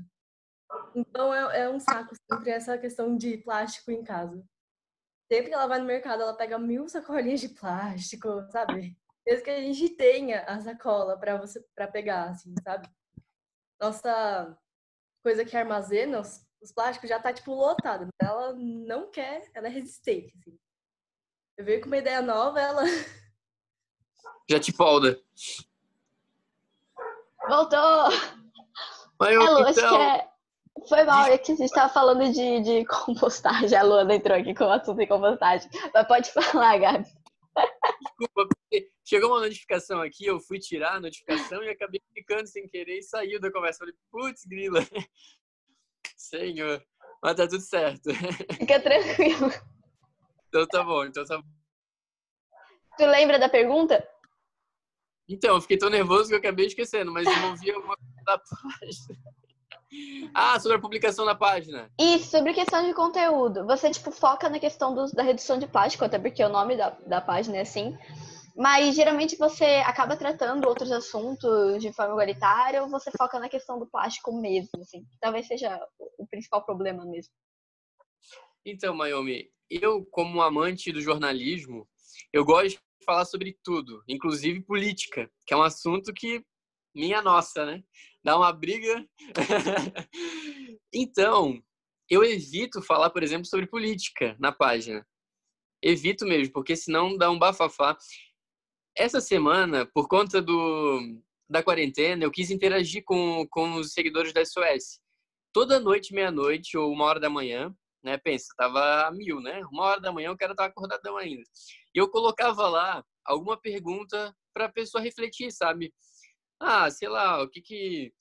Então 0.95 1.35
é, 1.35 1.63
é, 1.63 1.71
um 1.71 1.79
saco 1.79 2.15
sempre 2.31 2.51
essa 2.51 2.79
questão 2.79 3.17
de 3.17 3.39
plástico 3.39 3.91
em 3.91 4.03
casa. 4.03 4.43
Sempre 5.31 5.49
que 5.49 5.55
ela 5.55 5.67
vai 5.67 5.79
no 5.79 5.87
mercado, 5.87 6.23
ela 6.23 6.37
pega 6.37 6.59
mil 6.59 6.89
sacolinhas 6.89 7.41
de 7.41 7.49
plástico, 7.49 8.43
sabe? 8.51 8.97
Desde 9.25 9.45
que 9.45 9.51
a 9.51 9.61
gente 9.61 9.89
tenha 9.91 10.43
a 10.43 10.61
sacola 10.61 11.19
para 11.19 11.37
você 11.37 11.65
para 11.75 11.87
pegar, 11.87 12.31
assim, 12.31 12.55
sabe? 12.63 12.89
Nossa 13.81 14.59
coisa 15.23 15.45
que 15.45 15.57
armazena 15.57 16.21
os, 16.21 16.45
os 16.61 16.73
plásticos 16.73 17.09
já 17.09 17.19
tá 17.21 17.33
tipo 17.33 17.55
lotado. 17.55 18.09
Ela 18.21 18.53
não 18.55 19.11
quer, 19.11 19.49
ela 19.55 19.69
é 19.69 19.71
resistente. 19.71 20.37
Assim. 20.39 20.59
Eu 21.57 21.65
veio 21.65 21.81
com 21.81 21.87
uma 21.87 21.99
ideia 21.99 22.21
nova, 22.21 22.61
ela 22.61 22.83
já 24.51 24.59
te 24.59 24.73
polda. 24.73 25.21
Voltou! 27.49 28.11
Mas 29.19 29.35
eu, 29.35 29.43
é, 29.43 29.51
Lu, 29.51 29.69
então... 29.69 29.69
acho 29.69 29.97
que 29.97 30.03
é... 30.03 30.32
Foi 30.89 31.05
mal, 31.05 31.27
é 31.27 31.39
que 31.39 31.53
a 31.53 31.55
gente 31.55 31.67
estava 31.67 31.93
falando 31.93 32.33
de, 32.33 32.61
de 32.61 32.85
compostagem. 33.07 33.77
A 33.77 33.83
Luana 33.83 34.15
entrou 34.15 34.37
aqui 34.37 34.55
com 34.55 34.65
o 34.65 34.71
assunto 34.71 34.99
de 34.99 35.07
compostagem. 35.07 35.71
Mas 35.93 36.09
pode 36.09 36.33
falar, 36.33 36.79
Gabi. 36.79 37.05
Desculpa, 38.01 38.49
porque 38.49 38.91
chegou 39.05 39.31
uma 39.31 39.41
notificação 39.41 40.01
aqui, 40.01 40.27
eu 40.27 40.41
fui 40.41 40.59
tirar 40.59 40.97
a 40.97 41.01
notificação 41.01 41.63
e 41.63 41.69
acabei 41.69 42.01
clicando 42.15 42.47
sem 42.47 42.67
querer 42.67 42.99
e 42.99 43.03
saiu 43.03 43.41
da 43.41 43.53
conversa. 43.53 43.81
Falei, 43.81 43.95
putz, 44.11 44.45
grila. 44.47 44.81
Senhor. 46.17 46.83
Mas 47.23 47.37
tá 47.37 47.47
tudo 47.47 47.61
certo. 47.61 48.11
Fica 48.59 48.81
tranquilo. 48.81 49.51
Então 50.49 50.67
tá 50.67 50.83
bom, 50.83 51.05
então 51.05 51.25
tá 51.25 51.39
bom. 51.39 51.49
Tu 52.99 53.07
lembra 53.07 53.39
da 53.39 53.49
pergunta? 53.49 54.07
Então, 55.29 55.55
eu 55.55 55.61
fiquei 55.61 55.79
tão 55.79 55.89
nervoso 55.89 56.29
que 56.29 56.35
eu 56.35 56.39
acabei 56.39 56.67
esquecendo, 56.67 57.13
mas 57.13 57.27
eu 57.27 57.51
ouvi 57.51 57.71
alguma 57.71 57.97
coisa 57.97 58.23
da 58.25 58.39
página. 58.39 59.19
Ah, 60.35 60.59
sobre 60.59 60.77
a 60.77 60.81
publicação 60.81 61.25
na 61.25 61.35
página. 61.35 61.91
Isso, 61.99 62.31
sobre 62.31 62.55
questão 62.55 62.87
de 62.87 62.95
conteúdo. 62.95 63.67
Você, 63.67 63.91
tipo, 63.91 64.11
foca 64.11 64.49
na 64.49 64.59
questão 64.59 64.95
do, 64.95 65.07
da 65.13 65.23
redução 65.23 65.59
de 65.59 65.67
plástico, 65.67 66.05
até 66.05 66.19
porque 66.19 66.43
o 66.43 66.49
nome 66.49 66.77
da, 66.77 66.91
da 67.07 67.21
página 67.21 67.59
é 67.59 67.61
assim. 67.61 67.97
Mas 68.57 68.95
geralmente 68.95 69.37
você 69.37 69.65
acaba 69.87 70.17
tratando 70.17 70.69
outros 70.69 70.93
assuntos 70.93 71.81
de 71.81 71.93
forma 71.93 72.13
igualitária 72.13 72.83
ou 72.83 72.89
você 72.89 73.11
foca 73.11 73.39
na 73.39 73.49
questão 73.49 73.79
do 73.79 73.87
plástico 73.87 74.33
mesmo, 74.41 74.81
assim. 74.81 75.05
Talvez 75.21 75.47
seja 75.47 75.79
o 76.19 76.27
principal 76.27 76.65
problema 76.65 77.05
mesmo. 77.05 77.33
Então, 78.65 78.95
Mayomi, 78.95 79.51
eu, 79.71 80.05
como 80.07 80.43
amante 80.43 80.93
do 80.93 81.01
jornalismo, 81.01 81.89
eu 82.33 82.45
gosto 82.45 82.77
de 82.77 82.81
falar 83.05 83.25
sobre 83.25 83.59
tudo, 83.65 84.03
inclusive 84.07 84.63
política, 84.63 85.31
que 85.47 85.55
é 85.55 85.57
um 85.57 85.63
assunto 85.63 86.13
que 86.13 86.45
minha 86.95 87.23
nossa, 87.23 87.65
né? 87.65 87.83
Dá 88.25 88.37
uma 88.37 88.53
briga. 88.53 89.05
então, 90.93 91.63
eu 92.09 92.23
evito 92.23 92.83
falar, 92.83 93.11
por 93.11 93.23
exemplo, 93.23 93.47
sobre 93.47 93.67
política 93.67 94.37
na 94.39 94.53
página. 94.53 95.07
Evito 95.83 96.25
mesmo, 96.25 96.53
porque 96.53 96.77
senão 96.77 97.17
dá 97.17 97.31
um 97.31 97.39
bafafá. 97.39 97.97
Essa 98.97 99.21
semana, 99.21 99.87
por 99.87 100.07
conta 100.07 100.41
do, 100.41 101.01
da 101.49 101.63
quarentena, 101.63 102.25
eu 102.25 102.31
quis 102.31 102.51
interagir 102.51 103.03
com, 103.05 103.47
com 103.51 103.75
os 103.75 103.93
seguidores 103.93 104.33
da 104.33 104.45
SOS. 104.45 105.01
Toda 105.53 105.81
noite, 105.81 106.15
meia-noite 106.15 106.77
ou 106.79 106.93
uma 106.93 107.05
hora 107.05 107.21
da 107.21 107.29
manhã, 107.29 107.75
né? 108.03 108.19
Pensa, 108.19 108.53
tava 108.57 109.07
a 109.07 109.11
mil, 109.11 109.41
né? 109.41 109.63
Uma 109.73 109.85
hora 109.85 110.01
da 110.01 110.13
manhã 110.13 110.33
o 110.33 110.37
cara 110.37 110.55
tava 110.55 110.69
acordadão 110.69 111.17
ainda. 111.17 111.43
E 111.95 111.99
eu 111.99 112.09
colocava 112.09 112.69
lá 112.69 113.05
alguma 113.25 113.57
pergunta 113.61 114.35
para 114.55 114.67
a 114.67 114.73
pessoa 114.73 115.03
refletir, 115.03 115.51
sabe? 115.51 115.93
Ah, 116.65 116.89
sei 116.91 117.09
lá, 117.09 117.43
o 117.43 117.49
que 117.49 117.61
que. 117.61 118.13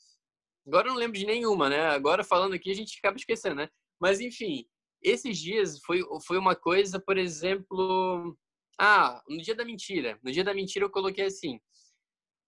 Agora 0.65 0.87
eu 0.87 0.93
não 0.93 0.99
lembro 0.99 1.17
de 1.17 1.25
nenhuma, 1.27 1.69
né? 1.69 1.87
Agora 1.87 2.23
falando 2.23 2.53
aqui 2.55 2.71
a 2.71 2.73
gente 2.73 2.97
acaba 2.97 3.15
esquecendo, 3.15 3.55
né? 3.55 3.69
Mas 3.99 4.19
enfim, 4.19 4.65
esses 5.03 5.37
dias 5.37 5.79
foi, 5.85 6.01
foi 6.25 6.39
uma 6.39 6.55
coisa, 6.55 6.99
por 6.99 7.17
exemplo. 7.17 8.35
Ah, 8.79 9.21
no 9.29 9.37
dia 9.37 9.53
da 9.53 9.63
mentira. 9.63 10.19
No 10.23 10.31
dia 10.31 10.43
da 10.43 10.55
mentira 10.55 10.85
eu 10.85 10.89
coloquei 10.89 11.25
assim: 11.25 11.59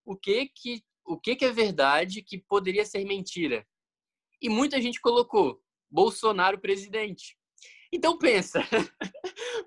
o 0.04 0.18
que 0.18 0.48
que, 0.48 0.84
o 1.06 1.20
que, 1.20 1.36
que 1.36 1.46
é 1.46 1.52
verdade 1.52 2.24
que 2.24 2.40
poderia 2.40 2.86
ser 2.86 3.06
mentira? 3.06 3.64
E 4.42 4.50
muita 4.50 4.82
gente 4.82 5.00
colocou 5.00 5.62
Bolsonaro 5.92 6.60
presidente. 6.60 7.38
Então 7.92 8.18
pensa, 8.18 8.62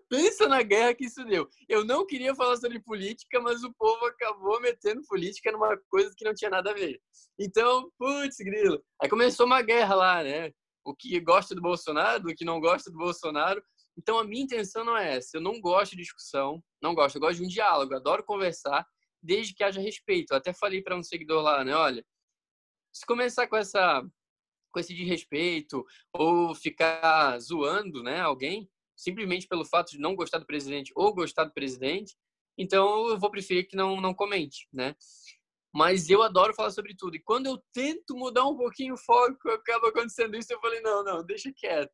pensa 0.08 0.48
na 0.48 0.62
guerra 0.62 0.94
que 0.94 1.06
isso 1.06 1.24
deu. 1.24 1.48
Eu 1.68 1.84
não 1.84 2.06
queria 2.06 2.34
falar 2.34 2.56
sobre 2.56 2.80
política, 2.80 3.40
mas 3.40 3.62
o 3.62 3.72
povo 3.74 4.04
acabou 4.06 4.60
metendo 4.60 5.02
política 5.06 5.52
numa 5.52 5.76
coisa 5.88 6.12
que 6.16 6.24
não 6.24 6.34
tinha 6.34 6.50
nada 6.50 6.70
a 6.70 6.74
ver. 6.74 7.00
Então, 7.38 7.90
putz, 7.98 8.36
grilo. 8.38 8.82
Aí 9.02 9.08
começou 9.08 9.46
uma 9.46 9.62
guerra 9.62 9.94
lá, 9.94 10.22
né? 10.22 10.52
O 10.84 10.94
que 10.94 11.18
gosta 11.20 11.54
do 11.54 11.60
Bolsonaro, 11.60 12.28
o 12.28 12.34
que 12.34 12.44
não 12.44 12.60
gosta 12.60 12.90
do 12.90 12.96
Bolsonaro. 12.96 13.62
Então 13.98 14.18
a 14.18 14.24
minha 14.24 14.44
intenção 14.44 14.84
não 14.84 14.96
é 14.96 15.16
essa. 15.16 15.36
Eu 15.36 15.40
não 15.40 15.60
gosto 15.60 15.92
de 15.92 16.02
discussão, 16.02 16.62
não 16.82 16.94
gosto. 16.94 17.16
Eu 17.16 17.20
gosto 17.20 17.38
de 17.38 17.44
um 17.44 17.48
diálogo, 17.48 17.94
adoro 17.94 18.22
conversar, 18.22 18.86
desde 19.22 19.54
que 19.54 19.64
haja 19.64 19.80
respeito. 19.80 20.32
Eu 20.32 20.36
até 20.36 20.52
falei 20.52 20.82
para 20.82 20.96
um 20.96 21.02
seguidor 21.02 21.42
lá, 21.42 21.64
né? 21.64 21.74
Olha, 21.74 22.04
se 22.92 23.04
começar 23.06 23.46
com 23.46 23.56
essa 23.56 24.02
com 24.70 24.80
esse 24.80 24.94
desrespeito 24.94 25.86
ou 26.12 26.54
ficar 26.54 27.38
zoando 27.40 28.02
né, 28.02 28.20
alguém 28.20 28.68
simplesmente 28.96 29.46
pelo 29.46 29.64
fato 29.64 29.90
de 29.90 29.98
não 29.98 30.16
gostar 30.16 30.38
do 30.38 30.46
presidente 30.46 30.92
ou 30.96 31.14
gostar 31.14 31.44
do 31.44 31.52
presidente, 31.52 32.16
então 32.58 33.08
eu 33.08 33.18
vou 33.18 33.30
preferir 33.30 33.68
que 33.68 33.76
não, 33.76 34.00
não 34.00 34.14
comente, 34.14 34.66
né? 34.72 34.96
Mas 35.74 36.08
eu 36.08 36.22
adoro 36.22 36.54
falar 36.54 36.70
sobre 36.70 36.94
tudo. 36.96 37.16
E 37.16 37.22
quando 37.22 37.46
eu 37.46 37.62
tento 37.72 38.16
mudar 38.16 38.46
um 38.46 38.56
pouquinho 38.56 38.94
o 38.94 38.98
foco, 38.98 39.50
acaba 39.50 39.88
acontecendo 39.88 40.34
isso. 40.34 40.50
Eu 40.50 40.60
falei, 40.60 40.80
não, 40.80 41.04
não, 41.04 41.22
deixa 41.22 41.52
quieto. 41.54 41.92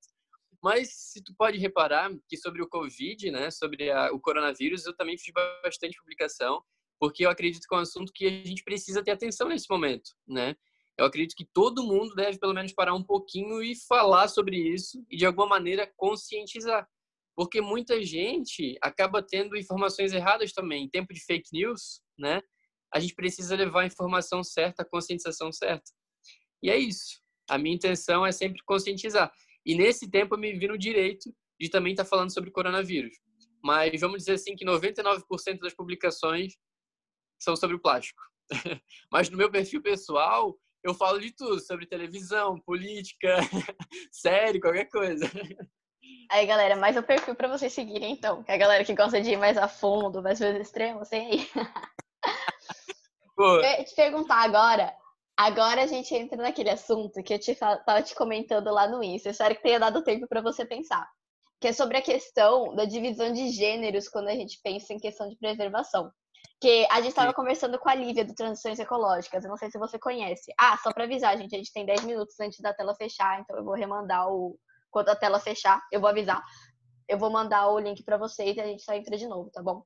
Mas 0.63 0.93
se 0.93 1.23
tu 1.25 1.35
pode 1.37 1.59
reparar 1.59 2.09
que 2.29 2.37
sobre 2.37 2.63
o 2.63 2.69
Covid, 2.69 3.29
né, 3.33 3.51
sobre 3.51 3.91
a, 3.91 4.13
o 4.13 4.21
coronavírus, 4.21 4.87
eu 4.87 4.95
também 4.95 5.19
fiz 5.19 5.35
bastante 5.65 5.99
publicação, 5.99 6.63
porque 7.01 7.27
eu 7.27 7.31
acredito 7.31 7.67
que 7.67 7.75
é 7.75 7.79
um 7.79 7.81
assunto 7.81 8.13
que 8.15 8.27
a 8.27 8.31
gente 8.31 8.63
precisa 8.63 9.03
ter 9.03 9.11
atenção 9.11 9.49
nesse 9.49 9.69
momento, 9.69 10.13
né? 10.29 10.55
Eu 10.99 11.07
acredito 11.07 11.35
que 11.35 11.49
todo 11.53 11.83
mundo 11.83 12.15
deve 12.15 12.39
pelo 12.39 12.55
menos 12.55 12.73
parar 12.73 12.95
um 12.95 13.03
pouquinho 13.03 13.63
e 13.63 13.75
falar 13.89 14.29
sobre 14.29 14.57
isso 14.57 15.05
e 15.11 15.17
de 15.17 15.27
alguma 15.27 15.47
maneira 15.47 15.91
conscientizar. 15.97 16.87
Porque 17.35 17.61
muita 17.61 18.03
gente 18.03 18.77
acaba 18.83 19.23
tendo 19.23 19.57
informações 19.57 20.13
erradas 20.13 20.53
também. 20.53 20.85
Em 20.85 20.91
tempo 20.91 21.15
de 21.15 21.25
fake 21.25 21.49
news, 21.53 22.03
né? 22.19 22.43
A 22.95 23.01
gente 23.01 23.15
precisa 23.15 23.57
levar 23.57 23.83
a 23.83 23.87
informação 23.87 24.45
certa, 24.45 24.83
a 24.83 24.89
conscientização 24.89 25.51
certa. 25.51 25.91
E 26.63 26.71
é 26.71 26.77
isso. 26.77 27.23
A 27.49 27.57
minha 27.57 27.75
intenção 27.75 28.25
é 28.25 28.33
sempre 28.33 28.63
conscientizar. 28.65 29.33
E 29.65 29.75
nesse 29.75 30.11
tempo 30.11 30.35
eu 30.35 30.39
me 30.39 30.53
vi 30.53 30.69
no 30.69 30.77
direito 30.77 31.35
de 31.59 31.71
também 31.71 31.93
estar 31.93 32.05
falando 32.05 32.33
sobre 32.33 32.51
coronavírus. 32.51 33.17
Mas 33.65 33.99
vamos 34.01 34.19
dizer 34.19 34.35
assim 34.35 34.55
que 34.55 34.65
99% 34.65 35.59
das 35.61 35.75
publicações 35.75 36.55
são 37.41 37.57
sobre 37.57 37.77
o 37.77 37.81
plástico. 37.81 38.21
Mas 39.11 39.31
no 39.31 39.39
meu 39.39 39.51
perfil 39.51 39.81
pessoal, 39.81 40.59
eu 40.83 40.95
falo 40.95 41.21
de 41.21 41.31
tudo, 41.31 41.61
sobre 41.61 41.87
televisão, 41.87 42.59
política, 42.61 43.37
série, 44.11 44.61
qualquer 44.61 44.87
coisa. 44.87 45.31
Aí, 46.31 46.47
galera, 46.47 46.77
mais 46.77 46.97
um 46.97 47.03
perfil 47.03 47.35
para 47.35 47.49
vocês 47.49 47.73
seguirem, 47.73 48.13
então. 48.13 48.43
Que 48.43 48.53
é 48.53 48.55
a 48.55 48.59
galera 48.59 48.85
que 48.85 48.95
gosta 48.95 49.21
de 49.21 49.31
ir 49.31 49.37
mais 49.37 49.57
a 49.57 49.69
fundo, 49.69 50.23
mais 50.23 50.39
vezes 50.39 50.63
extremos, 50.63 51.09
tem 51.09 51.31
aí. 51.31 51.51
Pô. 53.37 53.61
Eu 53.61 53.85
te 53.85 53.95
perguntar 53.95 54.43
agora. 54.43 54.95
Agora 55.37 55.83
a 55.83 55.87
gente 55.87 56.15
entra 56.15 56.37
naquele 56.37 56.71
assunto 56.71 57.23
que 57.23 57.33
eu 57.35 57.39
te 57.39 57.55
tava 57.55 58.03
te 58.03 58.15
comentando 58.15 58.71
lá 58.71 58.87
no 58.87 59.03
Insta. 59.03 59.31
Espero 59.31 59.57
que 59.57 59.63
tenha 59.63 59.81
dado 59.81 60.05
tempo 60.05 60.29
para 60.29 60.43
você 60.43 60.65
pensar. 60.65 61.09
Que 61.59 61.69
é 61.69 61.73
sobre 61.73 61.97
a 61.97 62.03
questão 62.03 62.75
da 62.75 62.85
divisão 62.85 63.33
de 63.33 63.49
gêneros 63.49 64.09
quando 64.09 64.29
a 64.29 64.35
gente 64.35 64.61
pensa 64.63 64.93
em 64.93 64.99
questão 64.99 65.29
de 65.29 65.37
preservação. 65.37 66.13
Que 66.63 66.87
a 66.93 67.01
gente 67.01 67.09
estava 67.09 67.35
conversando 67.35 67.77
com 67.77 67.89
a 67.89 67.95
Lívia 67.95 68.25
do 68.25 68.37
Transições 68.37 68.79
Ecológicas. 68.79 69.43
Eu 69.43 69.51
não 69.51 69.57
sei 69.57 69.69
se 69.69 69.79
você 69.79 69.99
conhece. 69.99 70.53
Ah, 70.57 70.79
só 70.79 70.93
para 70.93 71.03
avisar, 71.03 71.37
gente, 71.37 71.53
a 71.57 71.59
gente 71.59 71.73
tem 71.73 71.85
10 71.85 72.05
minutos 72.05 72.39
antes 72.39 72.61
da 72.61 72.73
tela 72.73 72.95
fechar, 72.95 73.41
então 73.41 73.57
eu 73.57 73.65
vou 73.65 73.75
remandar 73.75 74.29
o, 74.31 74.57
quando 74.89 75.09
a 75.09 75.17
tela 75.17 75.41
fechar, 75.41 75.83
eu 75.91 76.01
vou 76.01 76.09
avisar. 76.09 76.41
Eu 77.09 77.19
vou 77.19 77.31
mandar 77.31 77.69
o 77.69 77.81
link 77.81 78.05
para 78.05 78.17
vocês 78.17 78.57
e 78.57 78.61
a 78.61 78.65
gente 78.65 78.85
só 78.85 78.95
entra 78.95 79.17
de 79.17 79.27
novo, 79.27 79.51
tá 79.51 79.61
bom? 79.61 79.83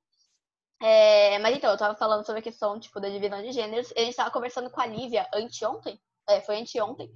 É, 0.83 1.39
mas 1.39 1.57
então, 1.57 1.71
eu 1.71 1.79
tava 1.79 1.97
falando 1.97 2.27
sobre 2.27 2.41
a 2.41 2.43
questão, 2.43 2.79
tipo, 2.79 3.01
da 3.01 3.09
divisão 3.09 3.41
de 3.41 3.53
gêneros. 3.53 3.91
E 3.97 4.01
a 4.01 4.05
gente 4.05 4.17
tava 4.17 4.31
conversando 4.31 4.69
com 4.69 4.79
a 4.79 4.85
Lívia 4.87 5.27
anteontem. 5.33 5.99
É, 6.29 6.43
foi 6.43 6.61
anteontem. 6.61 7.11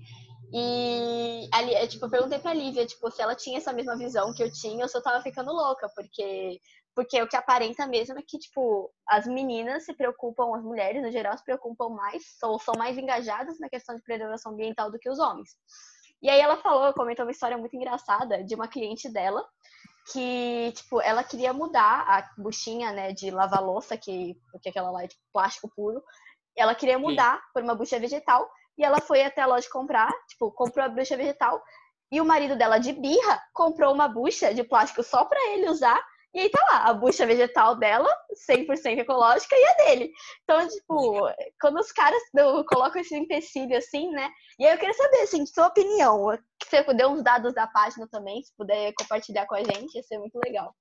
E 0.53 1.49
ali, 1.53 1.75
é, 1.75 1.87
tipo, 1.87 2.07
eu 2.07 2.11
perguntei 2.11 2.39
pra 2.39 2.55
Lívia, 2.55 2.87
tipo, 2.87 3.11
se 3.11 3.21
ela 3.21 3.37
tinha 3.37 3.59
essa 3.59 3.73
mesma 3.73 3.97
visão 3.97 4.33
que 4.33 4.43
eu 4.43 4.51
tinha 4.51 4.83
ou 4.83 4.89
se 4.89 4.97
eu 4.97 5.03
tava 5.03 5.23
ficando 5.23 5.53
louca, 5.53 5.89
porque 5.95 6.59
porque 7.01 7.23
o 7.23 7.27
que 7.27 7.35
aparenta 7.35 7.87
mesmo 7.87 8.19
é 8.19 8.23
que, 8.23 8.39
tipo, 8.39 8.93
as 9.09 9.27
meninas 9.27 9.87
se 9.87 9.95
preocupam, 9.95 10.55
as 10.55 10.63
mulheres, 10.63 11.03
no 11.03 11.11
geral, 11.11 11.35
se 11.35 11.43
preocupam 11.43 11.89
mais, 11.89 12.23
ou 12.43 12.59
são 12.59 12.75
mais 12.77 12.99
engajadas 12.99 13.59
na 13.59 13.71
questão 13.71 13.97
de 13.97 14.03
preservação 14.03 14.53
ambiental 14.53 14.91
do 14.91 14.99
que 14.99 15.09
os 15.09 15.19
homens. 15.19 15.49
E 16.21 16.29
aí 16.29 16.39
ela 16.39 16.59
falou, 16.59 16.93
comentou 16.93 17.25
uma 17.25 17.31
história 17.31 17.57
muito 17.57 17.75
engraçada 17.75 18.45
de 18.45 18.55
uma 18.55 18.69
cliente 18.69 19.09
dela, 19.09 19.43
que, 20.13 20.73
tipo, 20.77 21.01
ela 21.01 21.25
queria 21.25 21.55
mudar 21.55 22.05
a 22.07 22.31
buchinha, 22.37 22.93
né, 22.93 23.15
de 23.15 23.31
lavar 23.31 23.65
louça, 23.65 23.97
que, 23.97 24.39
porque 24.53 24.69
aquela 24.69 24.91
lá 24.91 25.05
é 25.05 25.07
de 25.07 25.17
plástico 25.33 25.73
puro, 25.75 26.05
ela 26.55 26.75
queria 26.75 26.99
mudar 26.99 27.37
Sim. 27.37 27.43
por 27.55 27.63
uma 27.63 27.75
bucha 27.75 27.99
vegetal, 27.99 28.47
e 28.77 28.85
ela 28.85 29.01
foi 29.01 29.23
até 29.23 29.41
a 29.41 29.47
loja 29.47 29.71
comprar, 29.73 30.13
tipo, 30.29 30.53
comprou 30.53 30.85
a 30.85 30.89
bucha 30.91 31.17
vegetal, 31.17 31.63
e 32.13 32.21
o 32.21 32.27
marido 32.27 32.57
dela, 32.57 32.77
de 32.77 32.93
birra, 32.93 33.43
comprou 33.55 33.95
uma 33.95 34.07
bucha 34.07 34.53
de 34.53 34.63
plástico 34.65 35.03
só 35.03 35.25
para 35.25 35.41
ele 35.55 35.67
usar, 35.71 35.99
e 36.33 36.41
aí 36.41 36.51
tá 36.51 36.61
lá, 36.71 36.85
a 36.85 36.95
bucha 36.95 37.27
vegetal 37.27 37.75
dela, 37.77 38.09
100% 38.49 38.99
ecológica, 38.99 39.57
e 39.57 39.65
a 39.65 39.73
dele. 39.85 40.13
Então, 40.45 40.69
tipo, 40.69 41.29
quando 41.61 41.79
os 41.81 41.91
caras 41.91 42.23
colocam 42.69 43.01
esse 43.01 43.17
empecilho 43.17 43.77
assim, 43.77 44.11
né? 44.11 44.31
E 44.59 44.65
aí 44.65 44.73
eu 44.73 44.79
queria 44.79 44.95
saber, 44.95 45.23
assim, 45.23 45.45
sua 45.47 45.67
opinião. 45.67 46.31
Se 46.63 46.71
você 46.71 46.85
puder 46.85 47.07
uns 47.09 47.23
dados 47.23 47.53
da 47.53 47.67
página 47.67 48.07
também, 48.09 48.43
se 48.43 48.55
puder 48.57 48.93
compartilhar 48.97 49.47
com 49.47 49.57
a 49.57 49.65
gente, 49.65 49.95
ia 49.97 50.03
ser 50.03 50.19
muito 50.19 50.39
legal. 50.45 50.73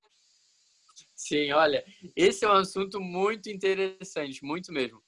Sim, 1.15 1.51
olha, 1.53 1.83
esse 2.15 2.45
é 2.45 2.47
um 2.47 2.53
assunto 2.53 2.99
muito 2.99 3.49
interessante, 3.49 4.43
muito 4.43 4.71
mesmo. 4.71 5.01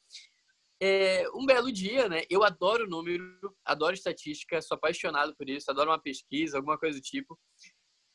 É, 0.81 1.29
um 1.35 1.45
belo 1.45 1.71
dia, 1.71 2.09
né? 2.09 2.23
Eu 2.29 2.43
adoro 2.43 2.89
número, 2.89 3.23
adoro 3.63 3.93
estatística, 3.93 4.59
sou 4.63 4.75
apaixonado 4.75 5.35
por 5.35 5.47
isso, 5.47 5.69
adoro 5.69 5.91
uma 5.91 6.01
pesquisa, 6.01 6.57
alguma 6.57 6.79
coisa 6.79 6.97
do 6.97 7.03
tipo. 7.03 7.37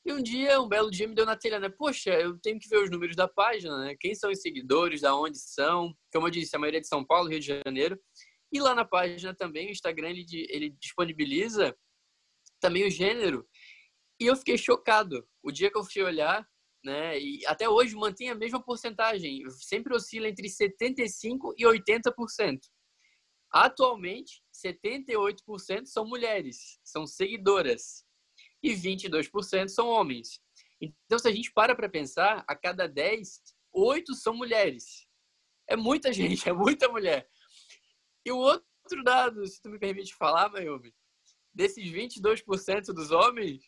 E 0.06 0.12
um 0.12 0.22
dia, 0.22 0.60
um 0.60 0.68
belo 0.68 0.88
dia, 0.88 1.08
me 1.08 1.16
deu 1.16 1.26
na 1.26 1.34
telha, 1.34 1.58
né? 1.58 1.68
Poxa, 1.68 2.10
eu 2.10 2.38
tenho 2.38 2.60
que 2.60 2.68
ver 2.68 2.78
os 2.80 2.88
números 2.88 3.16
da 3.16 3.26
página, 3.26 3.76
né? 3.76 3.96
Quem 3.98 4.14
são 4.14 4.30
os 4.30 4.40
seguidores, 4.40 5.00
da 5.00 5.12
onde 5.16 5.36
são. 5.36 5.92
Como 6.12 6.28
eu 6.28 6.30
disse, 6.30 6.54
a 6.54 6.60
maioria 6.60 6.78
é 6.78 6.80
de 6.80 6.86
São 6.86 7.04
Paulo, 7.04 7.28
Rio 7.28 7.40
de 7.40 7.60
Janeiro. 7.64 8.00
E 8.52 8.60
lá 8.60 8.72
na 8.72 8.84
página 8.84 9.34
também, 9.34 9.66
o 9.66 9.72
Instagram, 9.72 10.10
ele, 10.10 10.24
ele 10.48 10.70
disponibiliza 10.80 11.76
também 12.60 12.86
o 12.86 12.90
gênero. 12.90 13.44
E 14.20 14.26
eu 14.26 14.36
fiquei 14.36 14.56
chocado. 14.56 15.26
O 15.42 15.50
dia 15.50 15.72
que 15.72 15.76
eu 15.76 15.82
fui 15.82 16.04
olhar, 16.04 16.46
né? 16.84 17.18
E 17.18 17.44
até 17.44 17.68
hoje 17.68 17.96
mantém 17.96 18.30
a 18.30 18.34
mesma 18.36 18.62
porcentagem. 18.62 19.42
Sempre 19.50 19.92
oscila 19.92 20.28
entre 20.28 20.46
75% 20.46 21.52
e 21.58 21.64
80%. 21.64 22.60
Atualmente, 23.50 24.40
78% 24.54 25.86
são 25.86 26.06
mulheres, 26.06 26.78
são 26.84 27.08
seguidoras 27.08 28.05
e 28.66 28.74
22% 28.74 29.68
são 29.68 29.88
homens. 29.88 30.40
Então, 30.80 31.18
se 31.18 31.28
a 31.28 31.32
gente 31.32 31.52
para 31.52 31.74
para 31.74 31.88
pensar, 31.88 32.44
a 32.46 32.56
cada 32.56 32.86
10, 32.86 33.40
8 33.72 34.14
são 34.14 34.34
mulheres. 34.34 35.06
É 35.68 35.76
muita 35.76 36.12
gente, 36.12 36.48
é 36.48 36.52
muita 36.52 36.88
mulher. 36.88 37.28
E 38.24 38.32
o 38.32 38.36
outro 38.36 39.04
dado, 39.04 39.46
se 39.46 39.60
tu 39.62 39.70
me 39.70 39.78
permite 39.78 40.14
falar, 40.14 40.50
Mayumi, 40.50 40.92
desses 41.54 41.84
22% 41.90 42.86
dos 42.86 43.10
homens, 43.10 43.62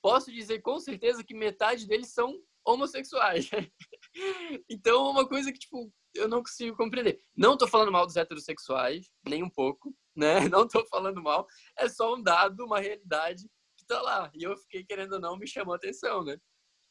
posso 0.00 0.32
dizer 0.32 0.62
com 0.62 0.78
certeza 0.78 1.24
que 1.24 1.34
metade 1.34 1.86
deles 1.86 2.12
são 2.12 2.40
homossexuais. 2.64 3.50
então, 4.70 5.06
é 5.06 5.10
uma 5.10 5.28
coisa 5.28 5.52
que, 5.52 5.58
tipo, 5.58 5.92
eu 6.14 6.28
não 6.28 6.42
consigo 6.42 6.76
compreender. 6.76 7.20
Não 7.36 7.56
tô 7.56 7.66
falando 7.66 7.92
mal 7.92 8.06
dos 8.06 8.16
heterossexuais, 8.16 9.10
nem 9.26 9.42
um 9.42 9.50
pouco, 9.50 9.94
né? 10.14 10.40
Não 10.48 10.68
tô 10.68 10.84
falando 10.86 11.22
mal. 11.22 11.46
É 11.78 11.88
só 11.88 12.14
um 12.14 12.22
dado, 12.22 12.64
uma 12.64 12.78
realidade 12.78 13.48
tá 13.92 14.02
lá. 14.02 14.30
E 14.34 14.42
eu 14.42 14.56
fiquei 14.56 14.84
querendo 14.84 15.14
ou 15.14 15.20
não, 15.20 15.36
me 15.36 15.46
chamou 15.46 15.74
atenção, 15.74 16.24
né? 16.24 16.36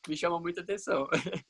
Me 0.08 0.16
chamou 0.16 0.40
muita 0.40 0.62
atenção. 0.62 1.08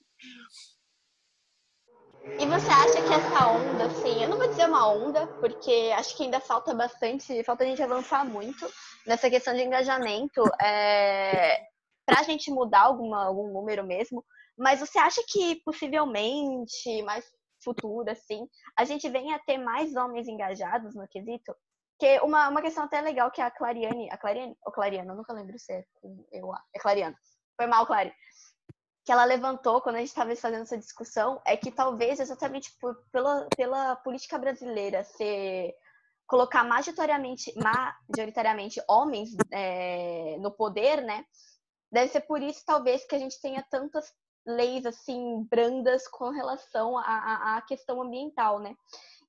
E 2.40 2.46
você 2.46 2.70
acha 2.70 3.02
que 3.02 3.14
essa 3.14 3.48
onda, 3.48 3.86
assim, 3.86 4.24
eu 4.24 4.30
não 4.30 4.38
vou 4.38 4.48
dizer 4.48 4.66
uma 4.66 4.92
onda, 4.92 5.28
porque 5.40 5.92
acho 5.96 6.16
que 6.16 6.24
ainda 6.24 6.40
falta 6.40 6.74
bastante, 6.74 7.44
falta 7.44 7.64
a 7.64 7.68
gente 7.68 7.82
avançar 7.82 8.24
muito 8.24 8.72
nessa 9.06 9.30
questão 9.30 9.54
de 9.56 9.62
engajamento, 9.64 10.42
é, 10.62 11.66
para 12.06 12.20
a 12.20 12.24
gente 12.24 12.52
mudar 12.52 12.82
alguma, 12.82 13.26
algum 13.26 13.52
número 13.52 13.84
mesmo. 13.84 14.24
Mas 14.58 14.80
você 14.80 15.00
acha 15.00 15.22
que 15.28 15.62
possivelmente, 15.64 17.02
mais 17.04 17.26
futuro, 17.64 18.10
assim, 18.10 18.48
a 18.78 18.86
gente 18.86 19.10
venha 19.10 19.36
a 19.36 19.40
ter 19.40 19.58
mais 19.58 19.96
homens 19.96 20.28
engajados 20.28 20.96
no 20.96 21.08
quesito? 21.08 21.56
Que 22.02 22.20
uma, 22.22 22.50
uma 22.50 22.64
questão 22.64 22.86
até 22.86 23.00
legal 23.00 23.30
que 23.30 23.40
a 23.40 23.52
Clariane, 23.52 24.10
a 24.10 24.18
Clariane, 24.18 24.58
ou 24.66 24.72
Clariana, 24.72 25.12
eu 25.12 25.16
nunca 25.16 25.34
lembro 25.34 25.60
se 25.60 25.72
é, 25.72 25.86
eu, 26.32 26.52
é 26.74 26.80
Clariana. 26.80 27.16
Foi 27.56 27.68
mal, 27.68 27.86
Clary. 27.86 28.12
Que 29.06 29.12
ela 29.12 29.24
levantou 29.24 29.82
quando 29.82 29.98
a 29.98 30.00
gente 30.00 30.08
estava 30.08 30.36
fazendo 30.36 30.64
essa 30.64 30.80
discussão 30.80 31.40
é 31.46 31.56
que 31.56 31.70
talvez 31.70 32.20
exatamente 32.20 32.76
por, 32.80 32.96
pela, 33.12 33.48
pela 33.56 33.96
política 33.98 34.40
brasileira 34.40 35.04
ser 35.04 35.76
colocar 36.26 36.64
majoritariamente, 36.64 37.54
majoritariamente 38.10 38.82
homens 38.90 39.30
é, 39.52 40.38
no 40.40 40.50
poder, 40.50 41.04
né? 41.04 41.24
Deve 41.92 42.08
ser 42.12 42.22
por 42.22 42.42
isso, 42.42 42.64
talvez, 42.66 43.06
que 43.06 43.14
a 43.14 43.20
gente 43.20 43.40
tenha 43.40 43.64
tantas 43.70 44.12
leis 44.44 44.88
assim 44.88 45.48
brandas 45.52 46.08
com 46.08 46.32
relação 46.32 46.98
à, 46.98 47.58
à 47.58 47.62
questão 47.62 48.02
ambiental, 48.02 48.58
né? 48.60 48.76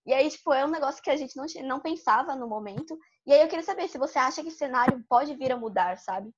E 0.04 0.12
aí, 0.12 0.28
tipo, 0.28 0.52
é 0.52 0.64
um 0.64 0.70
negócio 0.70 1.02
que 1.02 1.10
a 1.10 1.16
gente 1.16 1.36
não, 1.36 1.46
não 1.64 1.80
pensava 1.80 2.34
no 2.34 2.48
momento. 2.48 2.98
E 3.24 3.32
aí 3.32 3.40
eu 3.40 3.48
queria 3.48 3.64
saber 3.64 3.88
se 3.88 3.98
você 3.98 4.18
acha 4.18 4.42
que 4.42 4.48
o 4.48 4.52
cenário 4.52 5.04
pode 5.08 5.34
vir 5.36 5.52
a 5.52 5.56
mudar, 5.56 5.96
sabe? 5.96 6.30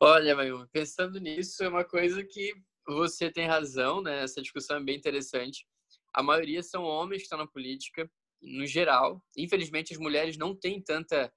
Olha, 0.00 0.34
Mayu, 0.34 0.66
pensando 0.72 1.20
nisso, 1.20 1.62
é 1.62 1.68
uma 1.68 1.84
coisa 1.84 2.24
que 2.24 2.54
você 2.86 3.30
tem 3.30 3.46
razão, 3.46 4.02
né? 4.02 4.22
Essa 4.22 4.40
discussão 4.40 4.78
é 4.78 4.82
bem 4.82 4.96
interessante. 4.96 5.66
A 6.12 6.22
maioria 6.22 6.62
são 6.62 6.84
homens 6.84 7.18
que 7.18 7.24
estão 7.24 7.38
na 7.38 7.46
política, 7.46 8.10
no 8.40 8.66
geral. 8.66 9.22
Infelizmente, 9.36 9.92
as 9.92 9.98
mulheres 9.98 10.36
não 10.36 10.54
têm 10.54 10.82
tanta. 10.82 11.32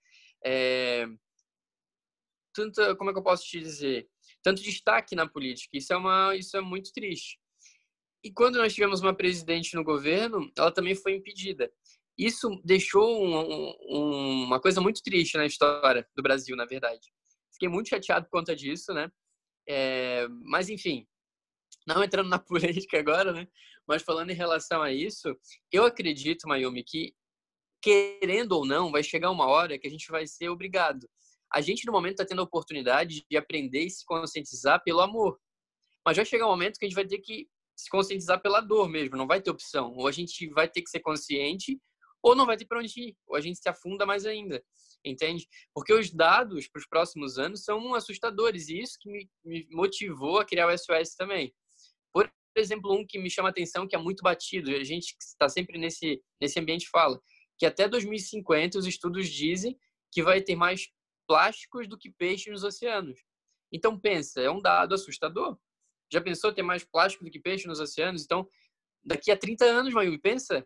É, 0.46 1.08
tanta 2.54 2.96
como 2.96 3.10
é 3.10 3.14
que 3.14 3.20
eu 3.20 3.24
posso 3.24 3.44
te 3.46 3.60
dizer? 3.60 4.10
Tanto 4.42 4.62
destaque 4.62 5.16
na 5.16 5.28
política. 5.28 5.78
Isso 5.78 5.94
é, 5.94 5.98
uma, 5.98 6.36
isso 6.36 6.56
é 6.56 6.62
muito 6.62 6.92
triste. 6.94 7.40
E 8.24 8.32
quando 8.32 8.58
nós 8.58 8.74
tivemos 8.74 9.02
uma 9.02 9.16
presidente 9.16 9.76
no 9.76 9.84
governo, 9.84 10.52
ela 10.58 10.72
também 10.72 10.96
foi 10.96 11.16
impedida. 11.16 11.72
Isso 12.18 12.50
deixou 12.64 13.24
um, 13.24 13.76
um, 13.90 14.44
uma 14.46 14.60
coisa 14.60 14.82
muito 14.82 15.04
triste 15.04 15.38
na 15.38 15.46
história 15.46 16.08
do 16.16 16.24
Brasil, 16.24 16.56
na 16.56 16.66
verdade. 16.66 17.12
Fiquei 17.54 17.70
muito 17.70 17.90
chateado 17.90 18.26
por 18.26 18.40
conta 18.40 18.56
disso, 18.56 18.94
né? 18.94 19.12
É, 19.70 20.28
mas, 20.44 20.70
enfim, 20.70 21.08
não 21.86 22.04
entrando 22.04 22.30
na 22.30 22.40
política 22.40 23.00
agora, 23.00 23.32
né? 23.32 23.48
Mas 23.88 24.02
falando 24.02 24.32
em 24.32 24.36
relação 24.36 24.82
a 24.82 24.92
isso, 24.92 25.36
eu 25.72 25.86
acredito, 25.86 26.48
Mayumi, 26.48 26.84
que 26.84 27.14
querendo 27.82 28.54
ou 28.54 28.66
não, 28.66 28.92
vai 28.92 29.04
chegar 29.04 29.30
uma 29.30 29.48
hora 29.48 29.78
que 29.78 29.88
a 29.88 29.90
gente 29.90 30.10
vai 30.10 30.26
ser 30.26 30.50
obrigado. 30.50 31.08
A 31.54 31.62
gente, 31.62 31.86
no 31.86 31.92
momento, 31.92 32.14
está 32.14 32.26
tendo 32.26 32.42
a 32.42 32.44
oportunidade 32.44 33.26
de 33.30 33.38
aprender 33.38 33.86
e 33.86 33.90
se 33.90 34.04
conscientizar 34.06 34.84
pelo 34.84 35.00
amor. 35.00 35.40
Mas 36.06 36.18
vai 36.18 36.26
chegar 36.26 36.48
um 36.48 36.50
momento 36.50 36.78
que 36.78 36.86
a 36.86 36.90
gente 36.90 36.96
vai 36.96 37.06
ter 37.06 37.20
que 37.20 37.48
se 37.78 37.90
conscientizar 37.90 38.42
pela 38.42 38.60
dor 38.60 38.90
mesmo, 38.90 39.16
não 39.16 39.28
vai 39.28 39.40
ter 39.40 39.52
opção. 39.52 39.94
Ou 39.96 40.08
a 40.08 40.12
gente 40.12 40.50
vai 40.50 40.68
ter 40.68 40.82
que 40.82 40.90
ser 40.90 41.00
consciente, 41.00 41.80
ou 42.24 42.36
não 42.36 42.46
vai 42.46 42.58
ter 42.58 42.66
para 42.66 42.80
onde 42.80 43.00
ir, 43.00 43.18
ou 43.28 43.36
a 43.36 43.42
gente 43.42 43.60
se 43.60 43.70
afunda 43.70 44.06
mais 44.06 44.26
ainda, 44.26 44.64
entende? 45.06 45.48
Porque 45.74 45.94
os 45.94 46.12
dados 46.12 46.68
para 46.68 46.80
os 46.80 46.88
próximos 46.88 47.38
anos 47.38 47.64
são 47.64 47.94
assustadores, 47.94 48.68
e 48.68 48.82
isso 48.82 48.98
que 49.00 49.10
me, 49.46 49.68
motivou 49.72 50.40
a 50.40 50.46
criar 50.46 50.68
o 50.68 50.76
SOS 50.76 51.16
também. 51.16 51.54
Por 52.12 52.30
exemplo, 52.56 52.92
um 52.92 53.06
que 53.06 53.20
me 53.20 53.30
chama 53.30 53.50
a 53.50 53.52
atenção, 53.52 53.88
que 53.88 53.96
é 53.96 54.00
muito 54.00 54.24
batido, 54.24 54.72
a 54.72 54.84
gente 54.84 55.16
está 55.22 55.48
sempre 55.48 55.78
nesse, 55.78 56.22
nesse 56.42 56.60
ambiente 56.60 56.90
fala, 56.90 57.22
que 57.58 57.68
até 57.68 57.88
2050 57.88 58.80
os 58.80 58.88
estudos 58.88 59.30
dizem 59.30 59.78
que 60.12 60.24
vai 60.24 60.42
ter 60.42 60.56
mais 60.56 60.90
plásticos 61.28 61.88
do 61.88 61.98
que 61.98 62.10
peixes 62.10 62.52
nos 62.52 62.64
oceanos. 62.64 63.20
Então 63.72 64.00
pensa, 64.00 64.42
é 64.42 64.50
um 64.50 64.62
dado 64.62 64.96
assustador. 64.96 65.58
Já 66.12 66.22
pensou 66.22 66.54
ter 66.54 66.64
mais 66.64 66.84
plástico 66.84 67.24
do 67.24 67.32
que 67.32 67.40
peixe 67.40 67.68
nos 67.68 67.80
oceanos? 67.80 68.24
Então, 68.24 68.48
daqui 69.04 69.32
a 69.32 69.38
30 69.38 69.66
anos, 69.66 69.94
Mayumi, 69.94 70.20
pensa. 70.20 70.66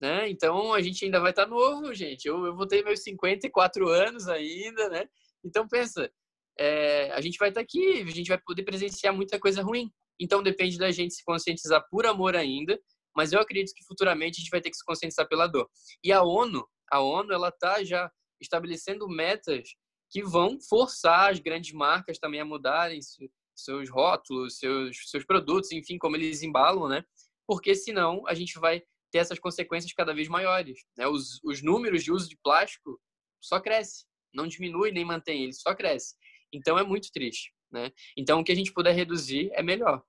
Né? 0.00 0.28
Então, 0.28 0.72
a 0.72 0.80
gente 0.80 1.04
ainda 1.04 1.20
vai 1.20 1.30
estar 1.30 1.46
novo, 1.46 1.92
gente. 1.92 2.26
Eu, 2.26 2.44
eu 2.46 2.56
vou 2.56 2.66
ter 2.66 2.84
meus 2.84 3.02
54 3.02 3.88
anos 3.88 4.28
ainda, 4.28 4.88
né? 4.88 5.08
Então, 5.44 5.66
pensa, 5.66 6.10
é, 6.58 7.10
a 7.12 7.20
gente 7.20 7.38
vai 7.38 7.48
estar 7.48 7.60
aqui, 7.60 8.02
a 8.02 8.10
gente 8.10 8.28
vai 8.28 8.38
poder 8.38 8.62
presenciar 8.62 9.14
muita 9.14 9.38
coisa 9.38 9.62
ruim. 9.62 9.90
Então, 10.20 10.42
depende 10.42 10.78
da 10.78 10.90
gente 10.90 11.14
se 11.14 11.24
conscientizar 11.24 11.84
por 11.90 12.06
amor 12.06 12.36
ainda, 12.36 12.78
mas 13.14 13.32
eu 13.32 13.40
acredito 13.40 13.74
que 13.74 13.84
futuramente 13.84 14.38
a 14.38 14.40
gente 14.40 14.50
vai 14.50 14.60
ter 14.60 14.70
que 14.70 14.76
se 14.76 14.84
conscientizar 14.84 15.28
pela 15.28 15.46
dor. 15.46 15.68
E 16.04 16.12
a 16.12 16.22
ONU, 16.22 16.66
a 16.90 17.00
ONU, 17.00 17.32
ela 17.32 17.48
está 17.48 17.82
já 17.82 18.10
estabelecendo 18.40 19.08
metas 19.08 19.70
que 20.10 20.22
vão 20.22 20.58
forçar 20.60 21.30
as 21.30 21.38
grandes 21.38 21.72
marcas 21.72 22.18
também 22.18 22.40
a 22.40 22.44
mudarem 22.44 23.00
seus 23.58 23.90
rótulos, 23.90 24.58
seus, 24.58 25.10
seus 25.10 25.24
produtos, 25.24 25.72
enfim, 25.72 25.98
como 25.98 26.16
eles 26.16 26.42
embalam, 26.42 26.88
né? 26.88 27.04
Porque 27.46 27.74
senão 27.74 28.26
a 28.26 28.34
gente 28.34 28.58
vai 28.58 28.82
ter 29.10 29.18
essas 29.18 29.38
consequências 29.38 29.92
cada 29.92 30.14
vez 30.14 30.28
maiores. 30.28 30.84
Né? 30.96 31.06
Os, 31.06 31.40
os 31.42 31.62
números 31.62 32.04
de 32.04 32.12
uso 32.12 32.28
de 32.28 32.36
plástico 32.36 33.00
só 33.40 33.60
cresce, 33.60 34.04
não 34.32 34.46
diminui 34.46 34.92
nem 34.92 35.04
mantém, 35.04 35.44
ele 35.44 35.52
só 35.52 35.74
cresce. 35.74 36.14
Então 36.52 36.78
é 36.78 36.82
muito 36.82 37.10
triste, 37.12 37.52
né? 37.70 37.92
Então 38.16 38.40
o 38.40 38.44
que 38.44 38.52
a 38.52 38.54
gente 38.54 38.72
puder 38.72 38.94
reduzir 38.94 39.50
é 39.52 39.62
melhor. 39.62 40.02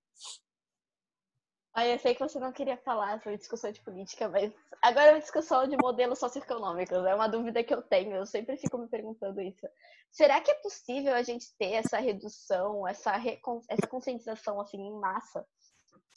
Olha, 1.75 1.93
eu 1.93 1.99
sei 1.99 2.15
que 2.15 2.19
você 2.19 2.39
não 2.39 2.51
queria 2.51 2.77
falar 2.77 3.21
sobre 3.21 3.37
discussão 3.37 3.71
de 3.71 3.79
política, 3.81 4.27
mas 4.27 4.51
agora 4.81 5.07
é 5.07 5.13
uma 5.13 5.19
discussão 5.19 5.67
de 5.67 5.77
modelos 5.77 6.19
socioeconômicos. 6.19 7.05
É 7.05 7.13
uma 7.13 7.27
dúvida 7.27 7.63
que 7.63 7.73
eu 7.73 7.81
tenho, 7.81 8.15
eu 8.15 8.25
sempre 8.25 8.57
fico 8.57 8.77
me 8.77 8.87
perguntando 8.87 9.39
isso. 9.39 9.67
Será 10.11 10.41
que 10.41 10.49
é 10.49 10.55
possível 10.55 11.13
a 11.13 11.21
gente 11.21 11.55
ter 11.57 11.73
essa 11.73 11.99
redução, 11.99 12.87
essa, 12.87 13.13
essa 13.69 13.87
conscientização 13.87 14.59
assim, 14.59 14.77
em 14.77 14.99
massa? 14.99 15.45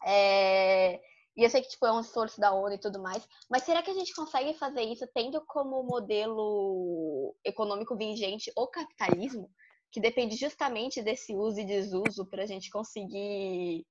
É... 0.06 1.00
E 1.36 1.44
eu 1.44 1.50
sei 1.50 1.62
que 1.62 1.68
tipo, 1.68 1.86
é 1.86 1.92
um 1.92 2.00
esforço 2.00 2.40
da 2.40 2.52
ONU 2.52 2.74
e 2.74 2.80
tudo 2.80 3.00
mais, 3.00 3.26
mas 3.48 3.62
será 3.62 3.82
que 3.82 3.90
a 3.90 3.94
gente 3.94 4.14
consegue 4.14 4.52
fazer 4.54 4.82
isso 4.82 5.06
tendo 5.14 5.42
como 5.46 5.82
modelo 5.82 7.34
econômico 7.42 7.96
vigente 7.96 8.52
o 8.54 8.66
capitalismo, 8.66 9.50
que 9.90 10.00
depende 10.00 10.36
justamente 10.36 11.02
desse 11.02 11.34
uso 11.34 11.60
e 11.60 11.64
desuso 11.64 12.26
para 12.26 12.42
a 12.42 12.46
gente 12.46 12.70
conseguir 12.70 13.86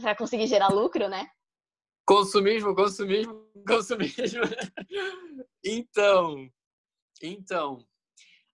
para 0.00 0.16
conseguir 0.16 0.46
gerar 0.46 0.68
lucro, 0.68 1.08
né? 1.08 1.28
Consumismo, 2.06 2.74
consumismo, 2.74 3.48
consumismo. 3.66 4.42
então, 5.64 6.50
então, 7.22 7.86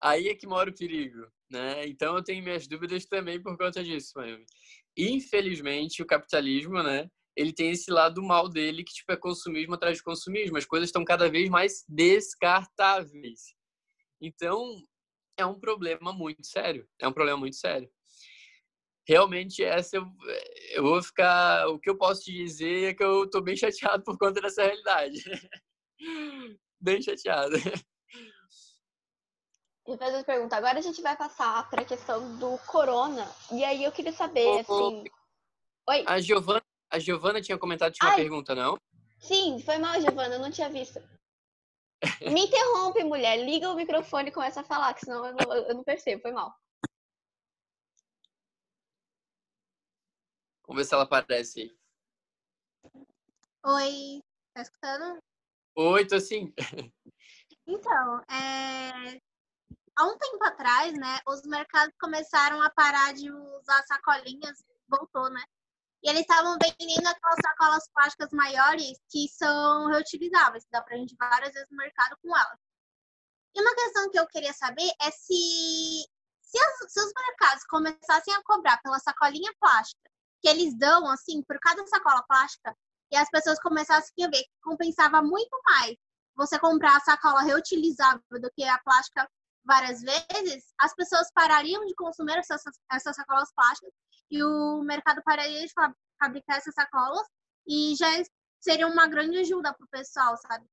aí 0.03 0.29
é 0.29 0.35
que 0.35 0.47
mora 0.47 0.71
o 0.71 0.75
perigo, 0.75 1.27
né? 1.51 1.87
Então 1.87 2.17
eu 2.17 2.23
tenho 2.23 2.43
minhas 2.45 2.67
dúvidas 2.69 3.05
também 3.07 3.43
por 3.43 3.57
conta 3.57 3.83
disso, 3.83 4.13
Miami. 4.17 4.45
Infelizmente, 4.97 6.03
o 6.03 6.07
capitalismo, 6.07 6.83
né? 6.83 7.11
Ele 7.37 7.53
tem 7.53 7.71
esse 7.71 7.91
lado 7.91 8.23
mal 8.23 8.49
dele, 8.49 8.85
que 8.85 8.93
tipo 8.93 9.13
é 9.13 9.17
consumismo 9.17 9.75
atrás 9.75 9.97
de 9.97 10.03
consumismo. 10.05 10.59
As 10.59 10.67
coisas 10.67 10.89
estão 10.89 11.05
cada 11.05 11.29
vez 11.29 11.49
mais 11.49 11.85
descartáveis. 11.89 13.55
Então, 14.21 14.83
é 15.39 15.47
um 15.47 15.59
problema 15.59 16.13
muito 16.13 16.47
sério. 16.47 16.87
É 17.01 17.09
um 17.09 17.13
problema 17.13 17.39
muito 17.39 17.57
sério 17.57 17.91
realmente 19.07 19.63
essa 19.65 19.97
eu, 19.97 20.07
eu 20.73 20.83
vou 20.83 21.03
ficar. 21.03 21.69
O 21.69 21.79
que 21.79 21.91
eu 21.91 21.97
posso 21.97 22.23
te 22.23 22.33
dizer 22.33 22.91
é 22.91 22.95
que 22.95 23.03
eu 23.03 23.29
tô 23.29 23.41
bem 23.41 23.57
chateado 23.57 24.03
por 24.05 24.19
conta 24.19 24.41
dessa 24.41 24.63
realidade. 24.63 25.23
bem 26.81 27.03
chateado. 27.03 27.57
E 29.87 29.97
fazer 29.97 30.17
uma 30.17 30.25
pergunta. 30.25 30.57
Agora 30.57 30.79
a 30.79 30.83
gente 30.83 31.03
vai 31.03 31.17
passar 31.17 31.69
para 31.69 31.83
a 31.83 31.85
questão 31.85 32.39
do 32.39 32.57
corona. 32.67 33.29
E 33.51 33.65
aí 33.65 33.83
eu 33.83 33.91
queria 33.91 34.13
saber, 34.13 34.47
oh, 34.47 34.59
assim. 34.59 35.05
Oi. 35.89 36.05
A 36.07 36.21
Giovana, 36.21 36.63
a 36.91 36.99
Giovana 36.99 37.41
tinha 37.41 37.59
comentado 37.59 37.93
tinha 37.93 38.09
uma 38.09 38.17
pergunta, 38.17 38.55
não? 38.55 38.79
Sim, 39.19 39.59
foi 39.65 39.79
mal, 39.79 40.01
Giovana, 40.01 40.37
eu 40.37 40.41
não 40.41 40.51
tinha 40.51 40.69
visto. 40.69 41.01
Me 42.21 42.47
interrompe, 42.47 43.05
mulher. 43.05 43.37
Liga 43.45 43.69
o 43.69 43.75
microfone 43.75 44.29
e 44.29 44.33
começa 44.33 44.61
a 44.61 44.65
falar, 44.65 44.95
que 44.95 45.01
senão 45.01 45.27
eu 45.27 45.35
não, 45.35 45.55
eu 45.55 45.75
não 45.75 45.85
percebo, 45.85 46.23
foi 46.23 46.33
mal. 46.33 46.55
Vamos 50.71 50.85
ver 50.85 50.89
se 50.89 50.95
ela 50.95 51.03
aparece 51.03 51.61
aí. 51.63 51.77
Oi, 53.65 54.23
tá 54.55 54.63
escutando? 54.63 55.21
Oi, 55.75 56.07
tô 56.07 56.21
sim. 56.21 56.55
Então, 57.67 58.21
é... 58.31 59.21
há 59.97 60.05
um 60.07 60.17
tempo 60.17 60.45
atrás, 60.45 60.93
né, 60.95 61.19
os 61.27 61.43
mercados 61.43 61.93
começaram 62.01 62.63
a 62.63 62.71
parar 62.71 63.13
de 63.15 63.33
usar 63.33 63.83
sacolinhas, 63.83 64.65
voltou, 64.89 65.29
né? 65.31 65.43
E 66.05 66.09
eles 66.09 66.21
estavam 66.21 66.57
vendendo 66.63 67.07
aquelas 67.07 67.39
sacolas 67.45 67.89
plásticas 67.93 68.31
maiores 68.33 68.97
que 69.11 69.29
são 69.29 69.89
reutilizáveis, 69.89 70.65
dá 70.71 70.83
pra 70.83 70.97
gente 70.97 71.17
várias 71.19 71.53
vezes 71.53 71.69
no 71.69 71.79
mercado 71.79 72.17
com 72.23 72.37
elas. 72.37 72.59
E 73.57 73.61
uma 73.61 73.75
questão 73.75 74.09
que 74.09 74.21
eu 74.21 74.27
queria 74.29 74.53
saber 74.53 74.89
é 75.03 75.11
se, 75.11 76.09
se, 76.43 76.59
as, 76.59 76.93
se 76.93 77.01
os 77.01 77.13
mercados 77.13 77.65
começassem 77.65 78.35
a 78.35 78.43
cobrar 78.45 78.81
pela 78.83 79.01
sacolinha 79.01 79.53
plástica 79.61 80.11
que 80.43 80.49
eles 80.49 80.77
dão, 80.77 81.09
assim, 81.09 81.43
por 81.43 81.59
cada 81.61 81.87
sacola 81.87 82.23
plástica, 82.29 82.77
e 83.13 83.17
as 83.17 83.29
pessoas 83.31 83.59
começassem 83.61 84.25
a 84.25 84.29
ver 84.29 84.43
que 84.43 84.51
compensava 84.63 85.21
muito 85.23 85.61
mais 85.69 85.97
você 86.37 86.59
comprar 86.59 86.97
a 86.97 87.01
sacola 87.01 87.43
reutilizável 87.43 88.23
do 88.41 88.51
que 88.57 88.65
a 88.65 88.79
plástica 88.79 89.29
várias 89.65 90.01
vezes, 90.01 90.73
as 90.79 90.95
pessoas 90.95 91.31
parariam 91.35 91.85
de 91.85 91.95
consumir 91.95 92.39
essas, 92.39 92.63
essas 92.91 93.15
sacolas 93.15 93.53
plásticas 93.55 93.93
e 94.31 94.43
o 94.43 94.83
mercado 94.83 95.23
pararia 95.23 95.67
de 95.67 95.73
fabricar 96.19 96.57
essas 96.57 96.75
sacolas 96.75 97.27
e 97.67 97.95
já 97.97 98.07
seria 98.61 98.87
uma 98.87 99.07
grande 99.07 99.39
ajuda 99.39 99.75
para 99.75 99.85
o 99.85 99.89
pessoal, 99.89 100.37
sabe? 100.39 100.65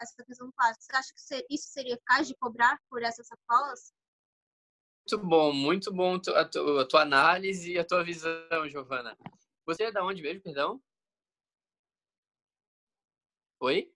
Essa 0.00 0.24
questão 0.24 0.50
plástica. 0.56 0.84
Você 0.84 0.96
acha 0.96 1.12
que 1.14 1.54
isso 1.54 1.68
seria 1.68 1.94
eficaz 1.94 2.26
de 2.26 2.34
cobrar 2.36 2.78
por 2.90 3.02
essas 3.02 3.26
sacolas? 3.26 3.92
Muito 5.06 5.26
bom, 5.26 5.52
muito 5.52 5.92
bom 5.92 6.14
a 6.14 6.48
tua, 6.48 6.80
a 6.82 6.86
tua 6.86 7.02
análise 7.02 7.72
e 7.72 7.78
a 7.78 7.84
tua 7.84 8.02
visão, 8.02 8.66
Giovana. 8.70 9.14
Você 9.66 9.84
é 9.84 9.92
da 9.92 10.02
onde 10.02 10.22
mesmo, 10.22 10.40
perdão? 10.40 10.82
Oi? 13.60 13.92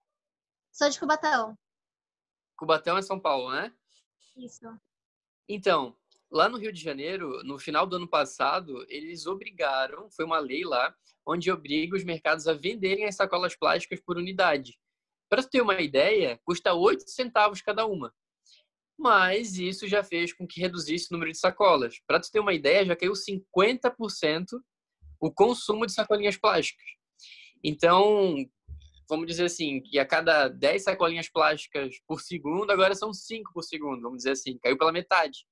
Sou 0.71 0.91
de 0.91 1.01
Cubatão. 1.01 1.59
Cubatão 2.59 2.99
é 2.99 3.03
São 3.03 3.19
Paulo, 3.19 3.51
né? 3.51 3.75
Isso. 4.37 4.67
Então, 5.49 5.97
lá 6.31 6.47
no 6.47 6.59
Rio 6.59 6.75
de 6.75 6.81
Janeiro, 6.83 7.43
no 7.43 7.59
final 7.59 7.87
do 7.87 7.97
ano 7.97 8.07
passado, 8.07 8.85
eles 8.91 9.25
obrigaram, 9.25 10.11
foi 10.11 10.27
uma 10.27 10.39
lei 10.39 10.63
lá, 10.63 10.95
onde 11.25 11.51
obriga 11.51 11.97
os 11.97 12.05
mercados 12.05 12.47
a 12.47 12.53
venderem 12.53 13.07
as 13.07 13.17
sacolas 13.17 13.57
plásticas 13.57 13.99
por 14.01 14.19
unidade. 14.19 14.79
Para 15.27 15.43
ter 15.43 15.63
uma 15.63 15.81
ideia, 15.81 16.39
custa 16.45 16.75
8 16.75 17.09
centavos 17.09 17.63
cada 17.63 17.87
uma 17.87 18.15
mas 18.99 19.57
isso 19.57 19.87
já 19.87 20.03
fez 20.03 20.33
com 20.33 20.47
que 20.47 20.61
reduzisse 20.61 21.07
o 21.11 21.13
número 21.13 21.31
de 21.31 21.39
sacolas. 21.39 22.01
Para 22.07 22.19
tu 22.19 22.31
ter 22.33 22.41
uma 22.41 22.53
ideia, 22.53 22.85
já 22.85 22.97
caiu 22.97 23.13
50% 23.13 24.47
o 25.21 25.33
consumo 25.33 25.87
de 25.87 25.93
sacolinhas 25.93 26.37
plásticas. 26.37 26.87
Então, 27.63 28.37
vamos 29.09 29.27
dizer 29.27 29.45
assim, 29.45 29.81
que 29.81 29.99
a 29.99 30.07
cada 30.07 30.49
10 30.49 30.83
sacolinhas 30.83 31.29
plásticas 31.29 31.97
por 32.07 32.21
segundo, 32.21 32.71
agora 32.71 32.95
são 32.95 33.15
5 33.15 33.53
por 33.53 33.63
segundo, 33.63 34.03
vamos 34.03 34.19
dizer 34.19 34.33
assim, 34.33 34.59
caiu 34.59 34.77
pela 34.77 34.93
metade. 34.93 35.47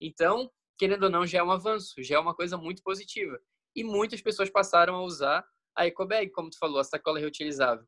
Então, 0.00 0.50
querendo 0.76 1.04
ou 1.04 1.10
não, 1.10 1.24
já 1.24 1.38
é 1.38 1.42
um 1.42 1.52
avanço, 1.52 2.02
já 2.02 2.16
é 2.16 2.18
uma 2.18 2.34
coisa 2.34 2.56
muito 2.56 2.82
positiva. 2.82 3.38
E 3.74 3.84
muitas 3.84 4.20
pessoas 4.20 4.50
passaram 4.50 4.96
a 4.96 5.04
usar 5.04 5.44
a 5.76 5.86
ecobag, 5.86 6.30
como 6.30 6.50
tu 6.50 6.58
falou, 6.58 6.78
a 6.78 6.84
sacola 6.84 7.18
reutilizável. 7.18 7.84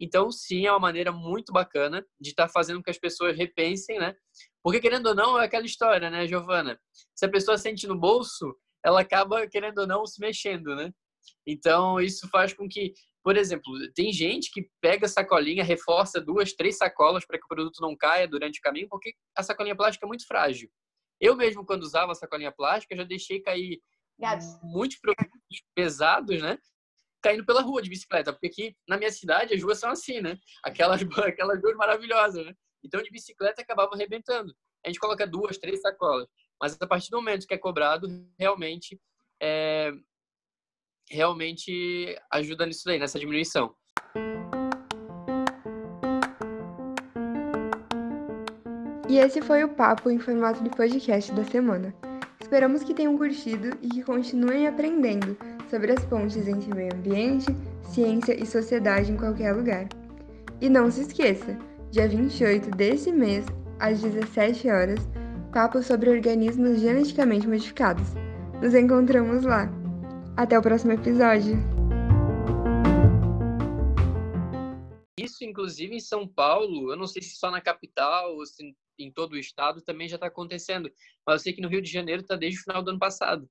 Então, 0.00 0.30
sim, 0.30 0.66
é 0.66 0.70
uma 0.70 0.80
maneira 0.80 1.12
muito 1.12 1.52
bacana 1.52 2.04
de 2.20 2.30
estar 2.30 2.46
tá 2.46 2.52
fazendo 2.52 2.76
com 2.76 2.84
que 2.84 2.90
as 2.90 2.98
pessoas 2.98 3.36
repensem, 3.36 3.98
né? 3.98 4.14
Porque, 4.62 4.80
querendo 4.80 5.06
ou 5.06 5.14
não, 5.14 5.40
é 5.40 5.44
aquela 5.44 5.64
história, 5.64 6.10
né, 6.10 6.26
Giovana? 6.26 6.78
Se 7.14 7.24
a 7.24 7.30
pessoa 7.30 7.56
sente 7.56 7.86
no 7.86 7.98
bolso, 7.98 8.54
ela 8.84 9.00
acaba, 9.00 9.46
querendo 9.46 9.78
ou 9.78 9.86
não, 9.86 10.06
se 10.06 10.20
mexendo, 10.20 10.74
né? 10.74 10.92
Então, 11.46 12.00
isso 12.00 12.28
faz 12.28 12.52
com 12.52 12.68
que, 12.68 12.92
por 13.22 13.36
exemplo, 13.36 13.72
tem 13.94 14.12
gente 14.12 14.50
que 14.50 14.68
pega 14.80 15.06
a 15.06 15.08
sacolinha, 15.08 15.64
reforça 15.64 16.20
duas, 16.20 16.52
três 16.52 16.76
sacolas 16.76 17.24
para 17.26 17.38
que 17.38 17.44
o 17.44 17.48
produto 17.48 17.80
não 17.80 17.96
caia 17.96 18.28
durante 18.28 18.58
o 18.58 18.62
caminho, 18.62 18.88
porque 18.88 19.14
a 19.36 19.42
sacolinha 19.42 19.76
plástica 19.76 20.04
é 20.06 20.08
muito 20.08 20.26
frágil. 20.26 20.68
Eu 21.20 21.36
mesmo, 21.36 21.64
quando 21.64 21.82
usava 21.82 22.12
a 22.12 22.14
sacolinha 22.14 22.52
plástica, 22.52 22.96
já 22.96 23.04
deixei 23.04 23.40
cair 23.40 23.80
muitos 24.62 24.98
produtos 24.98 25.62
pesados, 25.74 26.42
né? 26.42 26.58
Caindo 27.24 27.46
pela 27.46 27.62
rua 27.62 27.80
de 27.80 27.88
bicicleta, 27.88 28.34
porque 28.34 28.48
aqui 28.48 28.76
na 28.86 28.98
minha 28.98 29.10
cidade 29.10 29.54
as 29.54 29.62
ruas 29.62 29.80
são 29.80 29.90
assim, 29.90 30.20
né? 30.20 30.38
Aquelas, 30.62 31.00
aquelas 31.26 31.62
ruas 31.62 31.74
maravilhosas, 31.74 32.44
né? 32.44 32.52
Então 32.84 33.02
de 33.02 33.10
bicicleta 33.10 33.62
acabava 33.62 33.94
arrebentando. 33.94 34.54
A 34.84 34.88
gente 34.88 35.00
coloca 35.00 35.26
duas, 35.26 35.56
três 35.56 35.80
sacolas, 35.80 36.28
mas 36.60 36.76
a 36.78 36.86
partir 36.86 37.08
do 37.08 37.16
momento 37.16 37.46
que 37.46 37.54
é 37.54 37.58
cobrado, 37.58 38.06
realmente 38.38 39.00
é, 39.42 39.90
realmente 41.10 42.14
ajuda 42.30 42.66
nisso 42.66 42.82
daí, 42.84 42.98
nessa 42.98 43.18
diminuição. 43.18 43.74
E 49.08 49.16
esse 49.16 49.40
foi 49.40 49.64
o 49.64 49.74
papo 49.74 50.10
em 50.10 50.18
formato 50.18 50.62
de 50.62 50.68
podcast 50.68 51.32
da 51.32 51.44
semana. 51.44 51.94
Esperamos 52.38 52.84
que 52.84 52.92
tenham 52.92 53.16
curtido 53.16 53.78
e 53.80 53.88
que 53.88 54.02
continuem 54.02 54.66
aprendendo 54.66 55.38
sobre 55.70 55.92
as 55.92 56.04
pontes 56.04 56.46
entre 56.48 56.74
meio 56.74 56.94
ambiente, 56.94 57.46
ciência 57.82 58.34
e 58.40 58.46
sociedade 58.46 59.12
em 59.12 59.16
qualquer 59.16 59.52
lugar. 59.52 59.88
E 60.60 60.68
não 60.68 60.90
se 60.90 61.02
esqueça, 61.02 61.58
dia 61.90 62.08
28 62.08 62.70
desse 62.70 63.12
mês, 63.12 63.46
às 63.78 64.00
17 64.00 64.68
horas, 64.68 65.00
papo 65.52 65.82
sobre 65.82 66.10
organismos 66.10 66.80
geneticamente 66.80 67.46
modificados. 67.46 68.08
Nos 68.62 68.74
encontramos 68.74 69.44
lá. 69.44 69.68
Até 70.36 70.58
o 70.58 70.62
próximo 70.62 70.92
episódio. 70.92 71.56
Isso, 75.18 75.44
inclusive, 75.44 75.94
em 75.94 76.00
São 76.00 76.26
Paulo, 76.26 76.90
eu 76.90 76.96
não 76.96 77.06
sei 77.06 77.22
se 77.22 77.36
só 77.36 77.50
na 77.50 77.60
capital 77.60 78.34
ou 78.34 78.44
se 78.44 78.74
em 78.98 79.10
todo 79.10 79.32
o 79.32 79.38
estado 79.38 79.80
também 79.80 80.08
já 80.08 80.16
está 80.16 80.26
acontecendo. 80.26 80.90
Mas 81.26 81.34
eu 81.34 81.38
sei 81.44 81.52
que 81.52 81.60
no 81.60 81.68
Rio 81.68 81.82
de 81.82 81.90
Janeiro 81.90 82.22
está 82.22 82.36
desde 82.36 82.60
o 82.60 82.62
final 82.64 82.82
do 82.82 82.90
ano 82.90 82.98
passado. 82.98 83.48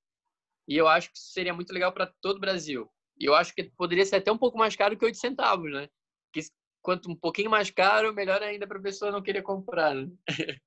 E 0.67 0.77
eu 0.77 0.87
acho 0.87 1.11
que 1.11 1.17
isso 1.17 1.31
seria 1.31 1.53
muito 1.53 1.73
legal 1.73 1.91
para 1.91 2.11
todo 2.21 2.37
o 2.37 2.41
Brasil. 2.41 2.89
E 3.19 3.25
eu 3.25 3.35
acho 3.35 3.53
que 3.53 3.63
poderia 3.77 4.05
ser 4.05 4.17
até 4.17 4.31
um 4.31 4.37
pouco 4.37 4.57
mais 4.57 4.75
caro 4.75 4.97
que 4.97 5.05
8 5.05 5.17
centavos, 5.17 5.71
né? 5.71 5.87
Que 6.31 6.41
quanto 6.81 7.09
um 7.09 7.15
pouquinho 7.15 7.49
mais 7.49 7.69
caro, 7.69 8.13
melhor 8.13 8.41
ainda 8.41 8.67
para 8.67 8.79
a 8.79 8.81
pessoa 8.81 9.11
não 9.11 9.21
querer 9.21 9.41
comprar, 9.41 9.93
né? 9.95 10.07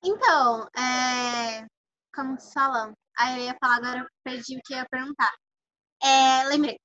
Então, 0.00 0.68
é... 0.78 1.66
como 2.14 2.38
se 2.38 2.52
fala? 2.52 2.94
Aí 3.18 3.40
eu 3.40 3.44
ia 3.46 3.56
falar, 3.58 3.78
agora 3.78 3.98
eu 3.98 4.06
perdi 4.22 4.56
o 4.56 4.60
que 4.64 4.72
ia 4.72 4.86
perguntar. 4.88 5.34
É, 6.00 6.44
lembrei. 6.44 6.78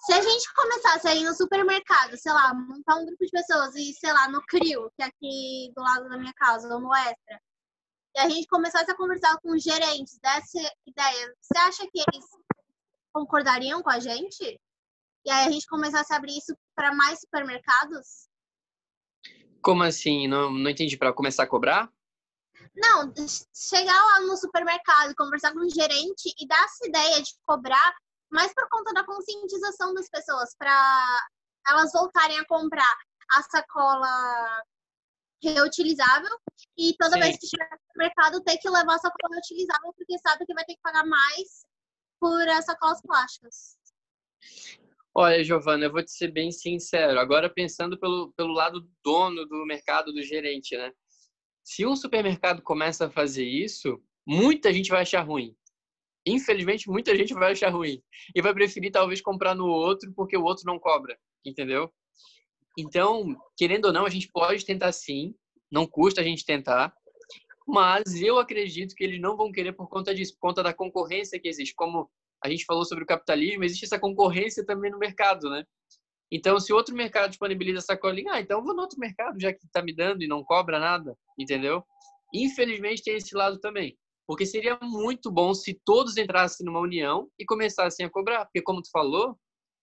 Se 0.00 0.12
a 0.12 0.20
gente 0.20 0.52
começasse 0.54 1.06
a 1.06 1.14
ir 1.14 1.24
no 1.24 1.34
supermercado, 1.34 2.16
sei 2.16 2.32
lá, 2.32 2.52
montar 2.52 2.96
um 2.96 3.06
grupo 3.06 3.24
de 3.24 3.30
pessoas 3.30 3.74
e, 3.76 3.92
sei 3.92 4.12
lá, 4.12 4.28
no 4.28 4.42
CRIO, 4.46 4.90
que 4.96 5.02
é 5.02 5.06
aqui 5.06 5.72
do 5.76 5.82
lado 5.82 6.08
da 6.08 6.18
minha 6.18 6.32
casa, 6.34 6.74
ou 6.74 6.80
no 6.80 6.92
Extra, 6.92 7.40
e 8.14 8.20
a 8.20 8.28
gente 8.28 8.46
começasse 8.48 8.90
a 8.90 8.96
conversar 8.96 9.38
com 9.40 9.52
os 9.52 9.62
gerentes 9.62 10.18
dessa 10.18 10.58
ideia, 10.86 11.34
você 11.40 11.58
acha 11.58 11.86
que 11.90 12.02
eles 12.12 12.26
concordariam 13.12 13.82
com 13.82 13.90
a 13.90 14.00
gente? 14.00 14.60
E 15.24 15.30
aí 15.30 15.46
a 15.46 15.50
gente 15.50 15.66
começasse 15.66 16.12
a 16.12 16.16
abrir 16.16 16.36
isso 16.36 16.56
para 16.74 16.94
mais 16.94 17.20
supermercados? 17.20 18.28
Como 19.62 19.82
assim? 19.82 20.26
Não, 20.26 20.50
não 20.50 20.70
entendi. 20.70 20.96
Para 20.96 21.12
começar 21.12 21.42
a 21.42 21.48
cobrar? 21.48 21.92
Não, 22.74 23.12
chegar 23.54 24.02
lá 24.04 24.20
no 24.20 24.36
supermercado, 24.36 25.14
conversar 25.14 25.52
com 25.52 25.60
o 25.60 25.70
gerente 25.70 26.34
e 26.38 26.46
dar 26.46 26.64
essa 26.64 26.86
ideia 26.86 27.22
de 27.22 27.30
cobrar, 27.46 27.94
mas 28.30 28.52
por 28.54 28.68
conta 28.68 28.92
da 28.92 29.04
conscientização 29.04 29.92
das 29.92 30.08
pessoas, 30.08 30.54
para 30.56 31.28
elas 31.66 31.92
voltarem 31.92 32.38
a 32.38 32.46
comprar 32.46 32.96
a 33.32 33.42
sacola 33.42 34.62
reutilizável 35.42 36.30
e 36.76 36.94
toda 36.98 37.14
Sim. 37.14 37.20
vez 37.20 37.38
que 37.38 37.46
chegar 37.46 37.78
no 37.94 38.02
mercado 38.02 38.42
ter 38.42 38.58
que 38.58 38.68
levar 38.68 38.94
a 38.94 38.98
sacola 38.98 39.34
reutilizável 39.34 39.92
porque 39.94 40.18
sabe 40.18 40.46
que 40.46 40.54
vai 40.54 40.64
ter 40.64 40.74
que 40.74 40.82
pagar 40.82 41.04
mais 41.06 41.64
por 42.20 42.62
sacolas 42.62 43.00
plásticas. 43.02 43.78
Olha, 45.14 45.42
Giovana, 45.42 45.86
eu 45.86 45.92
vou 45.92 46.04
te 46.04 46.12
ser 46.12 46.30
bem 46.30 46.52
sincero. 46.52 47.18
Agora 47.18 47.50
pensando 47.52 47.98
pelo, 47.98 48.32
pelo 48.36 48.52
lado 48.52 48.88
dono 49.04 49.44
do 49.46 49.66
mercado, 49.66 50.12
do 50.12 50.22
gerente, 50.22 50.76
né? 50.76 50.92
Se 51.64 51.84
um 51.84 51.96
supermercado 51.96 52.62
começa 52.62 53.06
a 53.06 53.10
fazer 53.10 53.44
isso, 53.44 54.00
muita 54.26 54.72
gente 54.72 54.90
vai 54.90 55.02
achar 55.02 55.22
ruim. 55.22 55.54
Infelizmente, 56.26 56.88
muita 56.88 57.16
gente 57.16 57.34
vai 57.34 57.52
achar 57.52 57.70
ruim 57.70 58.02
e 58.34 58.42
vai 58.42 58.52
preferir 58.52 58.92
talvez 58.92 59.20
comprar 59.20 59.54
no 59.54 59.66
outro 59.66 60.12
porque 60.14 60.36
o 60.36 60.44
outro 60.44 60.64
não 60.66 60.78
cobra, 60.78 61.18
entendeu? 61.44 61.92
Então, 62.78 63.36
querendo 63.56 63.86
ou 63.86 63.92
não, 63.92 64.06
a 64.06 64.10
gente 64.10 64.28
pode 64.28 64.64
tentar 64.64 64.92
sim, 64.92 65.34
não 65.70 65.86
custa 65.86 66.20
a 66.20 66.24
gente 66.24 66.44
tentar, 66.44 66.94
mas 67.70 68.20
eu 68.20 68.38
acredito 68.38 68.94
que 68.94 69.04
eles 69.04 69.20
não 69.20 69.36
vão 69.36 69.52
querer 69.52 69.72
por 69.72 69.88
conta 69.88 70.14
disso, 70.14 70.34
por 70.34 70.48
conta 70.48 70.62
da 70.62 70.74
concorrência 70.74 71.40
que 71.40 71.48
existe. 71.48 71.74
Como 71.74 72.10
a 72.42 72.48
gente 72.48 72.64
falou 72.64 72.84
sobre 72.84 73.04
o 73.04 73.06
capitalismo, 73.06 73.64
existe 73.64 73.84
essa 73.84 73.98
concorrência 73.98 74.64
também 74.64 74.90
no 74.90 74.98
mercado, 74.98 75.48
né? 75.50 75.64
Então, 76.32 76.60
se 76.60 76.72
outro 76.72 76.94
mercado 76.94 77.30
disponibiliza 77.30 77.80
sacolinha, 77.80 78.32
ah, 78.34 78.40
então 78.40 78.58
eu 78.58 78.64
vou 78.64 78.74
no 78.74 78.82
outro 78.82 78.98
mercado, 78.98 79.40
já 79.40 79.52
que 79.52 79.64
está 79.64 79.82
me 79.82 79.94
dando 79.94 80.22
e 80.22 80.28
não 80.28 80.44
cobra 80.44 80.78
nada, 80.78 81.16
entendeu? 81.38 81.84
Infelizmente 82.32 83.02
tem 83.02 83.16
esse 83.16 83.34
lado 83.34 83.58
também. 83.58 83.98
Porque 84.26 84.46
seria 84.46 84.78
muito 84.80 85.28
bom 85.28 85.52
se 85.52 85.74
todos 85.84 86.16
entrassem 86.16 86.64
numa 86.64 86.78
união 86.78 87.28
e 87.36 87.44
começassem 87.44 88.06
a 88.06 88.10
cobrar. 88.10 88.44
Porque, 88.44 88.62
como 88.62 88.80
tu 88.80 88.88
falou, 88.92 89.36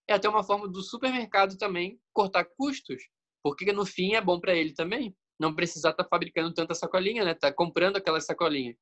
é 0.09 0.13
até 0.13 0.29
uma 0.29 0.41
forma 0.41 0.69
do 0.69 0.81
supermercado 0.81 1.57
também 1.57 1.99
cortar 2.13 2.45
custos. 2.57 3.03
Porque 3.43 3.73
no 3.73 3.85
fim 3.85 4.13
é 4.13 4.21
bom 4.21 4.39
para 4.39 4.55
ele 4.55 4.73
também. 4.73 5.13
Não 5.39 5.53
precisar 5.53 5.91
estar 5.91 6.03
tá 6.03 6.09
fabricando 6.09 6.53
tanta 6.53 6.73
sacolinha, 6.73 7.23
né? 7.23 7.33
Tá 7.33 7.51
comprando 7.53 7.97
aquela 7.97 8.19
sacolinha. 8.19 8.75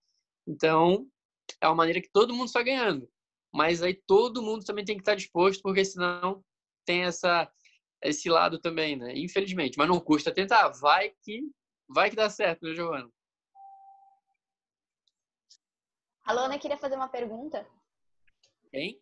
Então, 0.48 1.08
é 1.62 1.68
uma 1.68 1.76
maneira 1.76 2.02
que 2.02 2.10
todo 2.12 2.34
mundo 2.34 2.48
está 2.48 2.64
ganhando 2.64 3.10
mas 3.56 3.82
aí 3.82 3.94
todo 3.94 4.44
mundo 4.44 4.66
também 4.66 4.84
tem 4.84 4.98
que 4.98 5.02
estar 5.02 5.16
disposto, 5.16 5.62
porque 5.62 5.86
senão 5.86 6.44
tem 6.86 7.06
essa 7.06 7.50
esse 8.04 8.30
lado 8.30 8.60
também, 8.60 8.98
né? 8.98 9.14
Infelizmente, 9.16 9.78
mas 9.78 9.88
não 9.88 10.00
custa 10.00 10.34
tentar, 10.34 10.68
vai 10.70 11.14
que 11.24 11.50
vai 11.88 12.10
que 12.10 12.18
dá 12.18 12.30
certo, 12.30 12.64
né, 12.64 12.76
Giovana? 12.76 13.10
A 16.26 16.34
Luana 16.34 16.60
queria 16.60 16.78
fazer 16.78 16.96
uma 16.96 17.08
pergunta. 17.08 17.66
Quem? 18.70 19.02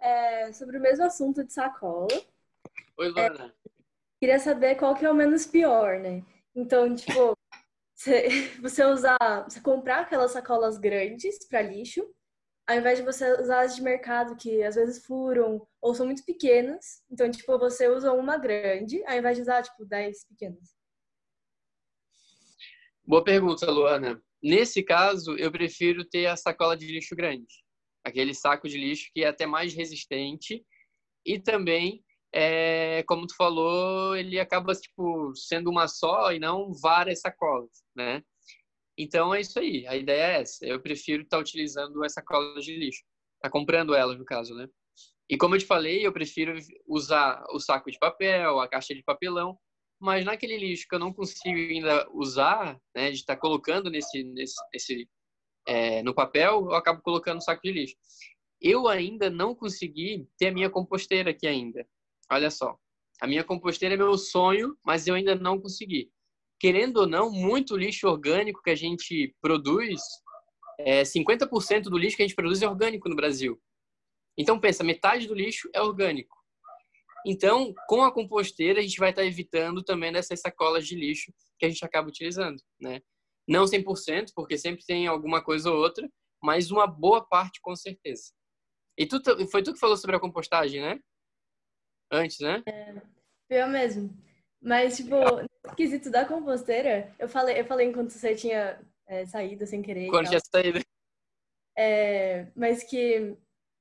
É, 0.00 0.52
sobre 0.52 0.78
o 0.78 0.80
mesmo 0.80 1.04
assunto 1.04 1.44
de 1.44 1.52
sacola. 1.52 2.08
Oi, 2.96 3.08
Luana. 3.08 3.54
É, 3.54 3.70
queria 4.20 4.38
saber 4.38 4.76
qual 4.76 4.94
que 4.94 5.04
é 5.04 5.10
o 5.10 5.14
menos 5.14 5.46
pior, 5.46 5.98
né? 5.98 6.22
Então, 6.54 6.94
tipo, 6.94 7.34
você 8.60 8.84
usar, 8.84 9.18
você 9.48 9.60
comprar 9.60 10.00
aquelas 10.00 10.32
sacolas 10.32 10.76
grandes 10.76 11.46
para 11.48 11.62
lixo, 11.62 12.06
ao 12.68 12.76
invés 12.76 12.98
de 12.98 13.04
você 13.04 13.40
usar 13.40 13.62
as 13.62 13.74
de 13.74 13.82
mercado 13.82 14.36
que 14.36 14.62
às 14.62 14.74
vezes 14.74 15.04
furam 15.04 15.66
ou 15.80 15.94
são 15.94 16.06
muito 16.06 16.24
pequenas. 16.24 17.02
Então, 17.10 17.30
tipo, 17.30 17.58
você 17.58 17.88
usa 17.88 18.12
uma 18.12 18.36
grande, 18.36 19.02
ao 19.06 19.16
invés 19.16 19.36
de 19.36 19.42
usar, 19.42 19.62
tipo, 19.62 19.84
10 19.86 20.26
pequenas. 20.26 20.76
Boa 23.02 23.24
pergunta, 23.24 23.68
Luana. 23.70 24.22
Nesse 24.42 24.82
caso, 24.82 25.36
eu 25.36 25.50
prefiro 25.50 26.04
ter 26.04 26.26
a 26.26 26.36
sacola 26.36 26.76
de 26.76 26.86
lixo 26.86 27.16
grande. 27.16 27.64
Aquele 28.04 28.34
saco 28.34 28.68
de 28.68 28.78
lixo 28.78 29.10
que 29.12 29.24
é 29.24 29.28
até 29.28 29.46
mais 29.46 29.74
resistente 29.74 30.64
e 31.26 31.38
também 31.38 32.04
é, 32.32 33.02
como 33.04 33.26
tu 33.26 33.34
falou, 33.36 34.16
ele 34.16 34.38
acaba 34.38 34.72
tipo 34.74 35.34
sendo 35.34 35.70
uma 35.70 35.88
só 35.88 36.32
e 36.32 36.38
não 36.38 36.72
várias 36.72 37.20
sacolas, 37.20 37.70
né? 37.94 38.22
Então 38.96 39.34
é 39.34 39.40
isso 39.40 39.58
aí. 39.58 39.86
A 39.86 39.96
ideia 39.96 40.38
é 40.38 40.40
essa. 40.42 40.66
Eu 40.66 40.80
prefiro 40.80 41.22
estar 41.22 41.38
tá 41.38 41.40
utilizando 41.40 42.04
essa 42.04 42.14
sacola 42.14 42.60
de 42.60 42.76
lixo, 42.76 43.02
tá 43.40 43.50
comprando 43.50 43.94
elas 43.94 44.18
no 44.18 44.24
caso, 44.24 44.54
né? 44.54 44.68
E 45.28 45.36
como 45.36 45.54
eu 45.54 45.58
te 45.60 45.66
falei, 45.66 46.04
eu 46.06 46.12
prefiro 46.12 46.58
usar 46.88 47.42
o 47.50 47.60
saco 47.60 47.90
de 47.90 47.98
papel, 47.98 48.58
a 48.60 48.68
caixa 48.68 48.94
de 48.94 49.02
papelão, 49.02 49.56
mas 50.00 50.24
naquele 50.24 50.56
lixo 50.56 50.86
que 50.88 50.94
eu 50.94 50.98
não 50.98 51.12
consigo 51.12 51.56
ainda 51.56 52.08
usar, 52.12 52.80
né, 52.96 53.10
de 53.10 53.18
estar 53.18 53.36
tá 53.36 53.40
colocando 53.40 53.90
nesse, 53.90 54.24
nesse, 54.24 54.54
nesse 54.72 55.08
é, 55.68 56.02
no 56.02 56.14
papel, 56.14 56.66
eu 56.70 56.74
acabo 56.74 57.00
colocando 57.02 57.36
no 57.36 57.42
saco 57.42 57.62
de 57.62 57.70
lixo. 57.70 57.94
Eu 58.60 58.88
ainda 58.88 59.30
não 59.30 59.54
consegui 59.54 60.26
ter 60.36 60.48
a 60.48 60.52
minha 60.52 60.68
composteira 60.68 61.30
aqui 61.30 61.46
ainda. 61.46 61.86
Olha 62.32 62.50
só, 62.50 62.76
a 63.20 63.26
minha 63.26 63.44
composteira 63.44 63.94
é 63.94 63.98
meu 63.98 64.16
sonho, 64.16 64.76
mas 64.84 65.06
eu 65.06 65.14
ainda 65.14 65.34
não 65.34 65.60
consegui. 65.60 66.10
Querendo 66.58 66.98
ou 66.98 67.06
não, 67.06 67.30
muito 67.30 67.76
lixo 67.76 68.08
orgânico 68.08 68.62
que 68.62 68.70
a 68.70 68.74
gente 68.74 69.34
produz, 69.40 70.00
é, 70.78 71.02
50% 71.02 71.84
do 71.84 71.98
lixo 71.98 72.16
que 72.16 72.22
a 72.22 72.26
gente 72.26 72.36
produz 72.36 72.62
é 72.62 72.68
orgânico 72.68 73.08
no 73.08 73.16
Brasil. 73.16 73.60
Então 74.38 74.58
pensa, 74.58 74.84
metade 74.84 75.26
do 75.26 75.34
lixo 75.34 75.68
é 75.74 75.80
orgânico. 75.82 76.36
Então, 77.26 77.74
com 77.86 78.02
a 78.02 78.12
composteira, 78.12 78.80
a 78.80 78.82
gente 78.82 78.98
vai 78.98 79.10
estar 79.10 79.24
evitando 79.24 79.82
também 79.82 80.10
dessas 80.10 80.40
sacolas 80.40 80.86
de 80.86 80.94
lixo 80.94 81.32
que 81.58 81.66
a 81.66 81.68
gente 81.68 81.84
acaba 81.84 82.08
utilizando, 82.08 82.56
né? 82.80 83.00
Não 83.46 83.64
100%, 83.64 84.28
porque 84.34 84.56
sempre 84.56 84.84
tem 84.86 85.06
alguma 85.06 85.42
coisa 85.42 85.70
ou 85.70 85.76
outra, 85.76 86.08
mas 86.42 86.70
uma 86.70 86.86
boa 86.86 87.22
parte 87.22 87.60
com 87.60 87.76
certeza. 87.76 88.32
E 88.96 89.06
tu, 89.06 89.20
foi 89.50 89.62
tu 89.62 89.74
que 89.74 89.78
falou 89.78 89.96
sobre 89.96 90.16
a 90.16 90.20
compostagem, 90.20 90.80
né? 90.80 90.98
Antes, 92.10 92.40
né? 92.40 92.62
É, 92.66 92.94
eu 93.50 93.68
mesmo. 93.68 94.10
Mas, 94.60 94.96
tipo, 94.96 95.16
no 95.16 95.74
quesito 95.74 96.10
da 96.10 96.24
composteira, 96.24 97.14
eu 97.18 97.28
falei, 97.28 97.58
eu 97.58 97.64
falei 97.64 97.88
enquanto 97.88 98.10
você 98.10 98.34
tinha 98.34 98.78
é, 99.06 99.24
saído 99.26 99.66
sem 99.66 99.80
querer. 99.80 100.08
Quando 100.08 100.28
tinha 100.28 100.40
saído. 100.40 100.80
É, 101.76 102.46
mas 102.54 102.84
que 102.84 103.36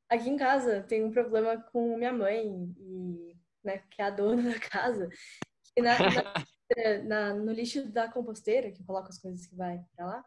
aqui 0.07 0.29
em 0.29 0.37
casa 0.37 0.81
tem 0.83 1.03
um 1.03 1.11
problema 1.11 1.57
com 1.71 1.97
minha 1.97 2.13
mãe, 2.13 2.73
e, 2.77 3.35
né, 3.63 3.83
que 3.91 4.01
é 4.01 4.05
a 4.05 4.09
dona 4.09 4.41
da 4.53 4.59
casa. 4.59 5.09
Que 5.75 5.81
na, 5.81 5.97
na, 5.99 7.03
na, 7.03 7.33
no 7.33 7.51
lixo 7.51 7.91
da 7.91 8.09
composteira, 8.09 8.71
que 8.71 8.83
coloca 8.83 9.09
as 9.09 9.19
coisas 9.19 9.45
que 9.45 9.55
vai 9.55 9.83
pra 9.95 10.05
lá, 10.05 10.25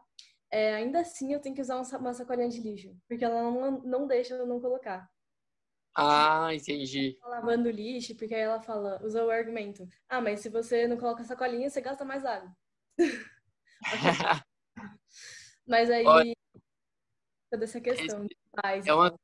é, 0.51 0.75
ainda 0.75 0.99
assim 0.99 1.33
eu 1.33 1.39
tenho 1.39 1.55
que 1.55 1.61
usar 1.61 1.81
uma 1.97 2.13
sacolinha 2.13 2.47
de 2.47 2.61
lixo, 2.61 2.95
porque 3.07 3.25
ela 3.25 3.41
não, 3.41 3.81
não 3.81 4.07
deixa 4.07 4.35
eu 4.35 4.45
não 4.45 4.61
colocar. 4.61 5.09
Ah, 5.95 6.53
entendi. 6.53 7.17
Lavando 7.21 7.69
lixo, 7.69 8.15
porque 8.15 8.33
aí 8.33 8.41
ela 8.41 8.61
fala, 8.61 8.99
usa 9.03 9.23
o 9.23 9.29
argumento. 9.29 9.87
Ah, 10.09 10.19
mas 10.19 10.39
se 10.39 10.49
você 10.49 10.87
não 10.87 10.97
coloca 10.97 11.23
sacolinha, 11.23 11.69
você 11.69 11.81
gasta 11.81 12.03
mais 12.03 12.25
água. 12.25 12.51
mas 15.67 15.89
aí, 15.89 16.05
Olha, 16.05 16.33
toda 17.51 17.65
essa 17.65 17.79
questão 17.79 18.25
de 18.25 18.35
pais. 18.51 18.87
É, 18.87 18.93
uma, 18.93 19.15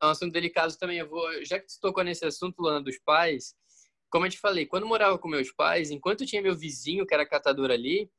é 0.00 0.06
um 0.06 0.08
assunto 0.08 0.32
delicado 0.32 0.74
também. 0.78 0.98
Eu 0.98 1.08
vou, 1.08 1.44
já 1.44 1.60
que 1.60 1.70
você 1.70 1.78
tocou 1.80 2.02
nesse 2.02 2.24
assunto, 2.24 2.62
Lana, 2.62 2.82
dos 2.82 2.98
pais, 3.00 3.54
como 4.10 4.24
eu 4.24 4.30
te 4.30 4.38
falei, 4.38 4.66
quando 4.66 4.84
eu 4.84 4.88
morava 4.88 5.18
com 5.18 5.28
meus 5.28 5.52
pais, 5.52 5.90
enquanto 5.90 6.24
tinha 6.24 6.40
meu 6.40 6.56
vizinho, 6.56 7.06
que 7.06 7.12
era 7.12 7.28
catador 7.28 7.70
ali, 7.70 8.10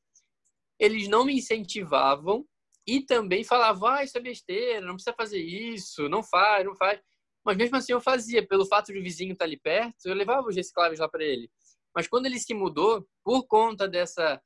eles 0.79 1.07
não 1.07 1.25
me 1.25 1.35
incentivavam 1.35 2.45
e 2.85 3.01
também 3.01 3.43
falavam, 3.43 3.89
ah, 3.89 4.03
isso 4.03 4.17
é 4.17 4.21
besteira, 4.21 4.85
não 4.85 4.93
precisa 4.93 5.15
fazer 5.15 5.41
isso, 5.41 6.07
não 6.07 6.21
faz, 6.21 6.63
não 6.63 6.75
faz. 6.75 7.01
Mas 7.47 7.55
mesmo 7.55 7.77
assim 7.77 7.93
eu 7.93 8.01
fazia, 8.01 8.45
pelo 8.45 8.65
fato 8.65 8.91
de 8.91 8.99
o 8.99 9.01
vizinho 9.01 9.31
estar 9.31 9.45
ali 9.45 9.57
perto, 9.57 10.05
eu 10.05 10.13
levava 10.13 10.45
os 10.49 10.55
recicláveis 10.57 10.99
lá 10.99 11.07
para 11.07 11.23
ele. 11.23 11.49
Mas 11.95 12.05
quando 12.05 12.25
ele 12.25 12.37
se 12.37 12.53
mudou, 12.53 13.07
por 13.23 13.47
conta 13.47 13.87
dessa, 13.87 14.41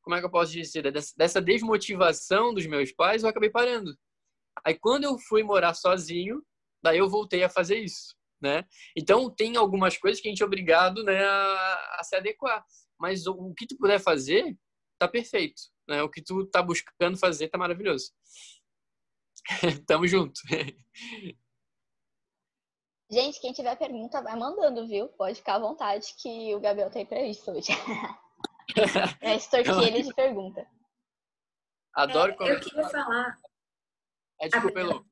como 0.00 0.14
é 0.14 0.20
que 0.20 0.26
eu 0.26 0.30
posso 0.30 0.52
dizer, 0.52 0.92
dessa 1.16 1.42
desmotivação 1.42 2.54
dos 2.54 2.64
meus 2.64 2.92
pais, 2.92 3.24
eu 3.24 3.28
acabei 3.28 3.50
parando. 3.50 3.92
Aí 4.64 4.78
quando 4.78 5.02
eu 5.02 5.18
fui 5.18 5.42
morar 5.42 5.74
sozinho, 5.74 6.44
daí 6.80 6.98
eu 6.98 7.10
voltei 7.10 7.42
a 7.42 7.50
fazer 7.50 7.78
isso, 7.80 8.14
né? 8.40 8.64
Então 8.96 9.28
tem 9.28 9.56
algumas 9.56 9.98
coisas 9.98 10.20
que 10.20 10.28
a 10.28 10.30
gente 10.30 10.44
é 10.44 10.46
obrigado, 10.46 11.02
né, 11.02 11.24
a, 11.24 11.96
a 11.98 12.04
se 12.04 12.14
adequar. 12.14 12.64
Mas 13.00 13.26
o, 13.26 13.32
o, 13.32 13.52
que 13.52 13.66
tu 13.66 13.76
puder 13.76 13.98
fazer, 13.98 14.56
tá 14.96 15.08
perfeito, 15.08 15.60
né? 15.88 16.04
O 16.04 16.08
que 16.08 16.22
tu 16.22 16.46
tá 16.46 16.62
buscando 16.62 17.18
fazer 17.18 17.48
tá 17.48 17.58
maravilhoso. 17.58 18.12
Tamo 19.88 20.06
junto. 20.06 20.40
Gente, 23.14 23.40
quem 23.40 23.52
tiver 23.52 23.76
pergunta, 23.76 24.20
vai 24.20 24.34
mandando, 24.34 24.88
viu? 24.88 25.06
Pode 25.06 25.36
ficar 25.36 25.54
à 25.54 25.58
vontade 25.60 26.12
que 26.20 26.52
o 26.52 26.58
Gabriel 26.58 26.90
tá 26.90 26.98
aí 26.98 27.06
pra 27.06 27.22
isso 27.22 27.48
hoje. 27.48 27.68
é 29.22 29.36
extorquir 29.36 29.86
ele 29.86 30.02
de 30.02 30.12
pergunta. 30.12 30.66
Adoro 31.94 32.34
é, 32.40 32.50
Eu 32.50 32.58
queria 32.58 32.88
falar. 32.88 33.38
É, 34.40 34.48
desculpa, 34.48 34.80
Elô. 34.80 35.04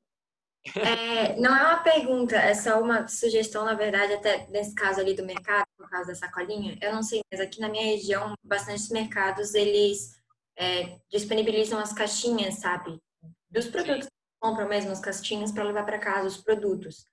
É, 0.75 1.39
não 1.39 1.55
é 1.55 1.63
uma 1.63 1.81
pergunta, 1.81 2.35
é 2.35 2.53
só 2.53 2.81
uma 2.81 3.07
sugestão, 3.07 3.63
na 3.63 3.73
verdade, 3.73 4.11
até 4.11 4.47
nesse 4.47 4.75
caso 4.75 4.99
ali 4.99 5.13
do 5.13 5.25
mercado, 5.25 5.65
por 5.77 5.89
causa 5.89 6.09
da 6.09 6.15
sacolinha. 6.15 6.77
Eu 6.81 6.93
não 6.93 7.03
sei, 7.03 7.21
mas 7.31 7.39
aqui 7.39 7.61
na 7.61 7.69
minha 7.69 7.85
região, 7.85 8.33
bastantes 8.43 8.89
mercados, 8.89 9.53
eles 9.53 10.21
é, 10.57 10.99
disponibilizam 11.09 11.79
as 11.79 11.93
caixinhas, 11.93 12.55
sabe? 12.55 12.99
Dos 13.49 13.67
produtos 13.67 14.07
que 14.07 14.13
compram 14.41 14.67
mesmo, 14.67 14.91
as 14.91 14.99
caixinhas 14.99 15.53
para 15.53 15.63
levar 15.63 15.85
para 15.85 15.99
casa 15.99 16.27
os 16.27 16.35
produtos. 16.35 17.12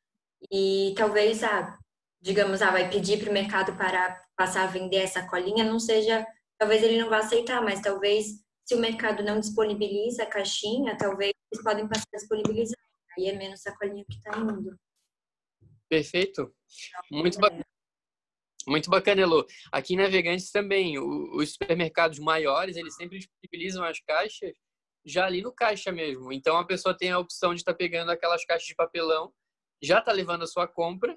E 0.51 0.95
talvez, 0.97 1.43
ah, 1.43 1.79
digamos, 2.21 2.63
ah, 2.63 2.71
vai 2.71 2.91
pedir 2.91 3.19
para 3.19 3.31
o 3.31 3.33
mercado 3.33 3.77
para 3.77 4.23
passar 4.37 4.65
a 4.65 4.71
vender 4.71 4.99
essa 4.99 5.27
colinha, 5.29 5.65
não 5.65 5.79
seja, 5.79 6.27
talvez 6.59 6.83
ele 6.83 7.01
não 7.01 7.09
vá 7.09 7.19
aceitar, 7.19 7.63
mas 7.63 7.81
talvez 7.81 8.27
se 8.67 8.75
o 8.75 8.79
mercado 8.79 9.23
não 9.23 9.41
disponibiliza 9.41 10.23
a 10.23 10.27
caixinha, 10.27 10.97
talvez 10.97 11.33
eles 11.53 11.65
podem 11.65 11.89
passar 11.89 12.07
a 12.15 12.17
disponibilizar. 12.17 12.79
Aí 13.19 13.27
é 13.27 13.33
menos 13.33 13.63
sacolinha 13.63 14.05
que 14.09 14.17
está 14.17 14.39
indo. 14.39 14.79
Perfeito. 15.89 16.55
Muito 17.11 17.39
bacana. 17.41 17.65
Muito 18.69 18.91
bacana, 18.91 19.23
Elo. 19.23 19.45
Aqui 19.73 19.95
em 19.95 19.97
Navegantes 19.97 20.53
também, 20.53 20.99
os 20.99 21.53
supermercados 21.53 22.19
maiores, 22.19 22.77
eles 22.77 22.95
sempre 22.95 23.19
disponibilizam 23.19 23.83
as 23.83 23.99
caixas 24.01 24.53
já 25.05 25.27
ali 25.27 25.43
no 25.43 25.53
caixa 25.53 25.91
mesmo. 25.91 26.33
Então 26.33 26.57
a 26.57 26.65
pessoa 26.65 26.97
tem 26.97 27.11
a 27.11 27.19
opção 27.19 27.55
de 27.55 27.63
estar 27.63 27.73
tá 27.73 27.79
pegando 27.79 28.11
aquelas 28.11 28.45
caixas 28.45 28.69
de 28.69 28.75
papelão, 28.75 29.33
já 29.83 29.99
está 29.99 30.13
levando 30.13 30.43
a 30.43 30.47
sua 30.47 30.69
compra 30.69 31.17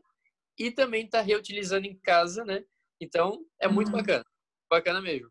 e 0.58 0.72
também 0.72 1.06
está 1.06 1.22
reutilizando 1.22 1.88
em 1.88 1.98
casa, 2.00 2.46
né? 2.46 2.64
Então 3.00 3.46
é 3.60 3.68
muito 3.68 3.92
uhum. 3.92 3.98
bacana. 3.98 4.26
Bacana 4.70 5.02
mesmo. 5.02 5.30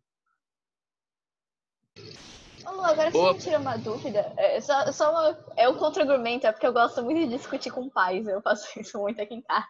Ô, 2.66 2.70
Lu, 2.70 2.85
agora 2.85 3.11
Boa. 3.11 3.33
você 3.33 3.39
me 3.39 3.45
tira 3.45 3.59
uma 3.59 3.76
dúvida. 3.76 4.33
É 4.37 4.61
só, 4.61 4.93
só 4.93 5.11
uma, 5.11 5.45
é 5.57 5.68
um 5.68 5.76
contra-argumento, 5.76 6.47
é 6.47 6.53
porque 6.53 6.66
eu 6.66 6.72
gosto 6.72 7.03
muito 7.03 7.20
de 7.20 7.37
discutir 7.37 7.70
com 7.70 7.89
pais. 7.89 8.26
Eu 8.26 8.41
faço 8.43 8.68
isso 8.78 8.99
muito 8.99 9.20
aqui 9.20 9.35
em 9.35 9.43
casa. 9.43 9.66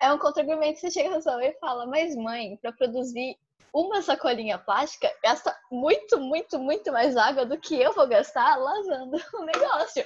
É 0.00 0.12
um 0.12 0.18
contra-argumento, 0.18 0.80
você 0.80 0.90
chega 0.90 1.10
na 1.10 1.20
sua 1.20 1.36
mãe 1.36 1.48
e 1.48 1.58
fala, 1.58 1.86
mas 1.86 2.16
mãe, 2.16 2.56
para 2.56 2.72
produzir 2.72 3.36
uma 3.72 4.02
sacolinha 4.02 4.58
plástica, 4.58 5.12
gasta 5.22 5.56
muito, 5.70 6.18
muito, 6.18 6.58
muito 6.58 6.90
mais 6.90 7.16
água 7.16 7.46
do 7.46 7.58
que 7.58 7.80
eu 7.80 7.92
vou 7.92 8.08
gastar 8.08 8.56
lavando 8.56 9.16
o 9.34 9.44
negócio. 9.44 10.04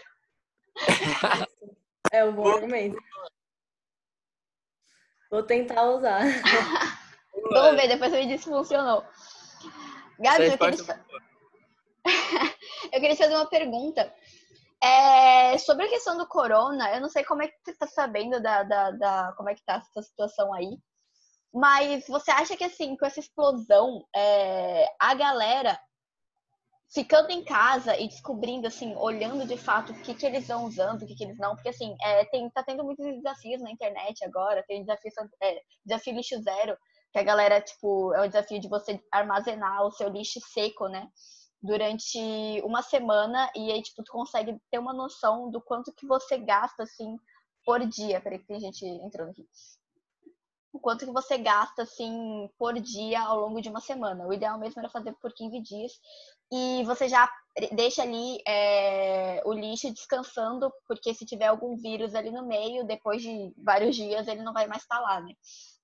É 2.11 2.25
um 2.25 2.33
bom 2.33 2.49
argumento. 2.49 2.97
Vou 5.31 5.43
tentar 5.43 5.83
usar. 5.85 6.23
Vamos 7.51 7.81
ver, 7.81 7.89
depois 7.89 8.11
você 8.11 8.21
me 8.21 8.27
disse 8.27 8.45
se 8.45 8.51
funcionou. 8.51 9.05
Gabi, 10.19 10.47
eu 10.47 10.59
queria, 10.59 10.77
te... 10.77 10.85
eu 12.93 13.01
queria 13.01 13.17
te 13.17 13.23
fazer 13.23 13.35
uma 13.35 13.49
pergunta. 13.49 14.13
É, 14.83 15.57
sobre 15.59 15.87
a 15.87 15.89
questão 15.89 16.19
do 16.19 16.27
corona, 16.27 16.93
eu 16.95 17.01
não 17.01 17.09
sei 17.09 17.25
como 17.25 17.43
é 17.43 17.49
que 17.49 17.55
você 17.65 17.71
está 17.71 17.87
sabendo 17.87 18.43
da, 18.43 18.63
da, 18.65 18.91
da, 18.91 19.33
como 19.37 19.49
é 19.49 19.55
que 19.55 19.65
tá 19.65 19.75
essa 19.77 20.03
situação 20.03 20.53
aí, 20.53 20.77
mas 21.55 22.07
você 22.09 22.31
acha 22.31 22.57
que 22.57 22.65
assim, 22.65 22.97
com 22.97 23.07
essa 23.07 23.21
explosão, 23.21 24.05
é, 24.15 24.87
a 24.99 25.15
galera 25.15 25.79
ficando 26.93 27.31
em 27.31 27.43
casa 27.43 27.97
e 27.99 28.07
descobrindo, 28.09 28.67
assim, 28.67 28.95
olhando 28.97 29.47
de 29.47 29.57
fato 29.57 29.93
o 29.93 30.03
que, 30.03 30.15
que 30.15 30.27
eles 30.27 30.47
vão 30.47 30.67
usando, 30.67 31.03
o 31.03 31.07
que, 31.07 31.15
que 31.15 31.25
eles 31.25 31.39
não, 31.39 31.55
porque 31.55 31.71
assim, 31.71 31.97
é, 32.03 32.25
tem, 32.27 32.49
tá 32.51 32.63
tendo 32.63 32.85
muitos 32.85 33.05
desafios 33.05 33.63
na 33.63 33.71
internet 33.71 34.25
agora, 34.25 34.65
tem 34.67 34.83
desafio, 34.83 35.11
é, 35.41 35.63
desafio 35.85 36.15
lixo 36.15 36.43
zero, 36.43 36.77
que 37.13 37.19
a 37.19 37.23
galera, 37.23 37.61
tipo, 37.61 38.15
é 38.15 38.23
o 38.23 38.27
desafio 38.27 38.61
de 38.61 38.69
você 38.69 39.01
armazenar 39.11 39.87
o 39.87 39.93
seu 39.93 40.09
lixo 40.09 40.41
seco, 40.41 40.89
né? 40.89 41.09
durante 41.63 42.19
uma 42.65 42.83
semana 42.83 43.49
e 43.55 43.71
aí, 43.71 43.81
tipo, 43.81 44.03
tu 44.03 44.11
consegue 44.11 44.61
ter 44.71 44.79
uma 44.79 44.93
noção 44.93 45.49
do 45.49 45.61
quanto 45.61 45.93
que 45.93 46.07
você 46.07 46.37
gasta, 46.37 46.83
assim, 46.83 47.17
por 47.65 47.87
dia. 47.87 48.21
Peraí 48.21 48.41
que 48.41 48.47
tem 48.47 48.59
gente 48.59 48.85
entrando 48.85 49.31
aqui. 49.31 49.47
O 50.73 50.81
quanto 50.81 51.05
que 51.05 51.13
você 51.13 51.37
gasta, 51.37 51.83
assim, 51.83 52.49
por 52.59 52.75
dia 52.81 53.21
ao 53.21 53.41
longo 53.41 53.61
de 53.61 53.69
uma 53.69 53.81
semana. 53.81 54.27
O 54.27 54.33
ideal 54.33 54.59
mesmo 54.59 54.81
era 54.81 54.89
fazer 54.89 55.13
por 55.21 55.33
15 55.33 55.61
dias. 55.61 55.93
E 56.51 56.83
você 56.85 57.09
já 57.09 57.31
deixa 57.73 58.03
ali 58.03 58.39
é, 58.47 59.43
o 59.45 59.53
lixo 59.53 59.93
descansando, 59.93 60.73
porque 60.87 61.15
se 61.15 61.27
tiver 61.27 61.47
algum 61.47 61.77
vírus 61.77 62.15
ali 62.15 62.31
no 62.31 62.47
meio, 62.47 62.87
depois 62.87 63.23
de 63.23 63.53
vários 63.57 63.97
dias, 63.97 64.27
ele 64.27 64.43
não 64.43 64.53
vai 64.53 64.67
mais 64.67 64.83
estar 64.83 65.01
lá, 65.01 65.21
né? 65.21 65.35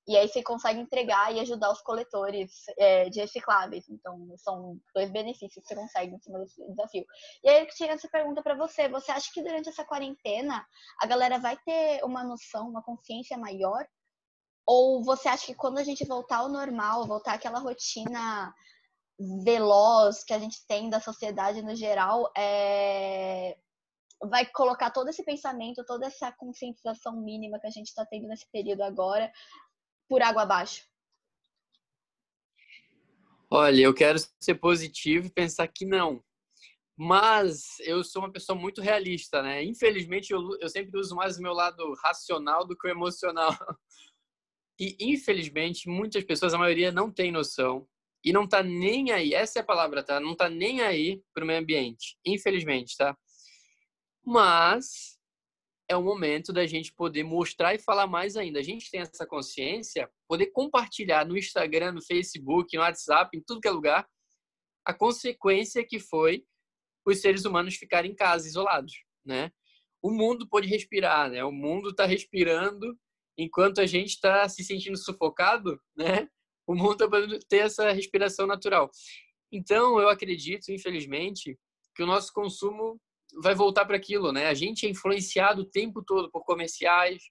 E 0.09 0.16
aí 0.16 0.26
você 0.26 0.43
consegue 0.43 0.80
entregar 0.80 1.34
e 1.34 1.41
ajudar 1.41 1.70
os 1.70 1.82
coletores 1.82 2.64
é, 2.78 3.11
de 3.11 3.20
recicláveis. 3.20 3.86
Então, 3.91 4.26
são 4.39 4.80
dois 4.95 5.11
benefícios 5.11 5.62
que 5.62 5.68
você 5.68 5.74
consegue 5.74 6.14
em 6.14 6.18
cima 6.18 6.39
desse 6.39 6.66
desafio. 6.66 7.05
E 7.45 7.49
aí 7.49 7.61
eu 7.61 7.68
tinha 7.68 7.93
essa 7.93 8.09
pergunta 8.09 8.43
para 8.43 8.55
você. 8.55 8.89
Você 8.89 9.12
acha 9.12 9.30
que 9.30 9.43
durante 9.43 9.68
essa 9.68 9.84
quarentena 9.84 10.66
a 10.99 11.07
galera 11.07 11.39
vai 11.39 11.59
ter 11.59 12.03
uma 12.05 12.24
noção, 12.24 12.70
uma 12.70 12.82
consciência 12.82 13.36
maior? 13.36 13.86
Ou 14.70 15.02
você 15.02 15.28
acha 15.28 15.46
que 15.46 15.54
quando 15.54 15.78
a 15.78 15.82
gente 15.82 16.04
voltar 16.04 16.40
ao 16.40 16.50
normal, 16.50 17.06
voltar 17.06 17.32
àquela 17.32 17.58
rotina 17.58 18.54
veloz 19.42 20.22
que 20.22 20.34
a 20.34 20.38
gente 20.38 20.58
tem 20.66 20.90
da 20.90 21.00
sociedade 21.00 21.62
no 21.62 21.74
geral, 21.74 22.30
é... 22.36 23.56
vai 24.28 24.44
colocar 24.44 24.90
todo 24.90 25.08
esse 25.08 25.24
pensamento, 25.24 25.86
toda 25.86 26.06
essa 26.06 26.30
conscientização 26.32 27.16
mínima 27.16 27.58
que 27.58 27.66
a 27.66 27.70
gente 27.70 27.86
está 27.86 28.04
tendo 28.04 28.28
nesse 28.28 28.46
período 28.52 28.82
agora 28.82 29.32
por 30.06 30.20
água 30.20 30.42
abaixo? 30.42 30.84
Olha, 33.50 33.80
eu 33.80 33.94
quero 33.94 34.18
ser 34.38 34.56
positivo 34.56 35.28
e 35.28 35.32
pensar 35.32 35.66
que 35.68 35.86
não. 35.86 36.22
Mas 36.94 37.80
eu 37.80 38.04
sou 38.04 38.20
uma 38.20 38.32
pessoa 38.32 38.58
muito 38.58 38.82
realista, 38.82 39.42
né? 39.42 39.64
Infelizmente, 39.64 40.30
eu, 40.30 40.58
eu 40.60 40.68
sempre 40.68 41.00
uso 41.00 41.16
mais 41.16 41.38
o 41.38 41.42
meu 41.42 41.54
lado 41.54 41.94
racional 42.02 42.66
do 42.66 42.76
que 42.76 42.86
o 42.86 42.90
emocional. 42.90 43.56
E, 44.79 44.97
infelizmente, 45.01 45.89
muitas 45.89 46.22
pessoas, 46.24 46.55
a 46.55 46.59
maioria, 46.59 46.93
não 46.93 47.11
tem 47.11 47.33
noção 47.33 47.87
e 48.24 48.33
não 48.33 48.47
tá 48.47 48.62
nem 48.62 49.11
aí. 49.11 49.35
Essa 49.35 49.59
é 49.59 49.62
a 49.62 49.66
palavra, 49.66 50.03
tá? 50.03 50.20
Não 50.20 50.37
tá 50.37 50.49
nem 50.49 50.81
aí 50.81 51.22
pro 51.35 51.47
meio 51.47 51.61
ambiente. 51.61 52.16
Infelizmente, 52.24 52.97
tá? 52.97 53.16
Mas 54.24 55.18
é 55.89 55.97
o 55.97 56.03
momento 56.03 56.53
da 56.53 56.66
gente 56.66 56.93
poder 56.93 57.24
mostrar 57.24 57.74
e 57.74 57.79
falar 57.79 58.07
mais 58.07 58.37
ainda. 58.37 58.61
A 58.61 58.62
gente 58.62 58.91
tem 58.91 59.01
essa 59.01 59.26
consciência, 59.26 60.09
poder 60.29 60.49
compartilhar 60.49 61.24
no 61.24 61.37
Instagram, 61.37 61.93
no 61.93 62.03
Facebook, 62.03 62.76
no 62.76 62.83
WhatsApp, 62.83 63.37
em 63.37 63.43
tudo 63.43 63.61
que 63.61 63.68
é 63.68 63.70
lugar, 63.70 64.07
a 64.85 64.93
consequência 64.93 65.85
que 65.85 65.99
foi 65.99 66.45
os 67.07 67.20
seres 67.20 67.45
humanos 67.47 67.76
ficarem 67.76 68.12
em 68.12 68.14
casa, 68.14 68.47
isolados, 68.47 68.93
né? 69.24 69.51
O 70.03 70.11
mundo 70.11 70.47
pode 70.47 70.68
respirar, 70.68 71.31
né? 71.31 71.43
O 71.43 71.51
mundo 71.51 71.91
está 71.91 72.05
respirando 72.05 72.97
enquanto 73.39 73.80
a 73.80 73.86
gente 73.86 74.11
está 74.11 74.49
se 74.49 74.64
sentindo 74.64 74.99
sufocado, 74.99 75.80
né? 75.97 76.28
O 76.66 76.74
mundo 76.74 76.93
está 76.93 77.09
podendo 77.09 77.39
ter 77.49 77.59
essa 77.59 77.91
respiração 77.93 78.47
natural. 78.47 78.91
Então, 79.51 79.99
eu 80.01 80.09
acredito, 80.09 80.70
infelizmente, 80.70 81.57
que 81.95 82.03
o 82.03 82.07
nosso 82.07 82.32
consumo 82.32 83.01
vai 83.41 83.55
voltar 83.55 83.86
para 83.86 83.97
aquilo, 83.97 84.32
né? 84.32 84.49
A 84.49 84.55
gente 84.55 84.86
é 84.86 84.91
influenciado 84.91 85.62
o 85.62 85.70
tempo 85.70 86.03
todo 86.05 86.30
por 86.30 86.45
comerciais, 86.45 87.22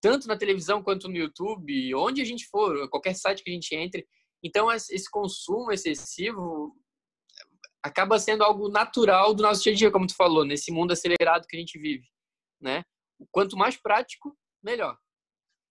tanto 0.00 0.26
na 0.26 0.36
televisão 0.36 0.82
quanto 0.82 1.08
no 1.08 1.16
YouTube, 1.16 1.94
onde 1.94 2.20
a 2.20 2.24
gente 2.24 2.46
for, 2.48 2.88
qualquer 2.90 3.14
site 3.14 3.42
que 3.42 3.50
a 3.50 3.54
gente 3.54 3.74
entre. 3.74 4.06
Então, 4.42 4.70
esse 4.70 5.10
consumo 5.10 5.72
excessivo 5.72 6.76
acaba 7.82 8.18
sendo 8.18 8.44
algo 8.44 8.68
natural 8.68 9.32
do 9.34 9.42
nosso 9.42 9.62
dia 9.62 9.72
a 9.72 9.76
dia, 9.76 9.90
como 9.90 10.06
tu 10.06 10.14
falou, 10.14 10.44
nesse 10.44 10.70
mundo 10.72 10.92
acelerado 10.92 11.46
que 11.46 11.56
a 11.56 11.60
gente 11.60 11.78
vive, 11.78 12.06
né? 12.60 12.84
Quanto 13.30 13.56
mais 13.56 13.76
prático, 13.76 14.36
melhor. 14.62 14.98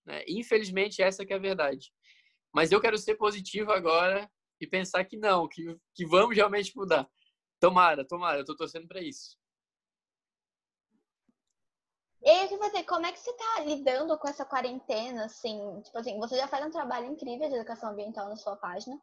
Né? 0.08 0.24
Infelizmente, 0.28 1.02
essa 1.02 1.26
que 1.26 1.34
é 1.34 1.36
a 1.36 1.40
verdade. 1.40 1.92
Mas 2.54 2.72
eu 2.72 2.80
quero 2.80 2.98
ser 2.98 3.16
positivo 3.16 3.72
agora 3.72 4.32
e 4.60 4.66
pensar 4.66 5.04
que 5.04 5.18
não, 5.18 5.48
que, 5.48 5.78
que 5.94 6.06
vamos 6.06 6.36
realmente 6.36 6.76
mudar. 6.76 7.08
Tomara, 7.60 8.08
tomara, 8.08 8.40
eu 8.40 8.46
tô 8.46 8.56
torcendo 8.56 8.88
para 8.88 9.02
isso. 9.02 9.38
queria 12.24 12.48
que 12.48 12.58
você, 12.58 12.84
como 12.84 13.06
é 13.06 13.12
que 13.12 13.20
você 13.20 13.34
tá 13.34 13.60
lidando 13.66 14.18
com 14.18 14.28
essa 14.28 14.46
quarentena, 14.46 15.26
assim? 15.26 15.82
Tipo 15.82 15.98
assim, 15.98 16.18
você 16.20 16.36
já 16.38 16.48
faz 16.48 16.66
um 16.66 16.72
trabalho 16.72 17.08
incrível 17.08 17.48
de 17.48 17.56
educação 17.56 17.92
ambiental 17.92 18.28
na 18.30 18.36
sua 18.36 18.56
página. 18.56 19.00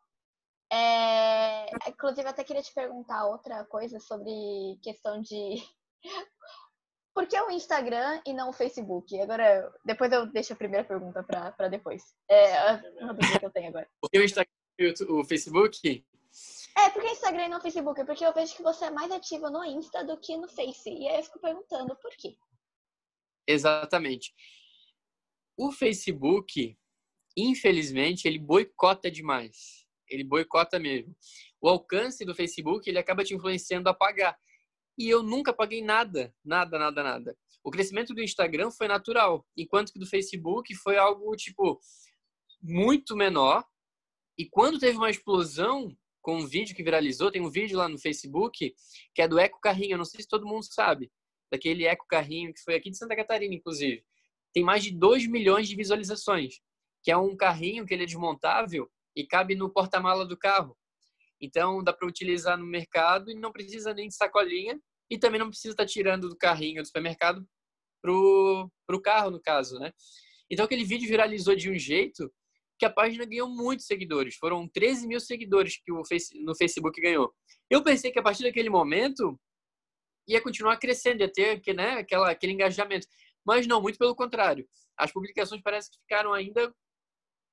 É, 0.73 1.67
inclusive, 1.89 2.27
até 2.27 2.43
queria 2.43 2.63
te 2.63 2.73
perguntar 2.73 3.27
outra 3.27 3.65
coisa 3.67 4.01
sobre 4.01 4.79
questão 4.83 5.21
de. 5.21 5.63
Por 7.15 7.29
que 7.29 7.41
o 7.41 7.51
Instagram 7.51 8.21
e 8.27 8.33
não 8.33 8.51
o 8.51 8.53
Facebook? 8.53 9.19
Agora, 9.21 9.73
depois 9.85 10.11
eu 10.11 10.27
deixo 10.27 10.53
a 10.53 10.57
primeira 10.57 10.85
pergunta 10.85 11.23
para 11.23 11.69
depois. 11.69 12.03
É 12.29 12.73
uma 13.01 13.15
dúvida 13.15 13.39
que 13.39 13.47
eu 13.47 13.53
tenho 13.53 13.69
agora. 13.69 13.89
Por 14.01 14.11
que 14.11 14.19
o 14.19 14.25
Instagram 14.25 14.51
e 14.79 14.95
o 15.09 15.25
Facebook? 15.25 16.05
É, 16.77 16.91
por 16.91 17.01
que 17.01 17.09
Instagram 17.11 17.45
e 17.45 17.49
não 17.49 17.61
Facebook? 17.61 18.05
Porque 18.05 18.27
eu 18.27 18.35
vejo 18.35 18.57
que 18.57 18.63
você 18.63 18.87
é 18.87 18.91
mais 18.91 19.13
ativa 19.13 19.49
no 19.49 19.65
Insta 19.65 20.05
do 20.05 20.19
que 20.19 20.37
no 20.37 20.49
Face. 20.49 20.91
E 20.91 21.09
aí 21.09 21.19
eu 21.19 21.23
fico 21.23 21.39
perguntando 21.39 21.95
por 21.97 22.11
quê. 22.17 22.37
Exatamente. 23.47 24.35
O 25.57 25.71
Facebook, 25.71 26.77
infelizmente, 27.37 28.27
ele 28.27 28.41
boicota 28.41 29.09
demais. 29.09 29.87
Ele 30.09 30.25
boicota 30.25 30.81
mesmo. 30.81 31.15
O 31.61 31.69
alcance 31.69 32.25
do 32.25 32.35
Facebook, 32.35 32.91
ele 32.91 32.99
acaba 32.99 33.23
te 33.23 33.35
influenciando 33.35 33.89
a 33.89 33.95
pagar. 33.95 34.37
E 34.97 35.09
eu 35.09 35.23
nunca 35.23 35.53
paguei 35.53 35.83
nada, 35.83 36.35
nada, 36.45 36.79
nada, 36.79 37.03
nada. 37.03 37.37
O 37.63 37.71
crescimento 37.71 38.15
do 38.15 38.23
Instagram 38.23 38.71
foi 38.71 38.87
natural, 38.87 39.45
enquanto 39.57 39.93
que 39.93 39.99
do 39.99 40.07
Facebook 40.07 40.75
foi 40.77 40.97
algo 40.97 41.35
tipo 41.35 41.81
muito 42.63 43.17
menor. 43.17 43.65
E 44.39 44.49
quando 44.49 44.79
teve 44.79 44.97
uma 44.97 45.11
explosão 45.11 45.97
com 46.21 46.37
um 46.37 46.47
vídeo 46.47 46.75
que 46.75 46.83
viralizou, 46.83 47.31
tem 47.31 47.43
um 47.43 47.51
vídeo 47.51 47.77
lá 47.77 47.89
no 47.89 47.99
Facebook 47.99 48.75
que 49.15 49.23
é 49.23 49.29
do 49.29 49.39
Eco 49.39 49.61
Carrinho, 49.61 49.93
eu 49.93 49.99
não 49.99 50.05
sei 50.05 50.23
se 50.23 50.29
todo 50.29 50.47
mundo 50.47 50.65
sabe, 50.65 51.11
daquele 51.51 51.85
Eco 51.85 52.07
Carrinho 52.07 52.53
que 52.53 52.61
foi 52.63 52.75
aqui 52.75 52.91
de 52.91 52.97
Santa 52.97 53.15
Catarina, 53.15 53.55
inclusive. 53.55 54.05
Tem 54.53 54.63
mais 54.63 54.83
de 54.83 54.91
2 54.91 55.27
milhões 55.27 55.69
de 55.69 55.77
visualizações, 55.77 56.61
que 57.03 57.11
é 57.11 57.17
um 57.17 57.37
carrinho 57.37 57.85
que 57.85 57.93
ele 57.93 58.05
é 58.05 58.07
desmontável 58.07 58.91
e 59.15 59.27
cabe 59.27 59.55
no 59.55 59.71
porta-mala 59.71 60.25
do 60.25 60.37
carro. 60.37 60.77
Então 61.45 61.83
dá 61.83 61.93
para 61.93 62.09
utilizar 62.09 62.59
no 62.59 62.67
mercado 62.67 63.31
e 63.31 63.35
não 63.35 63.53
precisa 63.53 63.95
nem 63.95 64.09
de 64.09 64.15
sacolinha 64.15 64.79
e 65.11 65.19
também 65.19 65.39
não 65.39 65.49
precisa 65.49 65.73
estar 65.73 65.85
tá 65.85 65.89
tirando 65.89 66.29
do 66.29 66.37
carrinho 66.37 66.83
do 66.83 66.87
supermercado 66.87 67.47
pro 68.03 68.71
pro 68.87 69.01
carro 69.01 69.31
no 69.31 69.41
caso, 69.41 69.79
né? 69.79 69.93
Então 70.51 70.65
aquele 70.65 70.85
vídeo 70.85 71.09
viralizou 71.09 71.55
de 71.55 71.71
um 71.71 71.79
jeito 71.79 72.31
que 72.79 72.85
a 72.85 72.91
página 72.91 73.25
ganhou 73.25 73.49
muitos 73.49 73.87
seguidores. 73.87 74.37
Foram 74.37 74.69
13 74.69 75.07
mil 75.07 75.21
seguidores 75.21 75.81
que 75.83 75.93
o 75.93 76.03
no 76.45 76.57
Facebook 76.57 77.01
ganhou. 77.01 77.33
Eu 77.71 77.83
pensei 77.83 78.11
que 78.11 78.19
a 78.19 78.23
partir 78.23 78.43
daquele 78.43 78.69
momento 78.69 79.39
ia 80.29 80.41
continuar 80.41 80.77
crescendo, 80.79 81.23
ia 81.23 81.33
ter 81.33 81.61
né, 81.75 81.93
aquela, 81.93 82.31
aquele 82.31 82.53
engajamento. 82.53 83.07
Mas 83.45 83.67
não, 83.67 83.81
muito 83.81 83.99
pelo 83.99 84.15
contrário. 84.15 84.67
As 84.97 85.13
publicações 85.13 85.63
parece 85.63 85.91
que 85.91 85.99
ficaram 85.99 86.33
ainda 86.33 86.75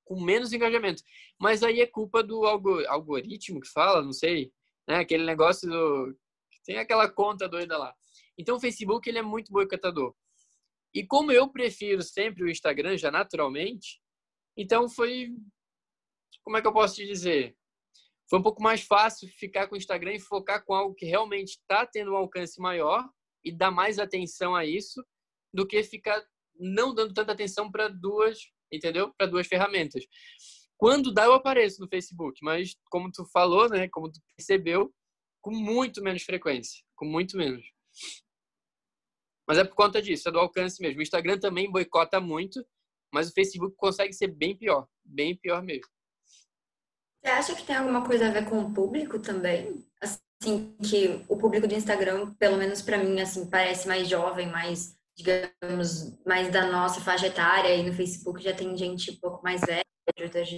com 0.06 0.22
menos 0.22 0.54
engajamento. 0.54 1.04
Mas 1.39 1.64
aí 1.64 1.82
é 1.82 1.88
culpa 1.88 2.24
do 2.24 2.45
algoritmo 2.45 3.62
que 3.62 3.68
fala, 3.68 4.02
não 4.02 4.14
sei, 4.14 4.52
né? 4.88 4.97
Aquele 4.97 5.26
negócio 5.26 5.70
do 5.70 6.16
tem 6.64 6.78
aquela 6.78 7.10
conta 7.10 7.49
doida 7.49 7.78
lá. 7.78 7.93
Então 8.38 8.58
o 8.58 8.60
Facebook 8.60 9.08
ele 9.10 9.20
é 9.20 9.24
muito 9.24 9.52
boicotador. 9.52 10.14
E 10.93 11.06
como 11.06 11.32
eu 11.32 11.49
prefiro 11.49 12.02
sempre 12.02 12.43
o 12.43 12.49
Instagram 12.49 12.97
já 12.97 13.10
naturalmente, 13.10 14.02
então 14.58 14.89
foi 14.89 15.30
como 16.43 16.58
é 16.58 16.62
que 16.62 16.68
eu 16.68 16.74
posso 16.74 16.95
te 16.95 17.06
dizer? 17.06 17.56
Foi 18.30 18.39
um 18.39 18.43
pouco 18.43 18.62
mais 18.62 18.82
fácil 18.82 19.28
ficar 19.28 19.68
com 19.68 19.76
o 19.76 19.78
Instagram 19.78 20.14
e 20.14 20.20
focar 20.20 20.64
com 20.64 20.74
algo 20.74 20.95
que 20.95 21.06
realmente 21.06 21.52
está 21.52 21.86
tendo 21.86 22.12
um 22.12 22.16
alcance 22.16 22.60
maior 22.60 23.08
e 23.43 23.52
dar 23.52 23.72
mais 23.72 23.99
atenção 23.99 24.56
a 24.56 24.66
isso 24.66 25.04
do 25.54 25.68
que 25.68 25.84
ficar 25.84 26.24
não 26.58 26.93
dando 26.93 27.14
tanta 27.14 27.32
atenção 27.32 27.70
para 27.72 27.88
duas 27.88 28.39
entendeu? 28.72 29.13
Para 29.17 29.28
duas 29.28 29.47
ferramentas. 29.47 30.03
Quando 30.78 31.13
dá, 31.13 31.26
eu 31.26 31.34
apareço 31.34 31.80
no 31.80 31.88
Facebook, 31.88 32.39
mas 32.41 32.76
como 32.89 33.11
tu 33.11 33.26
falou, 33.32 33.69
né? 33.69 33.88
Como 33.89 34.11
tu 34.11 34.19
percebeu, 34.36 34.91
com 35.41 35.51
muito 35.51 36.01
menos 36.01 36.24
frequência, 36.24 36.82
com 36.95 37.05
muito 37.05 37.38
menos. 37.38 37.63
Mas 39.47 39.57
é 39.57 39.63
por 39.63 39.76
conta 39.76 40.01
disso, 40.01 40.30
é 40.30 40.32
do 40.32 40.39
alcance 40.39 40.82
mesmo. 40.82 40.99
O 40.99 41.03
Instagram 41.03 41.38
também 41.38 41.69
boicota 41.69 42.19
muito, 42.19 42.65
mas 43.13 43.30
o 43.30 43.34
Facebook 43.34 43.76
consegue 43.76 44.13
ser 44.13 44.28
bem 44.28 44.55
pior, 44.55 44.88
bem 45.03 45.36
pior 45.36 45.61
mesmo. 45.61 45.89
Você 47.22 47.30
acha 47.30 47.55
que 47.55 47.63
tem 47.63 47.76
alguma 47.76 48.03
coisa 48.03 48.28
a 48.28 48.32
ver 48.32 48.49
com 48.49 48.59
o 48.59 48.74
público 48.74 49.19
também? 49.19 49.86
Assim, 50.01 50.76
que 50.78 51.24
o 51.28 51.38
público 51.38 51.67
do 51.67 51.76
Instagram, 51.76 52.34
pelo 52.36 52.57
menos 52.57 52.82
para 52.82 52.97
mim, 52.97 53.19
assim, 53.22 53.47
parece 53.47 53.88
mais 53.88 54.07
jovem, 54.07 54.47
mais 54.47 54.97
digamos, 55.18 56.18
mais 56.26 56.51
da 56.51 56.72
nossa 56.72 57.01
faixa 57.01 57.28
etária, 57.28 57.76
e 57.76 57.84
no 57.84 57.93
Facebook 57.93 58.41
já 58.41 58.53
tem 58.53 58.76
gente 58.78 59.12
um 59.12 59.20
pouco 59.20 59.43
mais 59.43 59.62
velha, 59.62 59.84
de 60.18 60.24
outras 60.24 60.49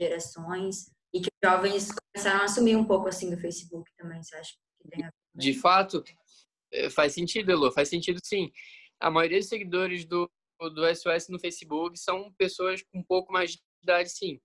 gerações, 0.00 0.90
e 1.14 1.20
que 1.20 1.28
os 1.28 1.48
jovens 1.48 1.88
começaram 1.92 2.40
a 2.40 2.44
assumir 2.44 2.76
um 2.76 2.84
pouco 2.84 3.08
assim 3.08 3.30
do 3.30 3.40
Facebook 3.40 3.90
também, 3.96 4.22
você 4.22 4.36
acha 4.36 4.52
que 4.80 4.90
tem 4.90 5.04
a 5.04 5.08
ver? 5.08 5.14
De 5.34 5.54
fato, 5.54 6.02
eh, 6.72 6.90
faz 6.90 7.14
sentido, 7.14 7.50
Elo, 7.50 7.70
faz 7.72 7.88
sentido 7.88 8.18
sim. 8.24 8.50
A 9.00 9.10
maioria 9.10 9.38
dos 9.38 9.48
seguidores 9.48 10.04
do, 10.04 10.30
do 10.58 10.94
SOS 10.94 11.28
no 11.28 11.38
Facebook 11.38 11.98
são 11.98 12.32
pessoas 12.34 12.82
com 12.82 12.98
um 12.98 13.04
pouco 13.04 13.32
mais 13.32 13.52
de 13.52 13.60
idade, 13.82 14.10
sim. 14.10 14.40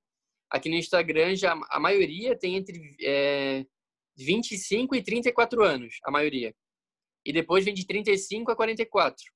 Aqui 0.49 0.69
no 0.69 0.75
Instagram, 0.75 1.35
já 1.35 1.59
a 1.69 1.79
maioria 1.79 2.37
tem 2.37 2.55
entre 2.55 2.95
é, 3.01 3.65
25 4.17 4.95
e 4.95 5.03
34 5.03 5.63
anos, 5.63 5.97
a 6.03 6.11
maioria. 6.11 6.53
E 7.25 7.33
depois 7.33 7.65
vem 7.65 7.73
de 7.73 7.85
35 7.85 8.51
a 8.51 8.55
44. 8.55 9.34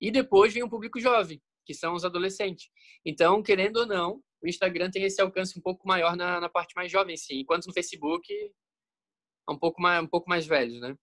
E 0.00 0.10
depois 0.10 0.54
vem 0.54 0.62
o 0.62 0.68
público 0.70 0.98
jovem, 0.98 1.42
que 1.64 1.74
são 1.74 1.94
os 1.94 2.04
adolescentes. 2.04 2.70
Então, 3.04 3.42
querendo 3.42 3.78
ou 3.78 3.86
não, 3.86 4.22
o 4.42 4.48
Instagram 4.48 4.90
tem 4.90 5.04
esse 5.04 5.20
alcance 5.20 5.58
um 5.58 5.62
pouco 5.62 5.86
maior 5.86 6.16
na, 6.16 6.40
na 6.40 6.48
parte 6.48 6.74
mais 6.74 6.90
jovem, 6.90 7.16
sim. 7.16 7.40
Enquanto 7.40 7.66
no 7.66 7.74
Facebook 7.74 8.32
é 8.32 9.52
um 9.52 9.58
pouco 9.58 9.80
mais, 9.80 10.02
um 10.02 10.06
pouco 10.06 10.28
mais 10.28 10.46
velho, 10.46 10.80
né? 10.80 10.96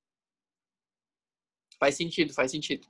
Faz 1.80 1.96
sentido, 1.96 2.34
faz 2.34 2.52
sentido. 2.52 2.88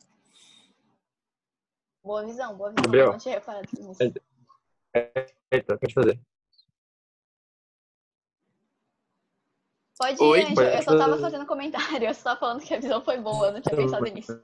Boa 2.01 2.25
visão, 2.25 2.55
boa 2.55 2.69
visão. 2.69 2.83
Gabriel. 2.83 3.11
Não 3.11 3.17
tinha 3.17 3.35
reparado 3.35 3.67
nisso. 3.77 4.01
Eita, 5.51 5.77
pode 5.77 5.93
fazer. 5.93 6.21
Pode 9.97 10.23
ir, 10.23 10.25
Oi, 10.25 10.43
Anjo. 10.43 10.61
Eu 10.61 10.83
só 10.83 10.97
tava 10.97 11.17
fazendo 11.17 11.45
comentário. 11.45 12.07
Eu 12.07 12.13
só 12.13 12.23
tava 12.23 12.39
falando 12.39 12.63
que 12.63 12.73
a 12.73 12.79
visão 12.79 13.03
foi 13.03 13.19
boa. 13.19 13.47
Eu 13.47 13.53
não 13.53 13.61
tinha 13.61 13.75
pensado 13.75 14.05
nisso. 14.05 14.41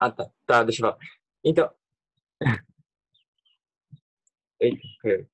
Ah, 0.00 0.10
tá. 0.10 0.30
Tá, 0.46 0.64
deixa 0.64 0.80
eu 0.80 0.90
falar. 0.90 0.98
Então. 1.44 1.70
Eita, 4.58 5.28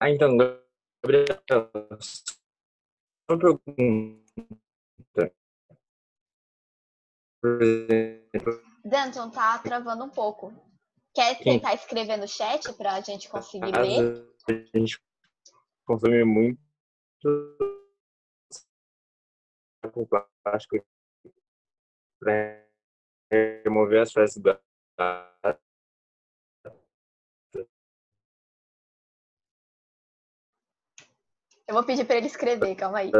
Ah, 0.00 0.10
então, 0.10 0.36
Gabriel, 0.36 1.26
uma 3.28 3.38
pergunta. 3.38 5.32
Danton, 8.84 9.30
tá 9.30 9.58
travando 9.58 10.04
um 10.04 10.10
pouco. 10.10 10.52
Quer 11.14 11.38
tentar 11.38 11.70
Sim. 11.70 11.76
escrever 11.76 12.18
no 12.18 12.28
chat 12.28 12.72
para 12.74 12.94
a 12.94 13.00
gente 13.00 13.28
conseguir 13.28 13.72
ver? 13.72 14.28
A 14.48 14.52
gente 14.78 15.02
consome 15.84 16.24
muito 16.24 16.60
plástico 20.42 20.84
remover 23.30 24.02
as 24.02 24.12
fezes 24.12 24.36
do 24.36 24.58
Eu 31.68 31.74
vou 31.74 31.84
pedir 31.84 32.06
para 32.06 32.16
ele 32.16 32.26
escrever, 32.26 32.76
calma 32.76 32.98
aí. 32.98 33.10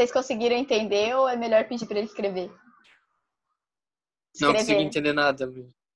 Vocês 0.00 0.12
conseguiram 0.12 0.56
entender 0.56 1.14
ou 1.14 1.28
é 1.28 1.36
melhor 1.36 1.68
pedir 1.68 1.84
para 1.84 1.98
ele 1.98 2.06
escrever? 2.06 2.50
escrever? 4.32 4.40
Não 4.40 4.54
consegui 4.54 4.82
entender 4.82 5.12
nada. 5.12 5.52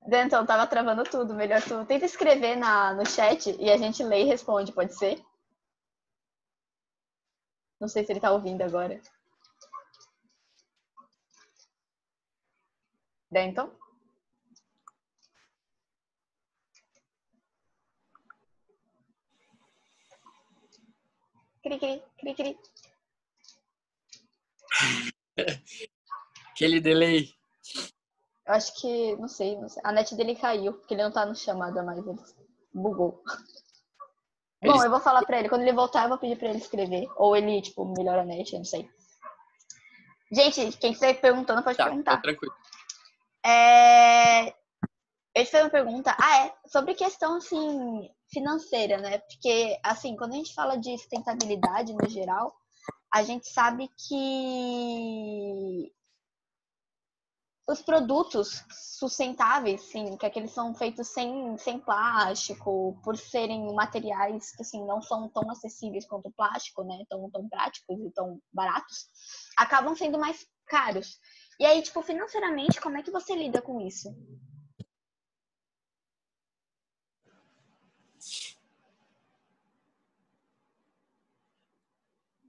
Denton, 0.07 0.45
tava 0.45 0.67
travando 0.67 1.05
tudo. 1.05 1.33
Melhor 1.33 1.63
tu 1.63 1.87
tenta 1.87 2.05
escrever 2.05 2.55
na, 2.55 2.93
no 2.93 3.09
chat 3.09 3.57
e 3.59 3.71
a 3.71 3.79
gente 3.79 4.05
lê 4.05 4.21
e 4.21 4.27
responde, 4.27 4.73
pode 4.73 4.95
ser? 4.95 5.25
Não 7.81 7.89
sei 7.89 8.05
se 8.05 8.13
ele 8.13 8.21
tá 8.21 8.31
ouvindo 8.31 8.61
agora. 8.61 9.01
Denton? 13.31 13.71
Cri, 21.63 21.79
cri, 21.79 22.03
cri, 22.19 22.35
cri. 22.35 22.74
Aquele 26.51 26.81
delay. 26.81 27.29
Eu 28.47 28.55
acho 28.55 28.79
que, 28.81 29.17
não 29.17 29.29
sei, 29.29 29.57
não 29.59 29.69
sei. 29.69 29.83
A 29.85 29.93
net 29.93 30.15
dele 30.15 30.37
caiu, 30.37 30.75
porque 30.75 30.95
ele 30.95 31.03
não 31.03 31.11
tá 31.11 31.25
no 31.25 31.35
chamada 31.35 31.83
mais, 31.83 31.99
ele 31.99 32.17
bugou. 32.73 33.23
Bom, 34.63 34.83
eu 34.83 34.91
vou 34.91 35.01
falar 35.01 35.25
pra 35.25 35.39
ele, 35.39 35.49
quando 35.49 35.63
ele 35.63 35.73
voltar, 35.73 36.05
eu 36.05 36.09
vou 36.11 36.19
pedir 36.19 36.37
pra 36.39 36.49
ele 36.49 36.59
escrever. 36.59 37.07
Ou 37.17 37.37
ele, 37.37 37.61
tipo, 37.61 37.85
melhora 37.97 38.23
a 38.23 38.25
net, 38.25 38.53
eu 38.53 38.59
não 38.59 38.65
sei. 38.65 38.89
Gente, 40.33 40.77
quem 40.79 40.93
estiver 40.93 41.21
perguntando, 41.21 41.63
pode 41.63 41.77
Tá, 41.77 41.85
perguntar. 41.85 42.17
tá 42.17 42.23
tranquilo. 42.23 42.55
É... 43.45 44.49
Eu 45.37 45.45
te 45.45 45.51
fiz 45.51 45.61
uma 45.61 45.71
pergunta. 45.71 46.17
Ah, 46.19 46.47
é. 46.47 46.55
Sobre 46.67 46.95
questão, 46.95 47.37
assim, 47.37 48.11
financeira, 48.33 48.99
né? 48.99 49.19
Porque, 49.19 49.79
assim, 49.83 50.17
quando 50.17 50.33
a 50.33 50.37
gente 50.37 50.55
fala 50.55 50.77
de 50.77 50.97
sustentabilidade 50.97 51.93
no 51.93 52.09
geral, 52.09 52.55
a 53.15 53.23
gente 53.23 53.49
sabe 53.49 53.89
que 53.97 55.93
os 57.69 57.81
produtos 57.81 58.65
sustentáveis, 58.99 59.83
sim, 59.83 60.17
que 60.17 60.27
aqueles 60.27 60.51
são 60.51 60.75
feitos 60.75 61.07
sem, 61.07 61.57
sem 61.57 61.79
plástico, 61.79 63.01
por 63.05 63.17
serem 63.17 63.73
materiais 63.73 64.51
que, 64.51 64.63
assim, 64.63 64.85
não 64.85 65.01
são 65.01 65.29
tão 65.29 65.49
acessíveis 65.49 66.05
quanto 66.05 66.27
o 66.27 66.33
plástico, 66.33 66.83
né? 66.83 67.05
Tão, 67.09 67.31
tão 67.31 67.49
práticos 67.49 68.01
e 68.01 68.11
tão 68.11 68.41
baratos, 68.53 69.09
acabam 69.57 69.95
sendo 69.95 70.19
mais 70.19 70.45
caros. 70.67 71.21
E 71.61 71.65
aí, 71.65 71.81
tipo, 71.83 72.03
financeiramente, 72.03 72.81
como 72.81 72.99
é 72.99 73.03
que 73.05 73.13
você 73.13 73.37
lida 73.37 73.63
com 73.63 73.81
isso? 73.81 74.09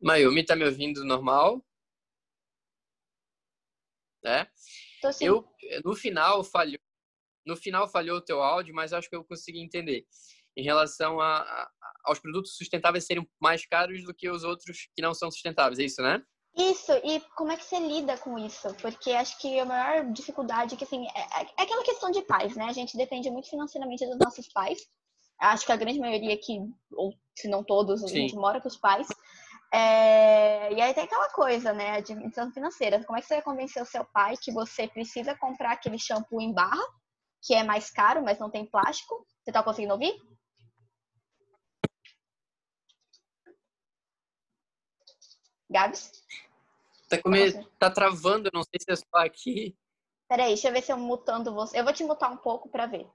Mayumi, 0.06 0.46
tá 0.46 0.56
me 0.56 0.64
ouvindo 0.66 1.04
normal? 1.04 1.66
É? 4.24 4.48
Então, 5.00 5.10
assim, 5.10 5.26
Eu, 5.26 5.48
no 5.84 5.96
final, 5.96 6.44
falhou. 6.44 6.80
No 7.46 7.56
final 7.56 7.88
falhou 7.88 8.18
o 8.18 8.22
teu 8.22 8.42
áudio, 8.42 8.74
mas 8.74 8.94
acho 8.94 9.10
que 9.10 9.16
eu 9.16 9.24
consegui 9.24 9.60
entender. 9.62 10.06
Em 10.58 10.64
relação 10.64 11.20
a, 11.20 11.38
a- 11.42 11.72
aos 12.06 12.20
produtos 12.20 12.56
sustentáveis 12.56 13.06
serem 13.06 13.28
mais 13.40 13.66
caros 13.66 14.04
do 14.04 14.14
que 14.14 14.30
os 14.30 14.44
outros 14.44 14.88
que 14.96 15.02
não 15.02 15.14
são 15.14 15.30
sustentáveis, 15.32 15.80
é 15.80 15.84
isso, 15.84 16.02
né? 16.02 16.24
Isso, 16.56 16.92
e 17.04 17.20
como 17.36 17.52
é 17.52 17.58
que 17.58 17.66
você 17.66 17.80
lida 17.80 18.18
com 18.18 18.38
isso? 18.40 18.74
Porque 18.82 19.12
acho 19.12 19.38
que 19.40 19.60
a 19.60 19.66
maior 19.66 20.12
dificuldade 20.12 20.74
é 20.74 20.78
que, 20.78 20.84
assim, 20.86 21.06
é, 21.08 21.22
é 21.60 21.64
aquela 21.64 21.84
questão 21.84 22.10
de 22.12 22.22
pais, 22.22 22.56
né? 22.56 22.66
A 22.66 22.74
gente 22.74 22.96
depende 22.96 23.30
muito 23.30 23.50
financeiramente 23.50 24.06
dos 24.08 24.18
nossos 24.18 24.48
pais. 24.50 24.80
Acho 25.40 25.66
que 25.66 25.72
a 25.72 25.76
grande 25.76 26.00
maioria 26.00 26.34
aqui, 26.34 26.60
ou 26.94 27.14
se 27.36 27.48
não 27.50 27.64
todos, 27.64 28.04
a 28.04 28.08
Sim. 28.08 28.22
gente 28.22 28.36
mora 28.36 28.62
com 28.62 28.70
os 28.70 28.78
pais. 28.78 29.08
É, 29.74 30.74
E 30.74 30.82
aí 30.82 30.94
tem 30.94 31.04
aquela 31.04 31.30
coisa, 31.30 31.74
né? 31.74 31.92
A 31.92 31.96
administração 31.96 32.52
financeira. 32.52 33.04
Como 33.04 33.18
é 33.18 33.22
que 33.22 33.28
você 33.28 33.36
vai 33.36 33.44
convencer 33.44 33.82
o 33.82 33.86
seu 33.86 34.06
pai 34.06 34.36
que 34.38 34.52
você 34.52 34.88
precisa 34.88 35.36
comprar 35.36 35.74
aquele 35.74 36.00
shampoo 36.00 36.42
em 36.42 36.54
barra, 36.54 36.84
que 37.42 37.54
é 37.54 37.64
mais 37.64 37.90
caro, 37.90 38.24
mas 38.24 38.40
não 38.40 38.50
tem 38.50 38.66
plástico? 38.66 39.26
Você 39.44 39.52
tá 39.52 39.62
conseguindo 39.64 39.94
ouvir? 39.94 40.16
Gabs? 45.70 46.12
Tá, 47.10 47.22
come... 47.22 47.68
tá 47.80 47.90
travando, 47.90 48.50
não 48.54 48.64
sei 48.64 48.80
se 48.80 48.92
é 48.92 48.96
só 48.96 49.26
aqui. 49.26 49.78
Peraí, 50.28 50.50
deixa 50.50 50.70
eu 50.70 50.74
ver 50.74 50.82
se 50.82 50.92
eu 50.92 50.98
mutando 50.98 51.54
você. 51.54 51.80
Eu 51.80 51.84
vou 51.84 51.94
te 51.94 52.04
mutar 52.04 52.32
um 52.32 52.38
pouco 52.38 52.70
pra 52.70 52.88
ver. 52.88 53.08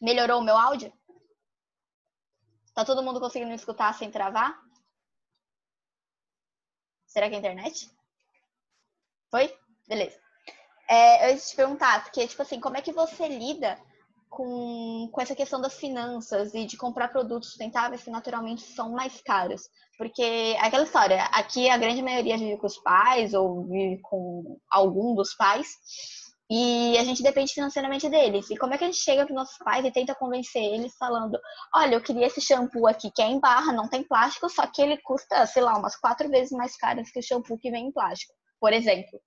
Melhorou 0.00 0.40
o 0.40 0.44
meu 0.44 0.56
áudio? 0.56 0.92
Tá 2.74 2.84
todo 2.84 3.02
mundo 3.02 3.20
conseguindo 3.20 3.50
me 3.50 3.56
escutar 3.56 3.92
sem 3.94 4.10
travar? 4.10 4.58
Será 7.06 7.28
que 7.28 7.34
é 7.34 7.36
a 7.36 7.40
internet? 7.40 7.90
Foi? 9.30 9.54
Beleza. 9.86 10.18
É, 10.88 11.26
eu 11.26 11.34
ia 11.34 11.38
te 11.38 11.54
perguntar, 11.54 12.02
porque, 12.04 12.26
tipo 12.26 12.40
assim, 12.40 12.58
como 12.60 12.76
é 12.76 12.82
que 12.82 12.92
você 12.92 13.28
lida 13.28 13.78
com, 14.30 15.08
com 15.12 15.20
essa 15.20 15.34
questão 15.34 15.60
das 15.60 15.74
finanças 15.74 16.54
e 16.54 16.64
de 16.64 16.76
comprar 16.76 17.08
produtos 17.08 17.50
sustentáveis 17.50 18.02
que 18.02 18.10
naturalmente 18.10 18.62
são 18.62 18.92
mais 18.92 19.20
caros? 19.20 19.68
Porque 19.98 20.56
aquela 20.58 20.84
história, 20.84 21.24
aqui 21.24 21.68
a 21.68 21.76
grande 21.76 22.02
maioria 22.02 22.38
vive 22.38 22.56
com 22.56 22.66
os 22.66 22.78
pais 22.78 23.34
ou 23.34 23.64
vive 23.66 24.00
com 24.02 24.58
algum 24.70 25.14
dos 25.14 25.34
pais 25.34 25.68
e 26.52 26.98
a 26.98 27.04
gente 27.04 27.22
depende 27.22 27.52
financeiramente 27.54 28.08
deles. 28.10 28.50
E 28.50 28.56
como 28.58 28.74
é 28.74 28.78
que 28.78 28.84
a 28.84 28.86
gente 28.88 28.98
chega 28.98 29.24
para 29.26 29.34
nossos 29.34 29.56
pais 29.58 29.84
e 29.86 29.90
tenta 29.90 30.14
convencer 30.14 30.62
eles 30.62 30.94
falando: 30.98 31.38
olha, 31.74 31.94
eu 31.96 32.02
queria 32.02 32.26
esse 32.26 32.40
shampoo 32.40 32.86
aqui 32.86 33.10
que 33.10 33.22
é 33.22 33.26
em 33.26 33.40
barra, 33.40 33.72
não 33.72 33.88
tem 33.88 34.02
plástico, 34.04 34.48
só 34.50 34.66
que 34.66 34.82
ele 34.82 34.98
custa, 35.02 35.46
sei 35.46 35.62
lá, 35.62 35.76
umas 35.78 35.96
quatro 35.96 36.28
vezes 36.28 36.52
mais 36.52 36.76
caro 36.76 37.02
que 37.04 37.18
o 37.18 37.22
shampoo 37.22 37.58
que 37.58 37.70
vem 37.70 37.86
em 37.88 37.92
plástico, 37.92 38.34
por 38.60 38.72
exemplo. 38.72 39.20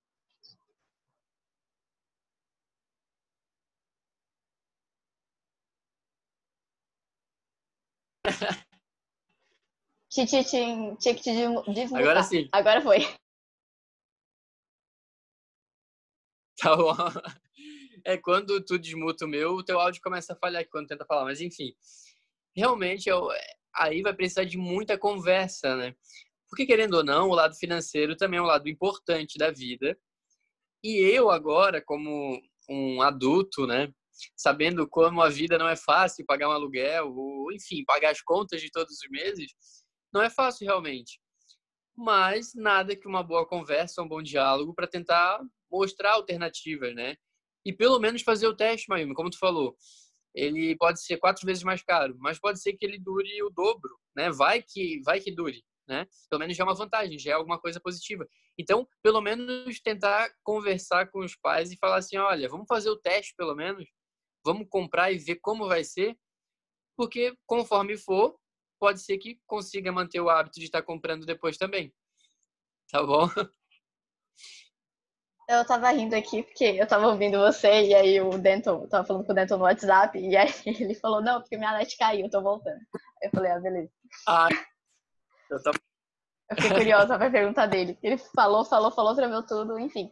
Tinha 10.10 10.26
tinha- 10.26 10.96
que 11.14 11.22
te 11.22 11.32
desmu- 11.32 11.62
desmutar. 11.72 12.00
Agora 12.02 12.22
sim. 12.22 12.48
Agora 12.52 12.80
foi. 12.80 13.00
Tá 16.60 16.74
bom. 16.74 16.94
É 18.04 18.16
quando 18.16 18.64
tu 18.64 18.78
desmuta 18.78 19.24
o 19.24 19.28
meu, 19.28 19.54
o 19.54 19.64
teu 19.64 19.80
áudio 19.80 20.00
começa 20.00 20.32
a 20.32 20.36
falhar 20.36 20.64
quando 20.70 20.86
tenta 20.86 21.04
falar. 21.04 21.24
Mas 21.24 21.40
enfim, 21.40 21.74
realmente 22.56 23.08
eu, 23.08 23.28
aí 23.74 24.00
vai 24.00 24.14
precisar 24.14 24.44
de 24.44 24.56
muita 24.56 24.96
conversa, 24.96 25.76
né? 25.76 25.94
Porque 26.48 26.64
querendo 26.64 26.94
ou 26.94 27.04
não, 27.04 27.28
o 27.28 27.34
lado 27.34 27.54
financeiro 27.56 28.16
também 28.16 28.38
é 28.38 28.42
um 28.42 28.46
lado 28.46 28.68
importante 28.68 29.36
da 29.36 29.50
vida. 29.50 29.98
E 30.82 31.00
eu 31.00 31.30
agora, 31.30 31.82
como 31.82 32.40
um 32.68 33.02
adulto, 33.02 33.66
né? 33.66 33.92
Sabendo 34.36 34.88
como 34.88 35.20
a 35.20 35.28
vida 35.28 35.58
não 35.58 35.68
é 35.68 35.76
fácil, 35.76 36.24
pagar 36.24 36.48
um 36.48 36.52
aluguel, 36.52 37.12
ou 37.14 37.52
enfim, 37.52 37.84
pagar 37.84 38.10
as 38.12 38.22
contas 38.22 38.62
de 38.62 38.70
todos 38.70 38.94
os 38.94 39.10
meses, 39.10 39.52
não 40.12 40.22
é 40.22 40.30
fácil 40.30 40.66
realmente. 40.66 41.20
Mas 41.96 42.54
nada 42.54 42.94
que 42.96 43.08
uma 43.08 43.22
boa 43.22 43.46
conversa, 43.46 44.02
um 44.02 44.08
bom 44.08 44.22
diálogo 44.22 44.74
para 44.74 44.86
tentar 44.86 45.40
mostrar 45.76 46.12
alternativas, 46.12 46.94
né? 46.94 47.16
E 47.64 47.72
pelo 47.72 47.98
menos 47.98 48.22
fazer 48.22 48.46
o 48.46 48.56
teste, 48.56 48.88
Mayumi, 48.88 49.14
como 49.14 49.30
tu 49.30 49.38
falou. 49.38 49.76
Ele 50.34 50.76
pode 50.76 51.02
ser 51.02 51.16
quatro 51.18 51.46
vezes 51.46 51.62
mais 51.62 51.82
caro, 51.82 52.14
mas 52.18 52.38
pode 52.38 52.60
ser 52.60 52.74
que 52.74 52.84
ele 52.84 52.98
dure 52.98 53.42
o 53.42 53.50
dobro, 53.50 53.98
né? 54.14 54.30
Vai 54.30 54.62
que 54.62 55.00
vai 55.04 55.20
que 55.20 55.34
dure, 55.34 55.64
né? 55.88 56.06
Pelo 56.30 56.40
menos 56.40 56.56
já 56.56 56.62
é 56.62 56.66
uma 56.66 56.74
vantagem, 56.74 57.18
já 57.18 57.32
é 57.32 57.34
alguma 57.34 57.58
coisa 57.60 57.80
positiva. 57.80 58.26
Então, 58.58 58.86
pelo 59.02 59.20
menos 59.20 59.80
tentar 59.80 60.30
conversar 60.42 61.10
com 61.10 61.20
os 61.20 61.36
pais 61.36 61.72
e 61.72 61.76
falar 61.76 61.96
assim, 61.98 62.16
olha, 62.16 62.48
vamos 62.48 62.66
fazer 62.68 62.90
o 62.90 62.96
teste 62.98 63.34
pelo 63.36 63.54
menos, 63.54 63.88
vamos 64.44 64.66
comprar 64.70 65.12
e 65.12 65.18
ver 65.18 65.36
como 65.36 65.66
vai 65.66 65.84
ser, 65.84 66.16
porque 66.96 67.36
conforme 67.46 67.96
for, 67.96 68.38
pode 68.78 69.00
ser 69.00 69.18
que 69.18 69.40
consiga 69.46 69.92
manter 69.92 70.20
o 70.20 70.30
hábito 70.30 70.58
de 70.58 70.66
estar 70.66 70.82
comprando 70.82 71.26
depois 71.26 71.56
também. 71.56 71.92
Tá 72.90 73.02
bom? 73.02 73.28
Eu 75.48 75.64
tava 75.64 75.90
rindo 75.90 76.14
aqui 76.16 76.42
porque 76.42 76.64
eu 76.64 76.86
tava 76.88 77.06
ouvindo 77.06 77.38
você 77.38 77.84
e 77.84 77.94
aí 77.94 78.20
o 78.20 78.30
Denton, 78.30 78.88
tava 78.88 79.06
falando 79.06 79.24
com 79.24 79.32
o 79.32 79.34
Denton 79.34 79.56
no 79.56 79.64
WhatsApp 79.64 80.18
e 80.18 80.36
aí 80.36 80.48
ele 80.66 80.94
falou, 80.94 81.22
não, 81.22 81.40
porque 81.40 81.56
minha 81.56 81.76
net 81.78 81.96
caiu, 81.96 82.28
tô 82.28 82.42
voltando. 82.42 82.80
Eu 83.22 83.30
falei, 83.30 83.52
ah, 83.52 83.60
beleza. 83.60 83.90
Ah, 84.26 84.48
eu 85.50 85.62
tava 85.62 85.78
Eu 86.50 86.56
fiquei 86.56 86.70
curiosa 86.70 87.16
pra 87.16 87.30
perguntar 87.30 87.66
dele. 87.66 87.96
Ele 88.02 88.18
falou, 88.18 88.64
falou, 88.64 88.90
falou, 88.90 89.14
tremeu 89.14 89.42
tudo, 89.46 89.78
enfim. 89.78 90.10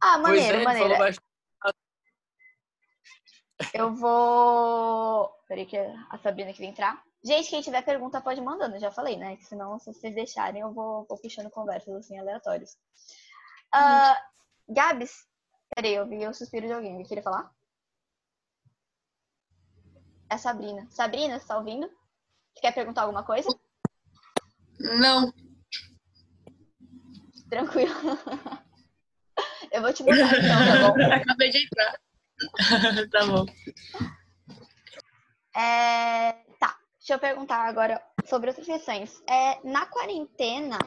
Ah, 0.00 0.18
maneiro, 0.18 0.58
é, 0.58 0.64
maneiro. 0.64 0.94
Eu 3.74 3.94
vou. 3.94 5.30
Peraí 5.46 5.66
que 5.66 5.76
a 5.76 6.18
Sabrina 6.22 6.52
quer 6.52 6.64
entrar. 6.64 7.02
Gente, 7.22 7.50
quem 7.50 7.60
tiver 7.60 7.82
pergunta 7.82 8.20
pode 8.20 8.40
mandando, 8.40 8.78
já 8.78 8.90
falei, 8.90 9.16
né? 9.16 9.36
Que 9.36 9.44
Senão, 9.44 9.78
se 9.78 9.92
vocês 9.92 10.14
deixarem, 10.14 10.62
eu 10.62 10.72
vou, 10.72 11.04
vou 11.06 11.18
puxando 11.18 11.50
conversas 11.50 11.94
assim 11.94 12.18
aleatórias. 12.18 12.78
Ah, 13.72 14.16
Gabs, 14.68 15.26
peraí, 15.74 15.94
eu 15.94 16.06
vi 16.06 16.26
o 16.26 16.34
suspiro 16.34 16.66
de 16.66 16.72
alguém. 16.72 17.02
Queria 17.04 17.22
falar? 17.22 17.52
É 20.30 20.34
a 20.34 20.38
Sabrina. 20.38 20.86
Sabrina, 20.90 21.38
você 21.38 21.46
tá 21.46 21.58
ouvindo? 21.58 21.86
Você 22.54 22.60
quer 22.60 22.74
perguntar 22.74 23.02
alguma 23.02 23.22
coisa? 23.24 23.48
Não, 24.78 25.32
Tranquilo. 27.50 27.92
Eu 29.72 29.82
vou 29.82 29.92
te 29.92 30.02
botar 30.02 30.38
então, 30.38 30.66
tá 30.66 30.88
bom? 30.88 30.94
acabei 31.12 31.50
de 31.50 31.64
entrar. 31.64 32.00
tá 33.10 33.26
bom. 33.26 33.44
É, 35.54 36.32
tá, 36.58 36.78
deixa 36.98 37.14
eu 37.14 37.18
perguntar 37.18 37.68
agora 37.68 38.02
sobre 38.24 38.50
outras 38.50 38.66
questões. 38.66 39.22
É, 39.28 39.60
na 39.64 39.86
quarentena, 39.86 40.78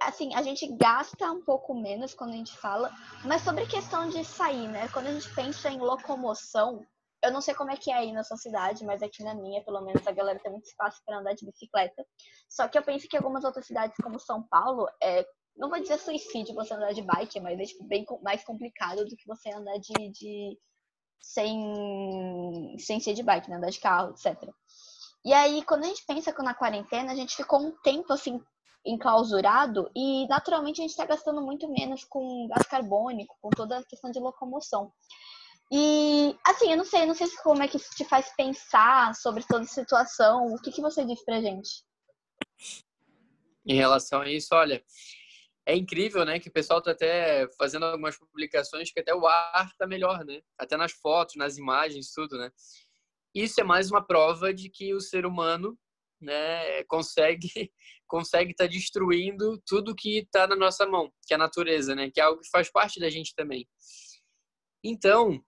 assim, 0.00 0.34
a 0.34 0.42
gente 0.42 0.66
gasta 0.76 1.30
um 1.30 1.42
pouco 1.42 1.74
menos 1.74 2.14
quando 2.14 2.32
a 2.32 2.36
gente 2.36 2.56
fala, 2.56 2.90
mas 3.24 3.42
sobre 3.42 3.66
questão 3.66 4.08
de 4.08 4.24
sair, 4.24 4.68
né? 4.68 4.88
Quando 4.88 5.08
a 5.08 5.12
gente 5.12 5.32
pensa 5.34 5.68
em 5.68 5.78
locomoção, 5.78 6.84
eu 7.22 7.32
não 7.32 7.40
sei 7.40 7.54
como 7.54 7.70
é 7.70 7.76
que 7.76 7.90
é 7.90 7.94
aí 7.94 8.12
na 8.12 8.22
sua 8.22 8.36
cidade, 8.36 8.84
mas 8.84 9.02
aqui 9.02 9.22
na 9.22 9.34
minha, 9.34 9.62
pelo 9.64 9.80
menos, 9.80 10.06
a 10.06 10.12
galera 10.12 10.38
tem 10.38 10.52
muito 10.52 10.66
espaço 10.66 11.00
para 11.04 11.18
andar 11.18 11.34
de 11.34 11.44
bicicleta. 11.46 12.04
Só 12.48 12.68
que 12.68 12.76
eu 12.76 12.82
penso 12.82 13.08
que 13.08 13.16
algumas 13.16 13.44
outras 13.44 13.66
cidades, 13.66 13.96
como 14.02 14.18
São 14.18 14.42
Paulo, 14.42 14.86
é, 15.02 15.26
não 15.56 15.70
vou 15.70 15.80
dizer 15.80 15.98
suicídio 15.98 16.54
você 16.54 16.74
andar 16.74 16.92
de 16.92 17.02
bike, 17.02 17.40
mas 17.40 17.58
é 17.58 17.64
tipo, 17.64 17.84
bem 17.84 18.04
mais 18.22 18.44
complicado 18.44 19.04
do 19.04 19.16
que 19.16 19.26
você 19.26 19.50
andar 19.50 19.78
de, 19.78 20.10
de 20.10 20.58
sem, 21.20 22.76
sem 22.78 23.00
ser 23.00 23.14
de 23.14 23.22
bike, 23.22 23.48
né? 23.48 23.56
andar 23.56 23.70
de 23.70 23.80
carro, 23.80 24.10
etc. 24.10 24.50
E 25.24 25.32
aí, 25.32 25.64
quando 25.64 25.84
a 25.84 25.88
gente 25.88 26.04
pensa 26.06 26.32
que 26.32 26.42
na 26.42 26.54
quarentena, 26.54 27.12
a 27.12 27.16
gente 27.16 27.34
ficou 27.34 27.58
um 27.58 27.72
tempo 27.82 28.12
assim 28.12 28.38
enclausurado 28.84 29.90
e 29.94 30.26
naturalmente 30.28 30.80
a 30.80 30.82
gente 30.82 30.90
está 30.90 31.06
gastando 31.06 31.40
muito 31.40 31.68
menos 31.68 32.04
com 32.04 32.46
gás 32.48 32.66
carbônico, 32.66 33.36
com 33.40 33.50
toda 33.50 33.78
a 33.78 33.84
questão 33.84 34.10
de 34.10 34.18
locomoção. 34.18 34.92
E 35.72 36.36
assim, 36.46 36.70
eu 36.70 36.76
não 36.76 36.84
sei, 36.84 37.06
não 37.06 37.14
sei 37.14 37.26
como 37.42 37.62
é 37.62 37.68
que 37.68 37.76
isso 37.76 37.90
te 37.96 38.04
faz 38.04 38.34
pensar 38.36 39.14
sobre 39.14 39.42
toda 39.44 39.64
a 39.64 39.68
situação. 39.68 40.46
O 40.54 40.60
que, 40.60 40.70
que 40.70 40.82
você 40.82 41.04
diz 41.04 41.24
pra 41.24 41.40
gente? 41.40 41.82
Em 43.66 43.74
relação 43.74 44.20
a 44.20 44.30
isso, 44.30 44.54
olha, 44.54 44.84
é 45.66 45.74
incrível, 45.74 46.24
né, 46.24 46.38
que 46.38 46.48
o 46.48 46.52
pessoal 46.52 46.82
tá 46.82 46.90
até 46.90 47.48
fazendo 47.58 47.86
algumas 47.86 48.18
publicações 48.18 48.92
que 48.92 49.00
até 49.00 49.14
o 49.14 49.26
ar 49.26 49.74
tá 49.78 49.86
melhor, 49.86 50.24
né? 50.24 50.42
Até 50.58 50.76
nas 50.76 50.92
fotos, 50.92 51.36
nas 51.36 51.56
imagens, 51.56 52.12
tudo, 52.12 52.36
né? 52.36 52.50
Isso 53.34 53.60
é 53.60 53.64
mais 53.64 53.90
uma 53.90 54.06
prova 54.06 54.52
de 54.52 54.68
que 54.68 54.94
o 54.94 55.00
ser 55.00 55.24
humano, 55.24 55.76
né, 56.20 56.84
consegue 56.84 57.48
consegue 58.06 58.52
estar 58.52 58.64
tá 58.64 58.70
destruindo 58.70 59.60
tudo 59.66 59.94
que 59.94 60.18
está 60.18 60.46
na 60.46 60.56
nossa 60.56 60.86
mão, 60.86 61.12
que 61.26 61.34
é 61.34 61.36
a 61.36 61.38
natureza, 61.38 61.94
né? 61.94 62.10
Que 62.10 62.20
é 62.20 62.24
algo 62.24 62.40
que 62.40 62.50
faz 62.50 62.70
parte 62.70 63.00
da 63.00 63.10
gente 63.10 63.34
também. 63.34 63.66
Então, 64.84 65.42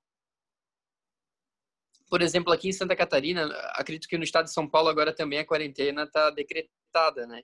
por 2.09 2.23
exemplo, 2.23 2.53
aqui 2.53 2.69
em 2.69 2.73
Santa 2.73 2.97
Catarina, 2.97 3.47
acredito 3.75 4.09
que 4.09 4.17
no 4.17 4.25
estado 4.25 4.47
de 4.47 4.53
São 4.53 4.69
Paulo 4.69 4.89
agora 4.89 5.15
também 5.15 5.39
a 5.39 5.47
quarentena 5.47 6.05
está 6.05 6.31
decretada, 6.31 7.27
né? 7.27 7.43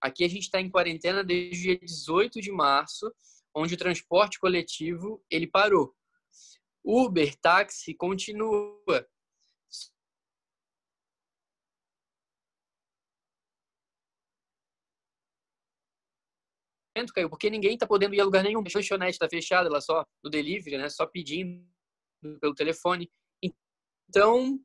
Aqui 0.00 0.24
a 0.24 0.28
gente 0.28 0.44
está 0.44 0.60
em 0.60 0.70
quarentena 0.70 1.22
desde 1.24 1.72
o 1.72 1.78
dia 1.78 1.86
18 1.86 2.40
de 2.40 2.50
março, 2.50 3.12
onde 3.54 3.74
o 3.74 3.78
transporte 3.78 4.38
coletivo 4.38 5.24
ele 5.30 5.46
parou. 5.46 5.94
Uber, 6.84 7.34
táxi 7.36 7.94
continua. 7.94 9.06
Caiu, 17.12 17.28
porque 17.28 17.50
ninguém 17.50 17.74
está 17.74 17.86
podendo 17.86 18.14
ir 18.14 18.20
a 18.20 18.24
lugar 18.24 18.42
nenhum. 18.42 18.60
A 18.60 18.64
lanchonete 18.74 19.12
está 19.12 19.28
fechada, 19.28 19.68
ela 19.68 19.80
só 19.80 20.04
no 20.22 20.30
delivery, 20.30 20.78
né? 20.78 20.88
Só 20.88 21.06
pedindo 21.06 21.64
pelo 22.40 22.54
telefone. 22.54 23.10
Então, 24.08 24.58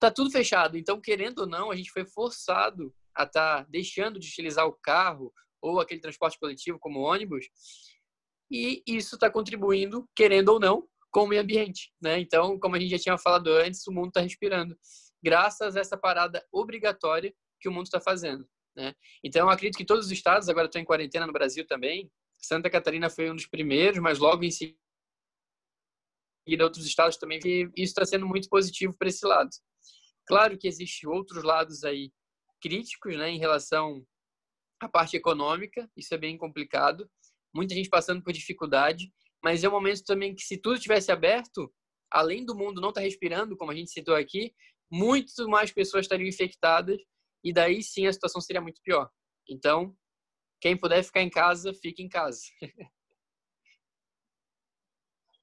tá 0.00 0.10
tudo 0.10 0.30
fechado. 0.30 0.76
Então, 0.76 1.00
querendo 1.00 1.40
ou 1.40 1.46
não, 1.46 1.70
a 1.70 1.76
gente 1.76 1.90
foi 1.90 2.04
forçado 2.04 2.94
a 3.14 3.24
estar 3.24 3.64
tá 3.64 3.66
deixando 3.68 4.18
de 4.18 4.28
utilizar 4.28 4.66
o 4.66 4.78
carro 4.82 5.32
ou 5.60 5.80
aquele 5.80 6.00
transporte 6.00 6.38
coletivo 6.38 6.78
como 6.78 7.00
ônibus. 7.00 7.46
E 8.50 8.82
isso 8.86 9.16
está 9.16 9.30
contribuindo, 9.30 10.08
querendo 10.16 10.50
ou 10.50 10.60
não, 10.60 10.88
com 11.10 11.24
o 11.24 11.26
meio 11.26 11.42
ambiente, 11.42 11.92
né? 12.00 12.18
Então, 12.18 12.58
como 12.58 12.76
a 12.76 12.80
gente 12.80 12.90
já 12.90 12.98
tinha 12.98 13.18
falado 13.18 13.48
antes, 13.48 13.86
o 13.86 13.92
mundo 13.92 14.08
está 14.08 14.20
respirando, 14.20 14.76
graças 15.22 15.76
a 15.76 15.80
essa 15.80 15.96
parada 15.96 16.44
obrigatória 16.52 17.34
que 17.60 17.68
o 17.68 17.72
mundo 17.72 17.86
está 17.86 18.00
fazendo, 18.00 18.48
né? 18.78 18.94
Então, 19.24 19.42
eu 19.42 19.50
acredito 19.50 19.76
que 19.76 19.84
todos 19.84 20.06
os 20.06 20.12
estados 20.12 20.48
agora 20.48 20.66
estão 20.66 20.80
em 20.80 20.84
quarentena 20.84 21.26
no 21.26 21.32
Brasil 21.32 21.66
também. 21.66 22.08
Santa 22.38 22.70
Catarina 22.70 23.10
foi 23.10 23.28
um 23.28 23.34
dos 23.34 23.46
primeiros, 23.46 23.98
mas 23.98 24.20
logo 24.20 24.44
em 24.44 24.50
seguida 24.50 24.78
e 26.46 26.62
outros 26.62 26.86
estados 26.86 27.18
também, 27.18 27.40
que 27.40 27.64
isso 27.76 27.90
está 27.90 28.06
sendo 28.06 28.26
muito 28.26 28.48
positivo 28.48 28.94
para 28.96 29.08
esse 29.08 29.26
lado. 29.26 29.50
Claro 30.26 30.56
que 30.56 30.66
existem 30.66 31.10
outros 31.10 31.42
lados 31.42 31.84
aí 31.84 32.10
críticos, 32.62 33.16
né, 33.16 33.30
em 33.30 33.38
relação 33.38 34.02
à 34.80 34.88
parte 34.88 35.16
econômica, 35.16 35.90
isso 35.94 36.14
é 36.14 36.16
bem 36.16 36.38
complicado, 36.38 37.08
muita 37.54 37.74
gente 37.74 37.90
passando 37.90 38.22
por 38.22 38.32
dificuldade, 38.32 39.12
mas 39.42 39.62
é 39.62 39.68
um 39.68 39.72
momento 39.72 40.02
também 40.04 40.34
que 40.34 40.42
se 40.42 40.56
tudo 40.56 40.80
tivesse 40.80 41.12
aberto, 41.12 41.70
além 42.10 42.44
do 42.44 42.56
mundo 42.56 42.80
não 42.80 42.88
estar 42.88 43.02
tá 43.02 43.04
respirando, 43.04 43.56
como 43.56 43.70
a 43.70 43.74
gente 43.74 43.90
citou 43.90 44.14
aqui, 44.14 44.54
muito 44.90 45.48
mais 45.48 45.70
pessoas 45.70 46.06
estariam 46.06 46.28
infectadas 46.28 46.98
e 47.42 47.52
daí 47.52 47.82
sim 47.82 48.06
a 48.06 48.12
situação 48.12 48.40
seria 48.40 48.60
muito 48.60 48.80
pior. 48.82 49.10
Então, 49.48 49.96
quem 50.60 50.76
puder 50.76 51.02
ficar 51.02 51.22
em 51.22 51.30
casa, 51.30 51.72
fique 51.72 52.02
em 52.02 52.08
casa. 52.08 52.40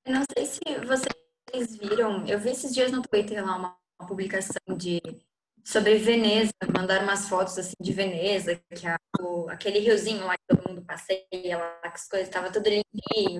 Não 0.08 0.24
sei 0.38 0.46
se 0.46 0.60
vocês 0.86 1.78
viram, 1.78 2.28
eu 2.28 2.40
vi 2.40 2.50
esses 2.50 2.74
dias 2.74 2.92
no 2.92 3.02
Twitter 3.02 3.44
lá 3.44 3.56
uma, 3.56 3.78
uma 4.00 4.08
publicação 4.08 4.78
de 4.78 5.02
sobre 5.66 5.98
Veneza, 5.98 6.54
mandaram 6.72 7.06
umas 7.06 7.28
fotos 7.28 7.58
assim 7.58 7.74
de 7.82 7.92
Veneza, 7.92 8.62
que 8.76 8.86
a, 8.86 9.00
o, 9.20 9.50
aquele 9.50 9.80
riozinho 9.80 10.24
lá 10.24 10.38
que 10.38 10.44
todo 10.48 10.70
mundo 10.70 10.86
passeia 10.86 11.58
lá, 11.58 11.80
que 11.82 11.88
as 11.88 12.08
coisas 12.08 12.28
estavam 12.28 12.52
tudo 12.52 12.70
limpinho, 12.70 13.40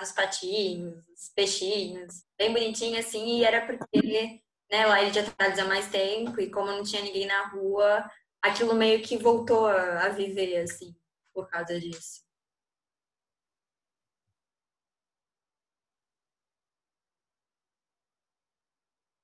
os 0.00 0.12
patinhos, 0.12 0.94
os 1.08 1.28
peixinhos, 1.34 2.22
bem 2.38 2.52
bonitinho 2.52 2.96
assim, 2.96 3.38
e 3.38 3.44
era 3.44 3.66
porque 3.66 4.40
né, 4.70 4.86
lá 4.86 5.02
ele 5.02 5.12
já 5.12 5.22
estava 5.22 5.62
há 5.62 5.64
mais 5.64 5.90
tempo 5.90 6.40
e 6.40 6.50
como 6.50 6.66
não 6.66 6.82
tinha 6.82 7.02
ninguém 7.02 7.26
na 7.26 7.48
rua, 7.48 8.10
aquilo 8.42 8.74
meio 8.74 9.02
que 9.02 9.16
voltou 9.16 9.66
a, 9.66 10.06
a 10.06 10.08
viver 10.10 10.60
assim 10.60 10.94
por 11.32 11.48
causa 11.48 11.78
disso. 11.80 12.26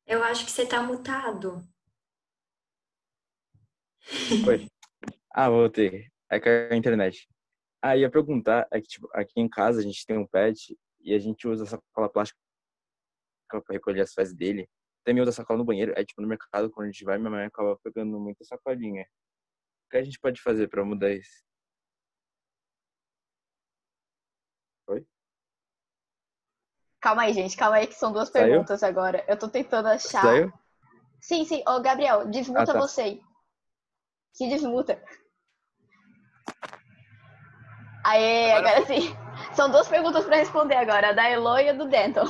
Eu 0.06 0.22
acho 0.22 0.44
que 0.44 0.50
você 0.50 0.66
tá 0.66 0.82
mutado. 0.82 1.66
Oi. 4.46 4.68
Ah, 5.30 5.48
voltei. 5.48 6.08
É 6.30 6.38
que 6.38 6.48
a 6.48 6.76
internet. 6.76 7.28
Ah, 7.82 7.96
ia 7.96 8.10
perguntar, 8.10 8.68
é 8.70 8.80
que 8.80 8.88
tipo, 8.88 9.08
aqui 9.12 9.40
em 9.40 9.48
casa 9.48 9.80
a 9.80 9.82
gente 9.82 10.06
tem 10.06 10.16
um 10.16 10.26
pet 10.26 10.78
e 11.00 11.14
a 11.14 11.18
gente 11.18 11.46
usa 11.48 11.66
sacola 11.66 12.08
plástica 12.08 12.38
para 13.48 13.62
recolher 13.70 14.02
as 14.02 14.12
fezes 14.12 14.34
dele. 14.34 14.68
Também 15.04 15.22
usa 15.22 15.32
sacola 15.32 15.58
no 15.58 15.64
banheiro. 15.64 15.92
É 15.96 16.04
tipo 16.04 16.22
no 16.22 16.28
mercado, 16.28 16.70
quando 16.70 16.88
a 16.88 16.90
gente 16.90 17.04
vai, 17.04 17.18
minha 17.18 17.30
mãe 17.30 17.44
acaba 17.44 17.76
pegando 17.76 18.18
muita 18.18 18.42
sacolinha. 18.44 19.06
O 19.86 19.90
que 19.90 19.98
a 19.98 20.02
gente 20.02 20.18
pode 20.18 20.40
fazer 20.40 20.68
para 20.68 20.84
mudar 20.84 21.12
isso? 21.12 21.44
Oi? 24.88 25.06
Calma 27.00 27.22
aí, 27.22 27.34
gente, 27.34 27.56
calma 27.56 27.76
aí, 27.76 27.86
que 27.86 27.94
são 27.94 28.12
duas 28.12 28.30
Saiu? 28.30 28.46
perguntas 28.46 28.82
agora. 28.82 29.22
Eu 29.28 29.38
tô 29.38 29.46
tentando 29.46 29.88
achar. 29.88 30.22
Saiu? 30.22 30.52
Sim, 31.20 31.44
sim. 31.44 31.62
Ô, 31.68 31.80
Gabriel, 31.80 32.26
desmuta 32.28 32.62
ah, 32.62 32.66
tá. 32.66 32.80
você 32.80 33.02
aí. 33.02 33.22
Que 34.34 34.48
desmuta. 34.48 35.02
Aê, 38.04 38.52
agora, 38.52 38.78
agora 38.78 38.86
sim. 38.86 39.14
São 39.54 39.70
duas 39.70 39.86
perguntas 39.86 40.24
para 40.24 40.36
responder 40.36 40.76
agora, 40.76 41.10
a 41.10 41.12
da 41.12 41.28
Elo 41.28 41.58
e 41.58 41.68
a 41.68 41.72
do 41.72 41.88
Denton. 41.88 42.24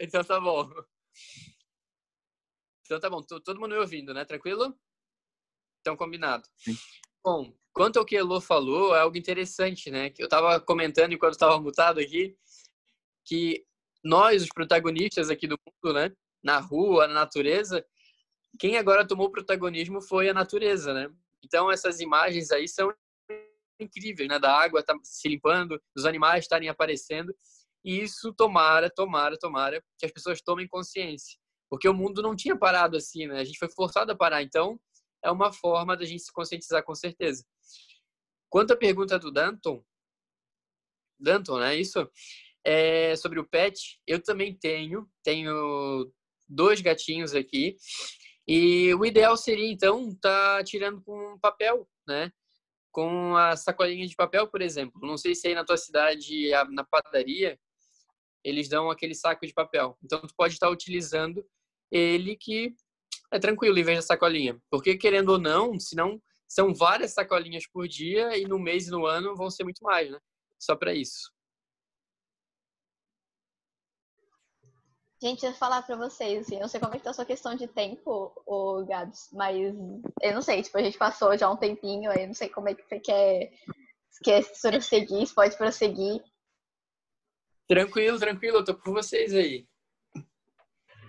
Então 0.00 0.22
tá 0.22 0.40
bom. 0.40 0.68
Então 2.88 2.98
tá 2.98 3.10
bom, 3.10 3.20
todo 3.20 3.60
mundo 3.60 3.72
me 3.72 3.76
ouvindo, 3.76 4.14
né? 4.14 4.24
Tranquilo? 4.24 4.74
Então 5.82 5.94
combinado. 5.94 6.48
Sim. 6.56 6.74
Bom, 7.22 7.54
quanto 7.70 7.98
ao 7.98 8.04
que 8.06 8.16
a 8.16 8.20
Elo 8.20 8.40
falou, 8.40 8.96
é 8.96 9.00
algo 9.00 9.18
interessante, 9.18 9.90
né? 9.90 10.08
Que 10.08 10.22
eu 10.22 10.28
tava 10.28 10.58
comentando 10.58 11.12
enquanto 11.12 11.34
estava 11.34 11.60
mutado 11.60 12.00
aqui, 12.00 12.34
que 13.26 13.66
nós, 14.02 14.42
os 14.42 14.48
protagonistas 14.48 15.28
aqui 15.28 15.46
do 15.46 15.58
mundo, 15.84 15.92
né, 15.92 16.16
na 16.42 16.58
rua, 16.60 17.06
na 17.06 17.12
natureza, 17.12 17.84
quem 18.58 18.78
agora 18.78 19.06
tomou 19.06 19.30
protagonismo 19.30 20.00
foi 20.00 20.30
a 20.30 20.34
natureza, 20.34 20.94
né? 20.94 21.10
Então 21.44 21.70
essas 21.70 22.00
imagens 22.00 22.50
aí 22.50 22.66
são 22.66 22.90
incríveis, 23.78 24.30
né? 24.30 24.38
Da 24.38 24.50
água 24.58 24.82
tá 24.82 24.98
se 25.02 25.28
limpando, 25.28 25.78
dos 25.94 26.06
animais 26.06 26.44
estarem 26.44 26.70
aparecendo, 26.70 27.36
e 27.84 28.00
isso 28.00 28.32
tomara, 28.32 28.88
tomara, 28.88 29.38
tomara 29.38 29.84
que 29.98 30.06
as 30.06 30.10
pessoas 30.10 30.40
tomem 30.40 30.66
consciência, 30.66 31.38
porque 31.68 31.88
o 31.88 31.94
mundo 31.94 32.22
não 32.22 32.34
tinha 32.34 32.56
parado 32.56 32.96
assim, 32.96 33.26
né? 33.26 33.40
A 33.40 33.44
gente 33.44 33.58
foi 33.58 33.68
forçado 33.68 34.12
a 34.12 34.16
parar, 34.16 34.42
então 34.42 34.80
é 35.22 35.30
uma 35.30 35.52
forma 35.52 35.96
da 35.96 36.04
gente 36.04 36.22
se 36.22 36.32
conscientizar 36.32 36.82
com 36.84 36.94
certeza. 36.94 37.44
Quanto 38.48 38.72
à 38.72 38.76
pergunta 38.76 39.18
do 39.18 39.30
Danton, 39.30 39.84
Danton, 41.18 41.58
né? 41.58 41.76
Isso 41.76 42.08
é, 42.64 43.14
sobre 43.16 43.38
o 43.38 43.48
pet, 43.48 44.00
eu 44.06 44.22
também 44.22 44.54
tenho, 44.54 45.08
tenho 45.22 46.10
dois 46.48 46.80
gatinhos 46.80 47.34
aqui. 47.34 47.76
E 48.46 48.94
o 48.94 49.04
ideal 49.04 49.36
seria, 49.36 49.70
então, 49.70 50.14
tá 50.14 50.62
tirando 50.64 51.02
com 51.02 51.38
papel, 51.40 51.86
né? 52.06 52.32
Com 52.90 53.36
a 53.36 53.56
sacolinha 53.56 54.06
de 54.06 54.16
papel, 54.16 54.48
por 54.48 54.62
exemplo. 54.62 55.00
Não 55.02 55.18
sei 55.18 55.34
se 55.34 55.48
aí 55.48 55.54
na 55.54 55.64
tua 55.64 55.76
cidade, 55.76 56.50
na 56.70 56.84
padaria, 56.84 57.58
eles 58.42 58.68
dão 58.68 58.90
aquele 58.90 59.14
saco 59.14 59.46
de 59.46 59.52
papel. 59.52 59.98
Então, 60.02 60.20
tu 60.22 60.34
pode 60.34 60.54
estar 60.54 60.70
utilizando 60.70 61.44
ele 61.90 62.36
que 62.36 62.74
é 63.32 63.38
tranquilo 63.38 63.78
em 63.78 63.82
vez 63.82 63.98
da 63.98 64.02
sacolinha. 64.02 64.60
Porque, 64.70 64.96
querendo 64.96 65.30
ou 65.30 65.38
não, 65.38 65.78
senão 65.78 66.20
são 66.46 66.74
várias 66.74 67.12
sacolinhas 67.12 67.66
por 67.66 67.86
dia 67.86 68.36
e 68.36 68.44
no 68.44 68.58
mês 68.58 68.88
e 68.88 68.90
no 68.90 69.04
ano 69.06 69.36
vão 69.36 69.50
ser 69.50 69.64
muito 69.64 69.82
mais, 69.82 70.10
né? 70.10 70.18
Só 70.58 70.74
para 70.74 70.94
isso. 70.94 71.30
Gente, 75.20 75.44
eu 75.44 75.50
vou 75.50 75.58
falar 75.58 75.82
pra 75.82 75.96
vocês, 75.96 76.42
assim, 76.42 76.54
eu 76.54 76.60
não 76.60 76.68
sei 76.68 76.78
como 76.78 76.94
é 76.94 76.98
que 76.98 77.02
tá 77.02 77.10
a 77.10 77.12
sua 77.12 77.24
questão 77.24 77.56
de 77.56 77.66
tempo, 77.66 78.32
ô 78.46 78.84
Gabs, 78.86 79.28
mas 79.32 79.56
eu 80.22 80.32
não 80.32 80.40
sei, 80.40 80.62
tipo, 80.62 80.78
a 80.78 80.82
gente 80.82 80.96
passou 80.96 81.36
já 81.36 81.50
um 81.50 81.56
tempinho, 81.56 82.08
aí 82.08 82.22
eu 82.22 82.28
não 82.28 82.34
sei 82.34 82.48
como 82.48 82.68
é 82.68 82.74
que 82.74 82.84
você 82.84 83.00
quer, 83.00 83.52
quer 84.22 84.44
prosseguir, 84.62 85.26
se 85.26 85.34
pode 85.34 85.56
prosseguir. 85.56 86.22
Tranquilo, 87.66 88.16
tranquilo, 88.16 88.58
eu 88.58 88.64
tô 88.64 88.76
com 88.76 88.92
vocês 88.92 89.34
aí. 89.34 89.66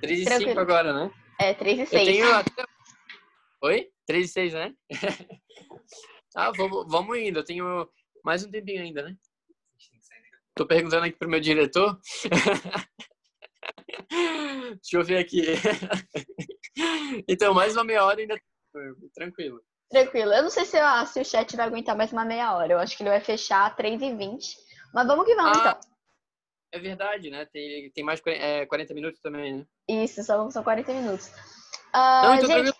3 0.02 0.22
e 0.22 0.26
Tranquilo. 0.26 0.50
5 0.52 0.60
agora, 0.62 0.94
né? 0.94 1.12
É, 1.40 1.54
3 1.54 1.78
e 1.78 1.82
Eu 1.82 1.88
6. 1.88 2.08
tenho 2.08 2.34
até... 2.34 2.64
Oi? 3.64 3.90
3 4.06 4.26
e 4.26 4.28
6, 4.32 4.54
né? 4.54 4.74
ah, 6.36 6.52
vamos, 6.56 6.86
vamos 6.90 7.18
indo. 7.18 7.40
Eu 7.40 7.44
tenho 7.44 7.90
mais 8.24 8.44
um 8.44 8.52
tempinho 8.52 8.82
ainda, 8.82 9.04
né? 9.04 9.16
Tô 10.56 10.66
perguntando 10.66 11.06
aqui 11.06 11.18
pro 11.18 11.30
meu 11.30 11.40
diretor. 11.40 11.98
Deixa 14.10 14.98
eu 14.98 15.04
ver 15.04 15.18
aqui. 15.18 15.44
então, 17.28 17.54
mais 17.54 17.74
uma 17.74 17.84
meia 17.84 18.04
hora 18.04 18.20
ainda. 18.20 18.40
Tranquilo. 19.14 19.62
Tranquilo. 19.90 20.34
Eu 20.34 20.44
não 20.44 20.50
sei 20.50 20.66
se, 20.66 20.78
ah, 20.78 21.06
se 21.06 21.20
o 21.20 21.26
chat 21.26 21.56
vai 21.56 21.66
aguentar 21.66 21.96
mais 21.96 22.12
uma 22.12 22.26
meia 22.26 22.56
hora. 22.56 22.74
Eu 22.74 22.80
acho 22.80 22.96
que 22.96 23.04
ele 23.04 23.10
vai 23.10 23.22
fechar 23.22 23.76
3 23.76 24.02
e 24.02 24.16
20. 24.16 24.56
Mas 24.94 25.08
vamos 25.08 25.26
que 25.26 25.36
vamos, 25.36 25.58
Ah, 25.58 25.62
então. 25.62 25.80
É 26.72 26.80
verdade, 26.80 27.30
né? 27.30 27.46
Tem, 27.46 27.92
tem 27.92 28.04
mais 28.04 28.22
é, 28.26 28.66
40 28.66 28.94
minutos 28.94 29.20
também, 29.22 29.58
né? 29.58 29.66
Isso, 29.88 30.24
são, 30.24 30.52
são 30.52 30.64
40 30.64 30.94
minutos. 30.94 31.32
Ah, 31.92 32.22
Não, 32.24 32.36
então 32.36 32.50
gente, 32.50 32.78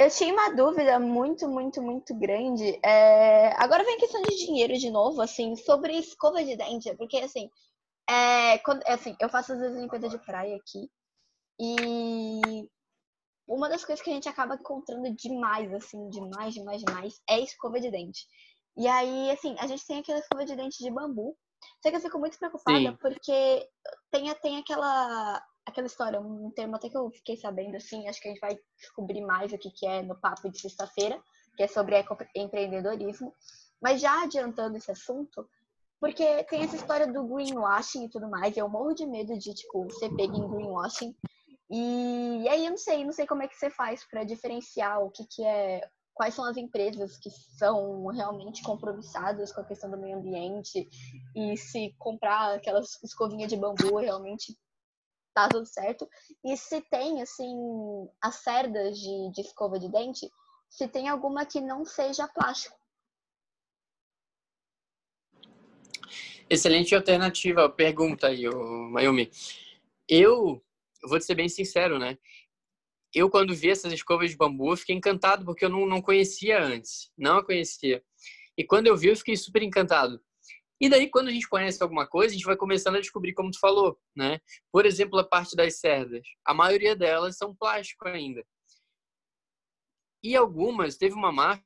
eu 0.00 0.08
tinha 0.08 0.32
uma 0.32 0.54
dúvida 0.54 0.98
muito, 0.98 1.46
muito, 1.46 1.82
muito 1.82 2.14
grande. 2.14 2.80
É, 2.82 3.52
Agora 3.62 3.84
vem 3.84 3.96
a 3.96 4.00
questão 4.00 4.22
de 4.22 4.34
dinheiro 4.34 4.72
de 4.78 4.90
novo, 4.90 5.20
assim, 5.20 5.54
sobre 5.56 5.92
escova 5.98 6.42
de 6.42 6.56
dente. 6.56 6.94
Porque, 6.96 7.18
assim, 7.18 7.50
é, 8.08 8.56
quando, 8.60 8.82
é, 8.86 8.94
assim 8.94 9.14
eu 9.20 9.28
faço 9.28 9.52
às 9.52 9.60
vezes 9.60 9.78
limpeza 9.78 10.08
de 10.08 10.18
praia 10.24 10.56
aqui. 10.56 10.90
E 11.60 12.66
uma 13.46 13.68
das 13.68 13.84
coisas 13.84 14.02
que 14.02 14.10
a 14.10 14.14
gente 14.14 14.28
acaba 14.28 14.54
encontrando 14.54 15.14
demais, 15.14 15.70
assim, 15.74 16.08
demais, 16.08 16.54
demais, 16.54 16.82
demais, 16.82 17.20
é 17.28 17.38
escova 17.40 17.78
de 17.78 17.90
dente. 17.90 18.26
E 18.78 18.88
aí, 18.88 19.30
assim, 19.30 19.54
a 19.58 19.66
gente 19.66 19.86
tem 19.86 19.98
aquela 19.98 20.20
escova 20.20 20.46
de 20.46 20.56
dente 20.56 20.82
de 20.82 20.90
bambu. 20.90 21.36
Só 21.82 21.90
que 21.90 21.96
eu 21.96 22.00
fico 22.00 22.18
muito 22.18 22.38
preocupada 22.38 22.78
Sim. 22.78 22.96
porque 23.00 23.68
tem, 24.10 24.34
tem 24.36 24.58
aquela, 24.58 25.42
aquela 25.64 25.86
história, 25.86 26.20
um 26.20 26.50
termo 26.50 26.76
até 26.76 26.88
que 26.88 26.96
eu 26.96 27.10
fiquei 27.10 27.36
sabendo, 27.36 27.76
assim, 27.76 28.08
acho 28.08 28.20
que 28.20 28.28
a 28.28 28.30
gente 28.30 28.40
vai 28.40 28.58
descobrir 28.78 29.20
mais 29.22 29.52
o 29.52 29.58
que, 29.58 29.70
que 29.70 29.86
é 29.86 30.02
no 30.02 30.18
papo 30.18 30.50
de 30.50 30.60
sexta-feira, 30.60 31.22
que 31.56 31.62
é 31.62 31.68
sobre 31.68 32.04
empreendedorismo. 32.34 33.34
Mas 33.80 34.00
já 34.00 34.22
adiantando 34.22 34.76
esse 34.76 34.90
assunto, 34.90 35.48
porque 36.00 36.44
tem 36.44 36.62
essa 36.62 36.76
história 36.76 37.06
do 37.06 37.24
greenwashing 37.24 38.04
e 38.04 38.10
tudo 38.10 38.28
mais, 38.28 38.56
eu 38.56 38.68
morro 38.68 38.94
de 38.94 39.06
medo 39.06 39.38
de, 39.38 39.54
tipo, 39.54 39.90
ser 39.92 40.14
pego 40.16 40.36
em 40.36 40.48
greenwashing. 40.48 41.14
E, 41.70 42.42
e 42.42 42.48
aí 42.48 42.64
eu 42.64 42.70
não 42.70 42.78
sei, 42.78 43.04
não 43.04 43.12
sei 43.12 43.26
como 43.26 43.42
é 43.42 43.48
que 43.48 43.56
você 43.56 43.70
faz 43.70 44.04
para 44.04 44.24
diferenciar 44.24 45.00
o 45.02 45.10
que, 45.10 45.24
que 45.26 45.44
é, 45.44 45.80
quais 46.20 46.34
são 46.34 46.44
as 46.44 46.58
empresas 46.58 47.16
que 47.16 47.30
são 47.30 48.04
realmente 48.08 48.62
compromissadas 48.62 49.54
com 49.54 49.62
a 49.62 49.64
questão 49.64 49.90
do 49.90 49.96
meio 49.96 50.18
ambiente 50.18 50.86
e 51.34 51.56
se 51.56 51.94
comprar 51.98 52.56
aquelas 52.56 53.02
escovinhas 53.02 53.48
de 53.48 53.56
bambu 53.56 53.96
realmente 53.96 54.54
tá 55.32 55.48
tudo 55.48 55.64
certo. 55.64 56.06
E 56.44 56.58
se 56.58 56.82
tem, 56.90 57.22
assim, 57.22 57.56
as 58.20 58.34
cerdas 58.34 58.98
de, 58.98 59.32
de 59.32 59.40
escova 59.40 59.78
de 59.78 59.90
dente, 59.90 60.30
se 60.68 60.86
tem 60.86 61.08
alguma 61.08 61.46
que 61.46 61.58
não 61.58 61.86
seja 61.86 62.28
plástico. 62.28 62.76
Excelente 66.50 66.94
alternativa, 66.94 67.66
pergunta 67.70 68.26
aí, 68.26 68.44
Mayumi. 68.90 69.30
Eu 70.06 70.62
vou 71.02 71.18
ser 71.18 71.34
bem 71.34 71.48
sincero, 71.48 71.98
né? 71.98 72.18
Eu, 73.14 73.28
quando 73.28 73.54
vi 73.54 73.70
essas 73.70 73.92
escovas 73.92 74.30
de 74.30 74.36
bambu, 74.36 74.76
fiquei 74.76 74.94
encantado, 74.94 75.44
porque 75.44 75.64
eu 75.64 75.68
não, 75.68 75.86
não 75.86 76.00
conhecia 76.00 76.62
antes. 76.62 77.10
Não 77.18 77.38
a 77.38 77.44
conhecia. 77.44 78.02
E 78.56 78.64
quando 78.64 78.86
eu 78.86 78.96
vi, 78.96 79.08
eu 79.08 79.16
fiquei 79.16 79.36
super 79.36 79.62
encantado. 79.62 80.20
E 80.80 80.88
daí, 80.88 81.10
quando 81.10 81.28
a 81.28 81.32
gente 81.32 81.48
conhece 81.48 81.82
alguma 81.82 82.06
coisa, 82.06 82.32
a 82.32 82.36
gente 82.36 82.46
vai 82.46 82.56
começando 82.56 82.96
a 82.96 83.00
descobrir, 83.00 83.34
como 83.34 83.50
tu 83.50 83.58
falou, 83.58 84.00
né? 84.16 84.40
Por 84.72 84.86
exemplo, 84.86 85.18
a 85.18 85.24
parte 85.24 85.54
das 85.54 85.78
cerdas. 85.78 86.26
A 86.44 86.54
maioria 86.54 86.96
delas 86.96 87.36
são 87.36 87.54
plástico 87.54 88.08
ainda. 88.08 88.44
E 90.22 90.36
algumas, 90.36 90.96
teve 90.96 91.14
uma 91.14 91.32
marca 91.32 91.64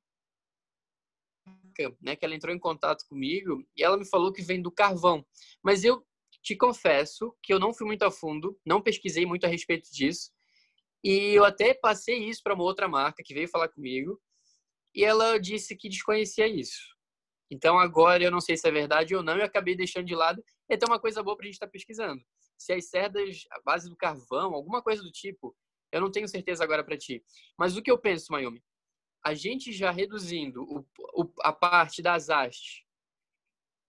né, 2.01 2.16
que 2.16 2.24
ela 2.24 2.34
entrou 2.34 2.55
em 2.55 2.59
contato 2.59 3.05
comigo 3.09 3.64
e 3.76 3.82
ela 3.82 3.97
me 3.97 4.09
falou 4.09 4.32
que 4.32 4.42
vem 4.42 4.62
do 4.62 4.70
carvão. 4.70 5.24
Mas 5.62 5.84
eu 5.84 6.05
te 6.42 6.57
confesso 6.57 7.36
que 7.42 7.53
eu 7.53 7.59
não 7.59 7.72
fui 7.72 7.86
muito 7.86 8.05
a 8.05 8.11
fundo, 8.11 8.59
não 8.64 8.80
pesquisei 8.80 9.26
muito 9.26 9.45
a 9.45 9.49
respeito 9.49 9.90
disso. 9.92 10.30
E 11.05 11.34
eu 11.34 11.44
até 11.44 11.74
passei 11.74 12.18
isso 12.28 12.40
para 12.42 12.55
uma 12.55 12.64
outra 12.64 12.88
marca 12.88 13.22
que 13.22 13.34
veio 13.34 13.48
falar 13.48 13.68
comigo 13.68 14.18
e 14.94 15.05
ela 15.05 15.38
disse 15.38 15.76
que 15.76 15.88
desconhecia 15.88 16.48
isso. 16.48 16.94
Então 17.50 17.78
agora 17.78 18.24
eu 18.24 18.30
não 18.30 18.40
sei 18.40 18.57
se 18.57 18.66
é 18.66 18.72
verdade 18.72 19.14
ou 19.14 19.22
não, 19.22 19.36
eu 19.36 19.44
acabei 19.44 19.76
deixando 19.76 20.07
de 20.07 20.14
lado. 20.14 20.42
E 20.68 20.74
até 20.74 20.86
uma 20.86 20.98
coisa 20.98 21.22
boa 21.22 21.36
para 21.36 21.44
a 21.44 21.46
gente 21.46 21.55
estar 21.55 21.68
pesquisando. 21.68 22.22
Se 22.57 22.72
as 22.72 22.88
cerdas, 22.88 23.42
a 23.52 23.61
base 23.62 23.88
do 23.90 23.96
carvão, 23.96 24.55
alguma 24.55 24.82
coisa 24.82 25.02
do 25.02 25.12
tipo, 25.12 25.55
eu 25.92 26.00
não 26.00 26.11
tenho 26.11 26.26
certeza 26.26 26.64
agora 26.64 26.82
para 26.82 26.96
ti. 26.96 27.22
Mas 27.59 27.76
o 27.76 27.82
que 27.82 27.90
eu 27.90 27.98
penso, 27.98 28.32
Mayumi? 28.32 28.62
a 29.24 29.32
gente 29.32 29.72
já 29.72 29.90
reduzindo 29.90 30.62
o, 30.62 30.86
o, 31.14 31.32
a 31.40 31.52
parte 31.52 32.02
das 32.02 32.28
hastes 32.28 32.84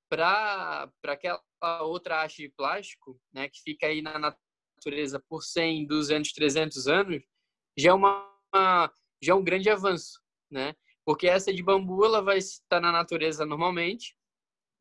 para 0.09 0.89
aquela 1.03 1.43
outra 1.82 2.24
haste 2.24 2.43
de 2.43 2.49
plástico, 2.49 3.20
né, 3.34 3.49
que 3.49 3.61
fica 3.61 3.88
aí 3.88 4.01
na 4.01 4.36
natureza 4.76 5.20
por 5.28 5.44
100, 5.44 5.88
200, 5.88 6.32
300 6.34 6.88
anos, 6.88 7.24
já 7.78 7.92
é, 7.92 7.94
uma, 7.94 8.92
já 9.22 9.34
é 9.34 9.36
um 9.36 9.44
grande 9.44 9.70
avanço, 9.70 10.20
né? 10.50 10.76
Porque 11.06 11.28
essa 11.28 11.54
de 11.54 11.62
bambu 11.62 12.04
ela 12.04 12.22
vai 12.22 12.38
estar 12.38 12.80
na 12.80 12.92
natureza 12.92 13.46
normalmente 13.46 14.16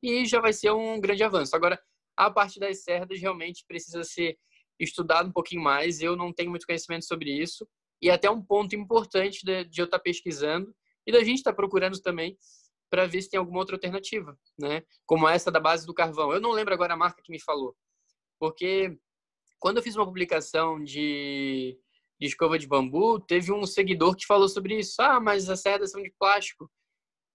e 0.03 0.25
já 0.25 0.41
vai 0.41 0.53
ser 0.53 0.71
um 0.71 1.01
grande 1.01 1.23
avanço. 1.23 1.55
Agora, 1.55 1.81
a 2.17 2.31
parte 2.31 2.59
das 2.59 2.83
cerdas 2.83 3.21
realmente 3.21 3.65
precisa 3.67 4.05
ser 4.05 4.39
estudado 4.79 5.29
um 5.29 5.33
pouquinho 5.33 5.63
mais. 5.63 6.01
Eu 6.01 6.17
não 6.17 6.33
tenho 6.33 6.51
muito 6.51 6.67
conhecimento 6.67 7.05
sobre 7.05 7.31
isso 7.31 7.69
e 8.01 8.11
até 8.11 8.31
um 8.31 8.43
ponto 8.43 8.75
importante 8.75 9.45
de, 9.45 9.65
de 9.65 9.81
eu 9.81 9.87
estar 9.87 9.99
pesquisando 9.99 10.75
e 11.07 11.13
da 11.13 11.23
gente 11.23 11.39
estar 11.39 11.53
procurando 11.53 12.01
também 12.01 12.37
para 12.91 13.07
ver 13.07 13.23
se 13.23 13.31
tem 13.31 13.39
alguma 13.39 13.59
outra 13.59 13.77
alternativa, 13.77 14.39
né? 14.59 14.83
Como 15.05 15.29
essa 15.29 15.51
da 15.51 15.59
base 15.59 15.87
do 15.87 15.95
carvão. 15.95 16.33
Eu 16.33 16.41
não 16.41 16.53
lembro 16.53 16.73
agora 16.73 16.95
a 16.95 16.97
marca 16.97 17.23
que 17.23 17.33
me 17.33 17.41
falou, 17.41 17.77
porque 18.39 18.97
quando 19.59 19.79
eu 19.79 19.83
fiz 19.83 19.97
uma 19.97 20.07
publicação 20.07 20.83
de, 20.83 21.79
de 22.21 22.27
escova 22.27 22.59
de 22.59 22.67
bambu, 22.67 23.21
teve 23.21 23.53
um 23.53 23.67
seguidor 23.67 24.17
que 24.17 24.27
falou 24.27 24.49
sobre 24.49 24.79
isso. 24.79 25.01
Ah, 25.01 25.21
mas 25.21 25.49
as 25.49 25.61
cerdas 25.61 25.91
são 25.91 26.03
de 26.03 26.13
plástico. 26.19 26.71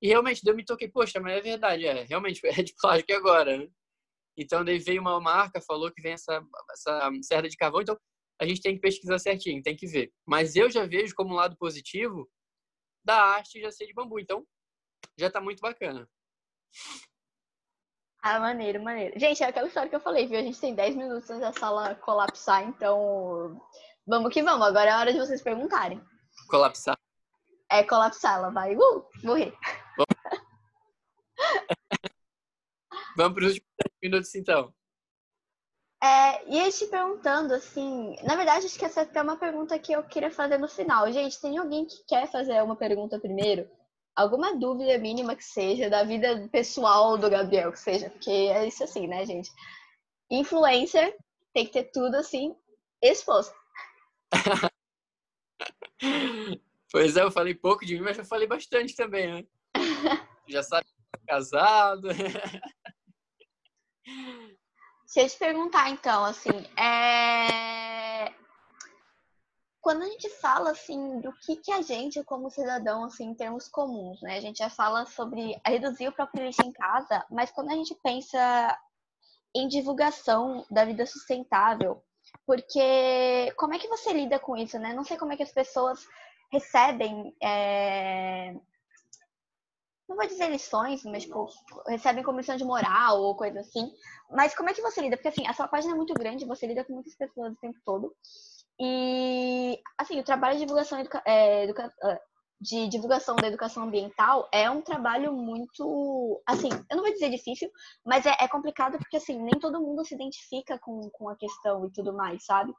E 0.01 0.07
realmente, 0.07 0.41
eu 0.45 0.55
me 0.55 0.63
toquei, 0.63 0.87
poxa, 0.87 1.19
mas 1.19 1.37
é 1.37 1.41
verdade, 1.41 1.85
é, 1.85 2.03
realmente 2.03 2.41
é 2.47 2.63
de 2.63 2.73
plástico 2.79 3.13
agora, 3.13 3.57
né? 3.57 3.67
Então, 4.37 4.63
daí 4.63 4.79
veio 4.79 5.01
uma 5.01 5.19
marca, 5.19 5.59
falou 5.59 5.91
que 5.91 6.01
vem 6.01 6.13
essa, 6.13 6.41
essa 6.71 7.11
cerda 7.21 7.49
de 7.49 7.57
carvão, 7.57 7.81
então 7.81 7.99
a 8.41 8.45
gente 8.47 8.61
tem 8.61 8.75
que 8.75 8.81
pesquisar 8.81 9.19
certinho, 9.19 9.61
tem 9.61 9.75
que 9.75 9.85
ver. 9.85 10.13
Mas 10.25 10.55
eu 10.55 10.69
já 10.71 10.85
vejo 10.85 11.13
como 11.13 11.35
lado 11.35 11.57
positivo 11.57 12.29
da 13.03 13.35
haste 13.35 13.59
já 13.59 13.69
ser 13.71 13.85
de 13.85 13.93
bambu, 13.93 14.19
então 14.19 14.45
já 15.17 15.29
tá 15.29 15.41
muito 15.41 15.59
bacana. 15.59 16.09
Ah, 18.21 18.39
maneiro, 18.39 18.83
maneiro. 18.83 19.17
Gente, 19.17 19.43
é 19.43 19.47
aquela 19.47 19.67
história 19.67 19.89
que 19.89 19.95
eu 19.95 20.01
falei, 20.01 20.27
viu? 20.27 20.39
A 20.39 20.41
gente 20.41 20.59
tem 20.59 20.75
10 20.75 20.95
minutos 20.95 21.29
antes 21.29 21.41
da 21.41 21.53
sala 21.53 21.95
colapsar, 21.95 22.63
então 22.63 23.61
vamos 24.05 24.33
que 24.33 24.43
vamos. 24.43 24.67
Agora 24.67 24.89
é 24.89 24.93
a 24.93 24.99
hora 24.99 25.13
de 25.13 25.19
vocês 25.19 25.41
perguntarem. 25.41 26.01
Colapsar. 26.49 26.97
É 27.71 27.83
colapsar, 27.83 28.39
ela 28.39 28.49
vai 28.49 28.75
uh, 28.75 29.05
morrer. 29.23 29.53
Vamos 33.15 33.33
para 33.33 33.45
os 33.45 33.53
últimos 33.53 33.73
10 33.83 33.93
minutos, 34.01 34.35
então. 34.35 34.73
É, 36.01 36.47
e 36.49 36.57
aí 36.57 36.71
te 36.71 36.87
perguntando, 36.87 37.53
assim, 37.53 38.15
na 38.23 38.35
verdade, 38.35 38.65
acho 38.65 38.79
que 38.79 38.85
essa 38.85 39.01
é 39.01 39.21
uma 39.21 39.37
pergunta 39.37 39.77
que 39.77 39.91
eu 39.91 40.01
queria 40.03 40.31
fazer 40.31 40.57
no 40.57 40.69
final. 40.69 41.11
Gente, 41.11 41.39
tem 41.41 41.57
alguém 41.57 41.85
que 41.85 42.03
quer 42.07 42.31
fazer 42.31 42.63
uma 42.63 42.75
pergunta 42.77 43.19
primeiro? 43.19 43.69
Alguma 44.15 44.55
dúvida 44.55 44.97
mínima 44.97 45.35
que 45.35 45.43
seja 45.43 45.89
da 45.89 46.03
vida 46.03 46.47
pessoal 46.51 47.17
do 47.17 47.29
Gabriel, 47.29 47.71
que 47.71 47.79
seja, 47.79 48.09
porque 48.09 48.29
é 48.29 48.67
isso 48.67 48.83
assim, 48.83 49.07
né, 49.07 49.25
gente? 49.25 49.51
Influencer 50.29 51.15
tem 51.53 51.65
que 51.65 51.71
ter 51.71 51.85
tudo 51.85 52.15
assim 52.15 52.55
exposto. 53.01 53.55
Pois 56.91 57.15
é, 57.15 57.21
eu 57.21 57.31
falei 57.31 57.53
pouco 57.53 57.85
de 57.85 57.95
mim, 57.95 58.01
mas 58.01 58.17
eu 58.17 58.25
falei 58.25 58.47
bastante 58.47 58.95
também, 58.95 59.31
né? 59.31 59.45
Já 60.47 60.63
sabe 60.63 60.85
que 60.85 60.93
tá 61.11 61.19
casado. 61.27 62.07
Deixa 65.13 65.21
eu 65.21 65.29
te 65.29 65.37
perguntar, 65.37 65.89
então, 65.91 66.25
assim, 66.25 66.49
é... 66.75 67.88
quando 69.81 70.03
a 70.03 70.07
gente 70.07 70.29
fala, 70.29 70.71
assim, 70.71 71.19
do 71.21 71.31
que, 71.33 71.55
que 71.55 71.71
a 71.71 71.81
gente, 71.81 72.23
como 72.23 72.49
cidadão, 72.49 73.05
assim, 73.05 73.25
em 73.25 73.33
termos 73.33 73.67
comuns, 73.67 74.21
né? 74.21 74.37
A 74.37 74.41
gente 74.41 74.57
já 74.57 74.69
fala 74.69 75.05
sobre 75.05 75.59
reduzir 75.65 76.07
o 76.09 76.11
próprio 76.11 76.45
lixo 76.45 76.61
em 76.63 76.71
casa, 76.71 77.25
mas 77.29 77.51
quando 77.51 77.71
a 77.71 77.75
gente 77.75 77.95
pensa 78.03 78.77
em 79.55 79.67
divulgação 79.67 80.65
da 80.69 80.85
vida 80.85 81.05
sustentável, 81.05 82.03
porque 82.45 83.51
como 83.57 83.73
é 83.73 83.79
que 83.79 83.87
você 83.87 84.11
lida 84.13 84.37
com 84.37 84.55
isso, 84.57 84.77
né? 84.77 84.93
Não 84.93 85.03
sei 85.03 85.17
como 85.17 85.33
é 85.33 85.37
que 85.37 85.43
as 85.43 85.51
pessoas 85.51 86.05
recebem, 86.51 87.35
é... 87.41 88.53
não 90.07 90.15
vou 90.15 90.27
dizer 90.27 90.49
lições, 90.49 91.03
mas 91.05 91.23
tipo, 91.23 91.47
recebem 91.87 92.23
comissão 92.23 92.57
de 92.57 92.65
moral 92.65 93.21
ou 93.21 93.35
coisa 93.35 93.61
assim. 93.61 93.91
Mas 94.29 94.53
como 94.55 94.69
é 94.69 94.73
que 94.73 94.81
você 94.81 95.01
lida? 95.01 95.15
Porque 95.15 95.29
assim, 95.29 95.47
a 95.47 95.53
sua 95.53 95.67
página 95.67 95.93
é 95.93 95.97
muito 95.97 96.13
grande, 96.13 96.45
você 96.45 96.67
lida 96.67 96.83
com 96.83 96.93
muitas 96.93 97.15
pessoas 97.15 97.53
o 97.53 97.59
tempo 97.59 97.79
todo. 97.85 98.15
E 98.79 99.81
assim, 99.97 100.19
o 100.19 100.23
trabalho 100.23 100.55
de 100.55 100.61
divulgação. 100.61 101.03
É, 101.25 101.63
educa... 101.63 101.93
Ah, 102.01 102.19
de 102.61 102.89
divulgação 102.89 103.35
da 103.37 103.47
educação 103.47 103.83
ambiental 103.83 104.49
é 104.51 104.69
um 104.69 104.81
trabalho 104.81 105.31
muito, 105.31 106.41
assim, 106.45 106.67
eu 106.89 106.97
não 106.97 107.03
vou 107.03 107.13
dizer 107.13 107.29
difícil, 107.29 107.71
mas 108.05 108.25
é, 108.25 108.35
é, 108.37 108.47
complicado 108.49 108.97
porque, 108.97 109.15
assim, 109.15 109.41
nem 109.41 109.57
todo 109.59 109.79
mundo 109.79 110.03
se 110.03 110.13
identifica 110.13 110.77
com, 110.77 111.09
com 111.11 111.29
a 111.29 111.37
questão 111.37 111.85
e 111.85 111.91
tudo 111.91 112.11
mais, 112.11 112.45
sabe? 112.45 112.73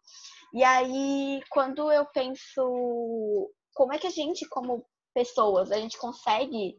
E 0.53 0.63
aí, 0.63 1.41
quando 1.49 1.91
eu 1.91 2.05
penso 2.07 3.51
como 3.73 3.95
é 3.95 3.99
que 3.99 4.07
a 4.07 4.11
gente, 4.11 4.47
como 4.49 4.85
pessoas, 5.15 5.73
a 5.73 5.77
gente 5.77 5.99
consegue 5.99 6.77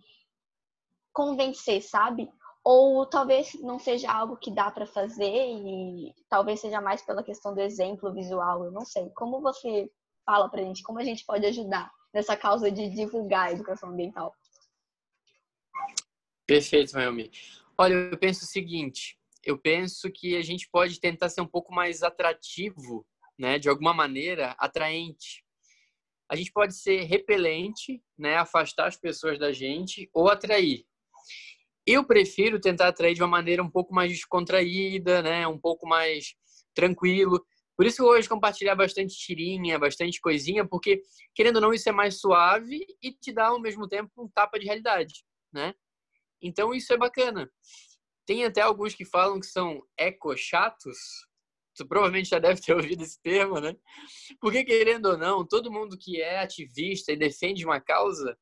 convencer, 1.11 1.81
sabe? 1.81 2.31
Ou 2.63 3.05
talvez 3.05 3.53
não 3.61 3.79
seja 3.79 4.11
algo 4.11 4.37
que 4.37 4.51
dá 4.51 4.69
para 4.69 4.85
fazer 4.85 5.47
e 5.47 6.13
talvez 6.29 6.59
seja 6.59 6.79
mais 6.79 7.01
pela 7.01 7.23
questão 7.23 7.53
do 7.53 7.61
exemplo 7.61 8.13
visual, 8.13 8.63
eu 8.65 8.71
não 8.71 8.85
sei. 8.85 9.09
Como 9.11 9.41
você 9.41 9.89
fala 10.25 10.49
pra 10.49 10.61
gente, 10.61 10.83
como 10.83 10.99
a 10.99 11.03
gente 11.03 11.25
pode 11.25 11.45
ajudar 11.45 11.91
nessa 12.13 12.37
causa 12.37 12.71
de 12.71 12.89
divulgar 12.89 13.47
a 13.47 13.51
educação 13.51 13.89
ambiental? 13.89 14.33
Perfeito, 16.45 16.93
Naomi. 16.93 17.31
Olha, 17.77 17.93
eu 17.93 18.17
penso 18.17 18.43
o 18.43 18.47
seguinte, 18.47 19.17
eu 19.43 19.57
penso 19.57 20.11
que 20.11 20.37
a 20.37 20.41
gente 20.43 20.69
pode 20.69 20.99
tentar 20.99 21.29
ser 21.29 21.41
um 21.41 21.47
pouco 21.47 21.73
mais 21.73 22.03
atrativo, 22.03 23.05
né, 23.39 23.57
de 23.57 23.69
alguma 23.69 23.93
maneira 23.93 24.55
atraente 24.59 25.43
a 26.31 26.35
gente 26.37 26.53
pode 26.53 26.73
ser 26.73 27.03
repelente, 27.03 28.01
né, 28.17 28.37
afastar 28.37 28.87
as 28.87 28.95
pessoas 28.95 29.37
da 29.37 29.51
gente 29.51 30.09
ou 30.13 30.29
atrair. 30.29 30.85
Eu 31.85 32.05
prefiro 32.05 32.59
tentar 32.59 32.87
atrair 32.87 33.15
de 33.15 33.21
uma 33.21 33.27
maneira 33.27 33.63
um 33.63 33.69
pouco 33.69 33.93
mais 33.93 34.11
descontraída, 34.11 35.21
né, 35.21 35.47
um 35.47 35.59
pouco 35.59 35.87
mais 35.87 36.35
tranquilo. 36.73 37.43
Por 37.75 37.85
isso 37.85 38.03
hoje 38.03 38.29
compartilhar 38.29 38.75
bastante 38.75 39.15
tirinha, 39.17 39.79
bastante 39.79 40.21
coisinha, 40.21 40.67
porque 40.67 41.01
querendo 41.33 41.55
ou 41.55 41.61
não 41.61 41.73
isso 41.73 41.89
é 41.89 41.91
mais 41.91 42.19
suave 42.19 42.85
e 43.01 43.11
te 43.11 43.31
dá 43.31 43.47
ao 43.47 43.59
mesmo 43.59 43.87
tempo 43.87 44.11
um 44.17 44.29
tapa 44.29 44.59
de 44.59 44.65
realidade, 44.65 45.23
né? 45.51 45.73
Então 46.41 46.73
isso 46.73 46.93
é 46.93 46.97
bacana. 46.97 47.49
Tem 48.25 48.45
até 48.45 48.61
alguns 48.61 48.93
que 48.93 49.05
falam 49.05 49.39
que 49.39 49.47
são 49.47 49.81
eco 49.97 50.35
chatos, 50.37 50.97
tu 51.75 51.87
provavelmente 51.87 52.29
já 52.29 52.39
deve 52.39 52.61
ter 52.61 52.73
ouvido 52.75 53.03
esse 53.03 53.19
termo, 53.21 53.59
né? 53.59 53.75
Porque, 54.39 54.63
querendo 54.63 55.07
ou 55.07 55.17
não, 55.17 55.45
todo 55.45 55.71
mundo 55.71 55.97
que 55.97 56.21
é 56.21 56.39
ativista 56.39 57.11
e 57.11 57.17
defende 57.17 57.65
uma 57.65 57.79
causa 57.79 58.37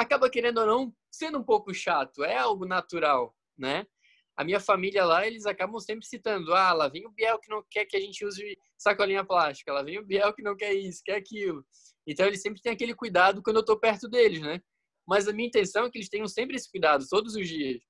acaba, 0.00 0.30
querendo 0.30 0.58
ou 0.58 0.66
não, 0.66 0.94
sendo 1.10 1.38
um 1.38 1.44
pouco 1.44 1.74
chato. 1.74 2.24
É 2.24 2.36
algo 2.36 2.64
natural, 2.64 3.34
né? 3.56 3.86
A 4.36 4.44
minha 4.44 4.60
família 4.60 5.04
lá, 5.04 5.26
eles 5.26 5.46
acabam 5.46 5.80
sempre 5.80 6.06
citando: 6.06 6.54
ah, 6.54 6.72
lá 6.72 6.88
vem 6.88 7.06
o 7.06 7.10
Biel 7.10 7.38
que 7.40 7.50
não 7.50 7.64
quer 7.68 7.84
que 7.84 7.96
a 7.96 8.00
gente 8.00 8.24
use 8.24 8.56
sacolinha 8.78 9.24
plástica, 9.24 9.72
lá 9.72 9.82
vem 9.82 9.98
o 9.98 10.06
Biel 10.06 10.32
que 10.32 10.42
não 10.42 10.56
quer 10.56 10.72
isso, 10.72 11.02
quer 11.04 11.16
aquilo. 11.16 11.64
Então, 12.06 12.26
eles 12.26 12.40
sempre 12.40 12.62
têm 12.62 12.72
aquele 12.72 12.94
cuidado 12.94 13.42
quando 13.42 13.56
eu 13.56 13.60
estou 13.60 13.78
perto 13.78 14.08
deles, 14.08 14.40
né? 14.40 14.60
Mas 15.06 15.26
a 15.26 15.32
minha 15.32 15.48
intenção 15.48 15.86
é 15.86 15.90
que 15.90 15.98
eles 15.98 16.08
tenham 16.08 16.28
sempre 16.28 16.56
esse 16.56 16.70
cuidado, 16.70 17.04
todos 17.08 17.34
os 17.34 17.48
dias. 17.48 17.82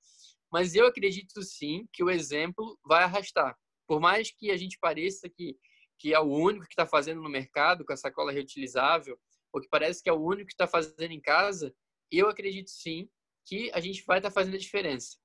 Mas 0.51 0.75
eu 0.75 0.87
acredito 0.87 1.43
sim 1.43 1.87
que 1.93 2.03
o 2.03 2.11
exemplo 2.11 2.79
vai 2.85 3.05
arrastar. 3.05 3.57
Por 3.87 4.01
mais 4.01 4.31
que 4.31 4.51
a 4.51 4.57
gente 4.57 4.79
pareça 4.81 5.29
que, 5.29 5.57
que 5.99 6.15
é 6.15 6.21
o 6.21 6.31
único 6.31 6.65
que 6.67 6.73
está 6.73 6.87
fazendo 6.87 7.21
no 7.21 7.29
mercado 7.29 7.85
com 7.85 7.93
a 7.93 7.97
sacola 7.97 8.33
reutilizável, 8.33 9.19
ou 9.53 9.61
que 9.61 9.69
parece 9.69 10.03
que 10.03 10.09
é 10.09 10.13
o 10.13 10.21
único 10.21 10.47
que 10.47 10.55
está 10.55 10.67
fazendo 10.67 11.13
em 11.13 11.21
casa, 11.21 11.75
eu 12.11 12.29
acredito 12.29 12.71
sim 12.71 13.09
que 13.45 13.71
a 13.73 13.81
gente 13.81 14.05
vai 14.05 14.19
estar 14.19 14.31
tá 14.31 14.35
fazendo 14.35 14.55
a 14.55 14.59
diferença. 14.59 15.17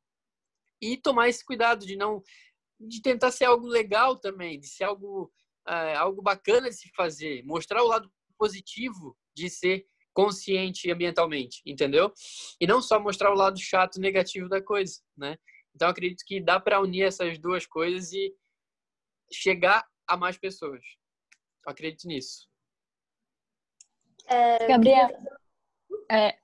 E 0.81 0.97
tomar 0.97 1.29
esse 1.29 1.43
cuidado 1.45 1.85
de 1.85 1.95
não 1.95 2.21
de 2.79 3.01
tentar 3.01 3.31
ser 3.31 3.45
algo 3.45 3.67
legal 3.67 4.17
também, 4.17 4.59
de 4.59 4.67
ser 4.67 4.83
algo 4.83 5.31
é, 5.67 5.95
algo 5.95 6.21
bacana 6.21 6.69
de 6.69 6.75
se 6.75 6.89
fazer, 6.95 7.43
mostrar 7.45 7.81
o 7.81 7.87
lado 7.87 8.11
positivo 8.37 9.17
de 9.35 9.49
ser 9.49 9.85
consciente 10.13 10.91
ambientalmente, 10.91 11.61
entendeu? 11.65 12.13
E 12.59 12.67
não 12.67 12.81
só 12.81 12.99
mostrar 12.99 13.31
o 13.31 13.37
lado 13.37 13.59
chato, 13.59 13.99
negativo 13.99 14.47
da 14.47 14.61
coisa, 14.61 15.01
né? 15.17 15.37
Então 15.73 15.89
acredito 15.89 16.23
que 16.25 16.39
dá 16.39 16.59
para 16.59 16.81
unir 16.81 17.03
essas 17.03 17.39
duas 17.39 17.65
coisas 17.65 18.11
e 18.11 18.35
chegar 19.31 19.85
a 20.07 20.15
mais 20.15 20.37
pessoas. 20.37 20.83
Eu 21.65 21.71
acredito 21.71 22.07
nisso. 22.07 22.47
É, 24.27 24.67
Gabriel, 24.67 25.09
é... 26.11 26.35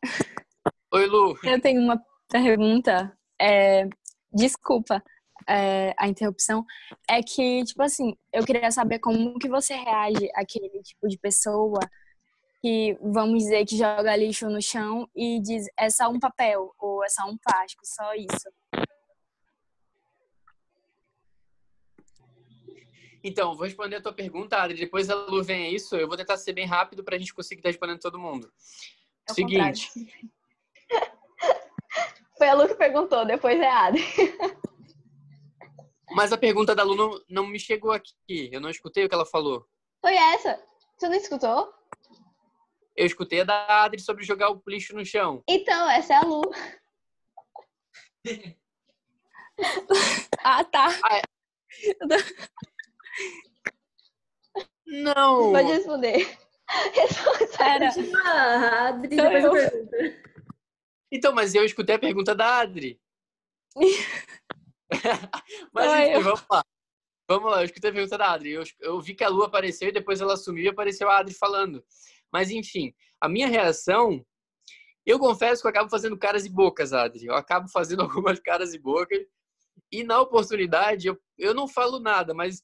Oi, 0.91 1.05
Lu. 1.05 1.38
Eu 1.43 1.62
tenho 1.62 1.82
uma 1.82 2.01
pergunta. 2.30 3.16
É, 3.41 3.88
desculpa 4.34 5.03
é, 5.47 5.93
a 5.97 6.07
interrupção. 6.07 6.66
É 7.07 7.22
que, 7.22 7.64
tipo 7.64 7.82
assim, 7.82 8.16
eu 8.34 8.45
queria 8.45 8.72
saber 8.72 8.99
como 8.99 9.38
que 9.39 9.49
você 9.49 9.76
reage 9.76 10.30
àquele 10.36 10.82
tipo 10.82 11.07
de 11.07 11.18
pessoa 11.18 11.80
que, 12.62 12.97
vamos 13.01 13.43
dizer, 13.43 13.66
que 13.66 13.78
joga 13.78 14.16
lixo 14.16 14.49
no 14.49 14.62
chão 14.62 15.10
e 15.16 15.39
diz 15.41 15.66
é 15.78 15.89
só 15.89 16.10
um 16.10 16.20
papel 16.20 16.74
ou 16.78 17.03
é 17.03 17.10
só 17.10 17.26
um 17.26 17.38
plástico, 17.38 17.86
só 17.86 18.14
isso. 18.14 18.49
Então, 23.24 23.53
vou 23.53 23.66
responder 23.66 23.97
a 23.97 24.01
tua 24.01 24.14
pergunta, 24.14 24.57
Adri. 24.57 24.78
Depois 24.78 25.10
a 25.10 25.16
Lu 25.16 25.43
vem 25.43 25.66
a 25.66 25.70
isso. 25.70 25.95
Eu 25.95 26.07
vou 26.07 26.16
tentar 26.16 26.38
ser 26.38 26.53
bem 26.53 26.66
rápido 26.66 27.03
para 27.03 27.16
a 27.16 27.20
gente 27.20 27.34
conseguir 27.34 27.60
estar 27.60 27.70
respondendo 27.70 27.99
todo 27.99 28.18
mundo. 28.18 28.49
É 29.30 29.34
Seguinte. 29.34 29.90
Foi 32.38 32.48
a 32.48 32.54
Lu 32.54 32.68
que 32.68 32.76
perguntou, 32.76 33.26
depois 33.26 33.60
é 33.60 33.68
a 33.68 33.86
Adri. 33.86 34.04
Mas 36.12 36.32
a 36.32 36.38
pergunta 36.38 36.74
da 36.74 36.84
Lu 36.84 36.96
não, 36.96 37.22
não 37.30 37.46
me 37.46 37.60
chegou 37.60 37.92
aqui. 37.92 38.50
Eu 38.52 38.60
não 38.60 38.70
escutei 38.70 39.06
o 39.06 39.10
que 39.10 39.14
ela 39.14 39.26
falou. 39.26 39.68
Foi 40.02 40.16
essa. 40.16 40.60
Você 40.98 41.08
não 41.08 41.16
escutou? 41.16 41.72
Eu 42.96 43.06
escutei 43.06 43.42
a 43.42 43.43
da 43.43 43.84
Adri 43.84 44.01
sobre 44.01 44.24
jogar 44.24 44.50
o 44.50 44.62
lixo 44.68 44.96
no 44.96 45.06
chão. 45.06 45.43
Então, 45.47 45.89
essa 45.89 46.14
é 46.14 46.18
a 46.18 46.22
Lu. 46.22 46.42
ah, 50.43 50.64
tá. 50.64 50.88
Ah, 51.04 51.18
é. 51.18 51.22
Não. 54.88 55.51
Pode 55.51 55.68
responder. 55.68 56.38
Era. 57.59 57.89
Ah, 58.25 58.87
Adri, 58.89 59.16
depois 59.16 59.43
eu... 59.43 59.51
pergunta. 59.51 59.97
Então, 61.12 61.33
mas 61.33 61.55
eu 61.55 61.66
escutei 61.66 61.96
a 61.96 62.00
pergunta 62.00 62.36
da 62.36 62.59
Adri. 62.59 63.00
mas 65.74 65.87
Ai, 65.87 66.09
enfim, 66.09 66.13
eu... 66.17 66.24
vamos 66.24 66.46
lá. 66.50 66.63
Vamos 67.28 67.51
lá, 67.51 67.62
eu 67.62 67.66
escutei 67.66 67.89
a 67.89 67.93
pergunta 67.93 68.17
da 68.17 68.32
Adri. 68.32 68.51
Eu, 68.51 68.63
eu 68.79 69.01
vi 69.01 69.13
que 69.13 69.24
a 69.24 69.29
Lua 69.29 69.47
apareceu 69.47 69.89
e 69.89 69.91
depois 69.91 70.21
ela 70.21 70.37
sumiu 70.37 70.63
e 70.66 70.70
apareceu 70.70 71.09
a 71.09 71.20
Adri 71.20 71.33
falando. 71.33 71.83
Mas 72.32 72.51
enfim, 72.51 72.93
a 73.20 73.28
minha 73.28 73.47
reação, 73.47 74.25
eu 75.05 75.20
confesso 75.20 75.62
que 75.62 75.67
eu 75.67 75.71
acabo 75.71 75.89
fazendo 75.89 76.17
caras 76.17 76.46
e 76.46 76.50
bocas, 76.50 76.93
Adri. 76.93 77.25
Eu 77.25 77.36
acabo 77.36 77.67
fazendo 77.70 78.01
algumas 78.04 78.39
caras 78.39 78.74
e 78.74 78.79
bocas. 78.79 79.20
E 79.91 80.04
na 80.04 80.20
oportunidade, 80.20 81.08
eu, 81.08 81.20
eu 81.37 81.54
não 81.54 81.67
falo 81.67 82.00
nada, 82.00 82.33
mas 82.33 82.63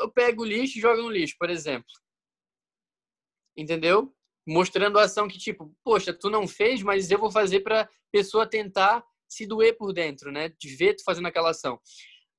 eu 0.00 0.10
pego 0.10 0.42
o 0.42 0.46
lixo 0.46 0.78
e 0.78 0.80
jogo 0.80 1.02
no 1.02 1.10
lixo, 1.10 1.36
por 1.38 1.48
exemplo. 1.48 1.86
Entendeu? 3.56 4.14
Mostrando 4.46 4.98
a 4.98 5.04
ação 5.04 5.28
que, 5.28 5.38
tipo, 5.38 5.74
poxa, 5.84 6.12
tu 6.12 6.30
não 6.30 6.46
fez, 6.46 6.82
mas 6.82 7.10
eu 7.10 7.18
vou 7.18 7.30
fazer 7.30 7.60
para 7.60 7.88
pessoa 8.10 8.46
tentar 8.46 9.04
se 9.28 9.46
doer 9.46 9.76
por 9.76 9.92
dentro, 9.92 10.32
né? 10.32 10.48
De 10.58 10.74
ver 10.74 10.94
tu 10.94 11.04
fazendo 11.04 11.26
aquela 11.26 11.50
ação. 11.50 11.80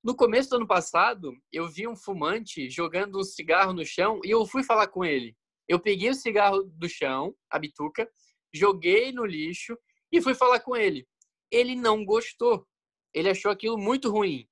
No 0.03 0.15
começo 0.15 0.49
do 0.49 0.55
ano 0.57 0.67
passado, 0.67 1.31
eu 1.53 1.67
vi 1.67 1.87
um 1.87 1.95
fumante 1.95 2.69
jogando 2.69 3.19
um 3.19 3.23
cigarro 3.23 3.71
no 3.71 3.85
chão 3.85 4.19
e 4.25 4.31
eu 4.31 4.45
fui 4.45 4.63
falar 4.63 4.87
com 4.87 5.05
ele. 5.05 5.35
Eu 5.67 5.79
peguei 5.79 6.09
o 6.09 6.15
cigarro 6.15 6.63
do 6.63 6.89
chão, 6.89 7.35
a 7.49 7.59
bituca, 7.59 8.09
joguei 8.53 9.11
no 9.11 9.25
lixo 9.25 9.77
e 10.11 10.21
fui 10.21 10.33
falar 10.33 10.59
com 10.59 10.75
ele. 10.75 11.07
Ele 11.51 11.75
não 11.75 12.03
gostou. 12.03 12.67
Ele 13.13 13.29
achou 13.29 13.51
aquilo 13.51 13.77
muito 13.77 14.09
ruim. 14.09 14.47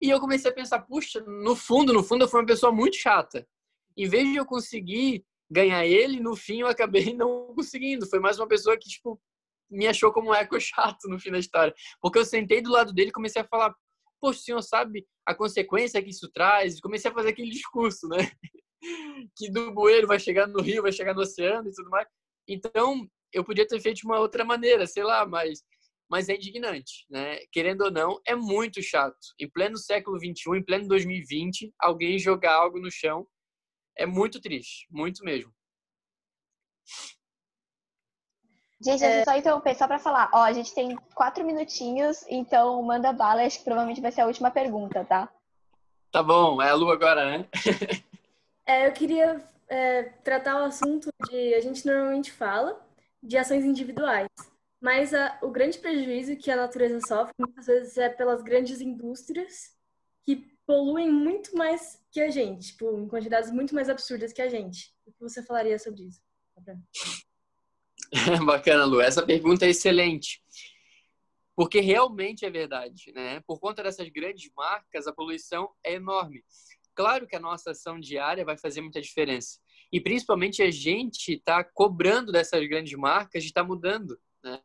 E 0.00 0.10
eu 0.10 0.20
comecei 0.20 0.50
a 0.50 0.54
pensar, 0.54 0.80
puxa, 0.82 1.20
no 1.20 1.56
fundo, 1.56 1.92
no 1.92 2.02
fundo 2.02 2.24
eu 2.24 2.28
fui 2.28 2.40
uma 2.40 2.46
pessoa 2.46 2.70
muito 2.70 2.96
chata. 2.96 3.48
Em 3.96 4.08
vez 4.08 4.28
de 4.28 4.36
eu 4.36 4.44
conseguir 4.44 5.24
ganhar 5.52 5.86
ele, 5.86 6.18
no 6.18 6.34
fim 6.34 6.60
eu 6.60 6.66
acabei 6.66 7.12
não 7.14 7.54
conseguindo. 7.54 8.06
Foi 8.06 8.18
mais 8.18 8.38
uma 8.38 8.48
pessoa 8.48 8.76
que, 8.76 8.88
tipo, 8.88 9.20
me 9.70 9.86
achou 9.86 10.12
como 10.12 10.30
um 10.30 10.34
eco 10.34 10.58
chato 10.60 11.08
no 11.08 11.18
fim 11.18 11.30
da 11.30 11.38
história. 11.38 11.74
Porque 12.00 12.18
eu 12.18 12.24
sentei 12.24 12.62
do 12.62 12.70
lado 12.70 12.92
dele 12.92 13.10
e 13.10 13.12
comecei 13.12 13.42
a 13.42 13.46
falar, 13.46 13.74
poxa, 14.20 14.40
o 14.40 14.42
senhor 14.42 14.62
sabe 14.62 15.06
a 15.26 15.34
consequência 15.34 16.02
que 16.02 16.10
isso 16.10 16.30
traz? 16.32 16.80
Comecei 16.80 17.10
a 17.10 17.14
fazer 17.14 17.28
aquele 17.28 17.50
discurso, 17.50 18.08
né? 18.08 18.30
que 19.36 19.50
do 19.50 19.72
bueiro 19.72 20.08
vai 20.08 20.18
chegar 20.18 20.46
no 20.46 20.60
rio, 20.60 20.82
vai 20.82 20.92
chegar 20.92 21.14
no 21.14 21.20
oceano 21.20 21.68
e 21.68 21.72
tudo 21.72 21.90
mais. 21.90 22.08
Então, 22.48 23.06
eu 23.32 23.44
podia 23.44 23.66
ter 23.66 23.80
feito 23.80 23.98
de 23.98 24.06
uma 24.06 24.18
outra 24.18 24.44
maneira, 24.44 24.86
sei 24.86 25.04
lá, 25.04 25.26
mas 25.26 25.62
mas 26.10 26.28
é 26.28 26.34
indignante, 26.34 27.06
né? 27.08 27.38
Querendo 27.50 27.84
ou 27.84 27.90
não, 27.90 28.20
é 28.26 28.36
muito 28.36 28.82
chato. 28.82 29.16
Em 29.40 29.48
pleno 29.48 29.78
século 29.78 30.18
XXI, 30.18 30.58
em 30.58 30.62
pleno 30.62 30.86
2020, 30.86 31.72
alguém 31.80 32.18
jogar 32.18 32.52
algo 32.52 32.78
no 32.78 32.90
chão 32.90 33.26
é 33.96 34.06
muito 34.06 34.40
triste, 34.40 34.86
muito 34.90 35.24
mesmo. 35.24 35.52
Gente, 38.84 39.04
é... 39.04 39.24
só 39.24 39.36
interromper, 39.36 39.74
só 39.76 39.86
para 39.86 39.98
falar. 39.98 40.28
Ó, 40.34 40.42
a 40.42 40.52
gente 40.52 40.74
tem 40.74 40.96
quatro 41.14 41.44
minutinhos, 41.44 42.24
então 42.28 42.82
manda 42.82 43.12
bala, 43.12 43.44
acho 43.44 43.58
que 43.58 43.64
provavelmente 43.64 44.00
vai 44.00 44.10
ser 44.10 44.22
a 44.22 44.26
última 44.26 44.50
pergunta, 44.50 45.04
tá? 45.04 45.32
Tá 46.10 46.22
bom, 46.22 46.60
é 46.60 46.68
a 46.68 46.74
Lu 46.74 46.90
agora, 46.90 47.24
né? 47.24 47.48
é, 48.66 48.88
eu 48.88 48.92
queria 48.92 49.42
é, 49.68 50.02
tratar 50.24 50.60
o 50.60 50.64
assunto 50.64 51.10
de. 51.26 51.54
A 51.54 51.60
gente 51.60 51.86
normalmente 51.86 52.32
fala 52.32 52.84
de 53.22 53.38
ações 53.38 53.64
individuais, 53.64 54.28
mas 54.80 55.14
a, 55.14 55.38
o 55.42 55.48
grande 55.48 55.78
prejuízo 55.78 56.36
que 56.36 56.50
a 56.50 56.56
natureza 56.56 57.00
sofre 57.06 57.32
muitas 57.38 57.66
vezes 57.66 57.96
é 57.96 58.08
pelas 58.08 58.42
grandes 58.42 58.80
indústrias 58.80 59.74
que 60.24 60.51
poluem 60.66 61.10
muito 61.10 61.56
mais 61.56 62.02
que 62.10 62.20
a 62.20 62.30
gente, 62.30 62.68
tipo, 62.68 62.98
em 62.98 63.08
quantidades 63.08 63.50
muito 63.50 63.74
mais 63.74 63.88
absurdas 63.88 64.32
que 64.32 64.42
a 64.42 64.48
gente. 64.48 64.94
O 65.06 65.12
que 65.12 65.20
você 65.20 65.42
falaria 65.42 65.78
sobre 65.78 66.04
isso? 66.04 66.20
Bacana, 68.46 68.84
Lu. 68.84 69.00
Essa 69.00 69.24
pergunta 69.24 69.66
é 69.66 69.70
excelente. 69.70 70.42
Porque 71.54 71.80
realmente 71.80 72.44
é 72.44 72.50
verdade, 72.50 73.12
né? 73.12 73.40
Por 73.46 73.58
conta 73.60 73.82
dessas 73.82 74.08
grandes 74.08 74.50
marcas, 74.56 75.06
a 75.06 75.12
poluição 75.12 75.70
é 75.84 75.94
enorme. 75.94 76.42
Claro 76.94 77.26
que 77.26 77.36
a 77.36 77.40
nossa 77.40 77.70
ação 77.70 77.98
diária 77.98 78.44
vai 78.44 78.56
fazer 78.56 78.80
muita 78.80 79.00
diferença. 79.00 79.58
E 79.90 80.00
principalmente 80.00 80.62
a 80.62 80.70
gente 80.70 81.34
está 81.34 81.62
cobrando 81.62 82.32
dessas 82.32 82.66
grandes 82.66 82.98
marcas 82.98 83.42
de 83.42 83.50
estar 83.50 83.62
tá 83.62 83.66
mudando. 83.66 84.18
Né? 84.42 84.60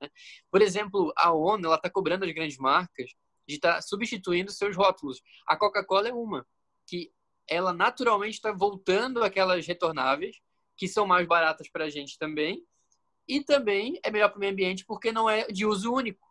Por 0.49 0.61
exemplo, 0.61 1.13
a 1.17 1.31
ONU 1.33 1.73
está 1.73 1.89
cobrando 1.89 2.25
as 2.25 2.31
grandes 2.31 2.57
marcas 2.57 3.11
de 3.47 3.55
estar 3.55 3.75
tá 3.75 3.81
substituindo 3.81 4.51
seus 4.51 4.75
rótulos. 4.75 5.21
A 5.47 5.55
Coca-Cola 5.55 6.09
é 6.09 6.13
uma 6.13 6.45
que 6.85 7.11
ela 7.47 7.71
naturalmente 7.71 8.35
está 8.35 8.51
voltando 8.51 9.23
aquelas 9.23 9.65
retornáveis 9.65 10.37
que 10.75 10.87
são 10.87 11.07
mais 11.07 11.25
baratas 11.25 11.69
para 11.69 11.85
a 11.85 11.89
gente 11.89 12.17
também 12.17 12.63
e 13.27 13.43
também 13.43 13.99
é 14.03 14.11
melhor 14.11 14.29
para 14.29 14.37
o 14.37 14.39
meio 14.39 14.51
ambiente 14.51 14.85
porque 14.85 15.11
não 15.11 15.29
é 15.29 15.47
de 15.47 15.65
uso 15.65 15.91
único. 15.91 16.27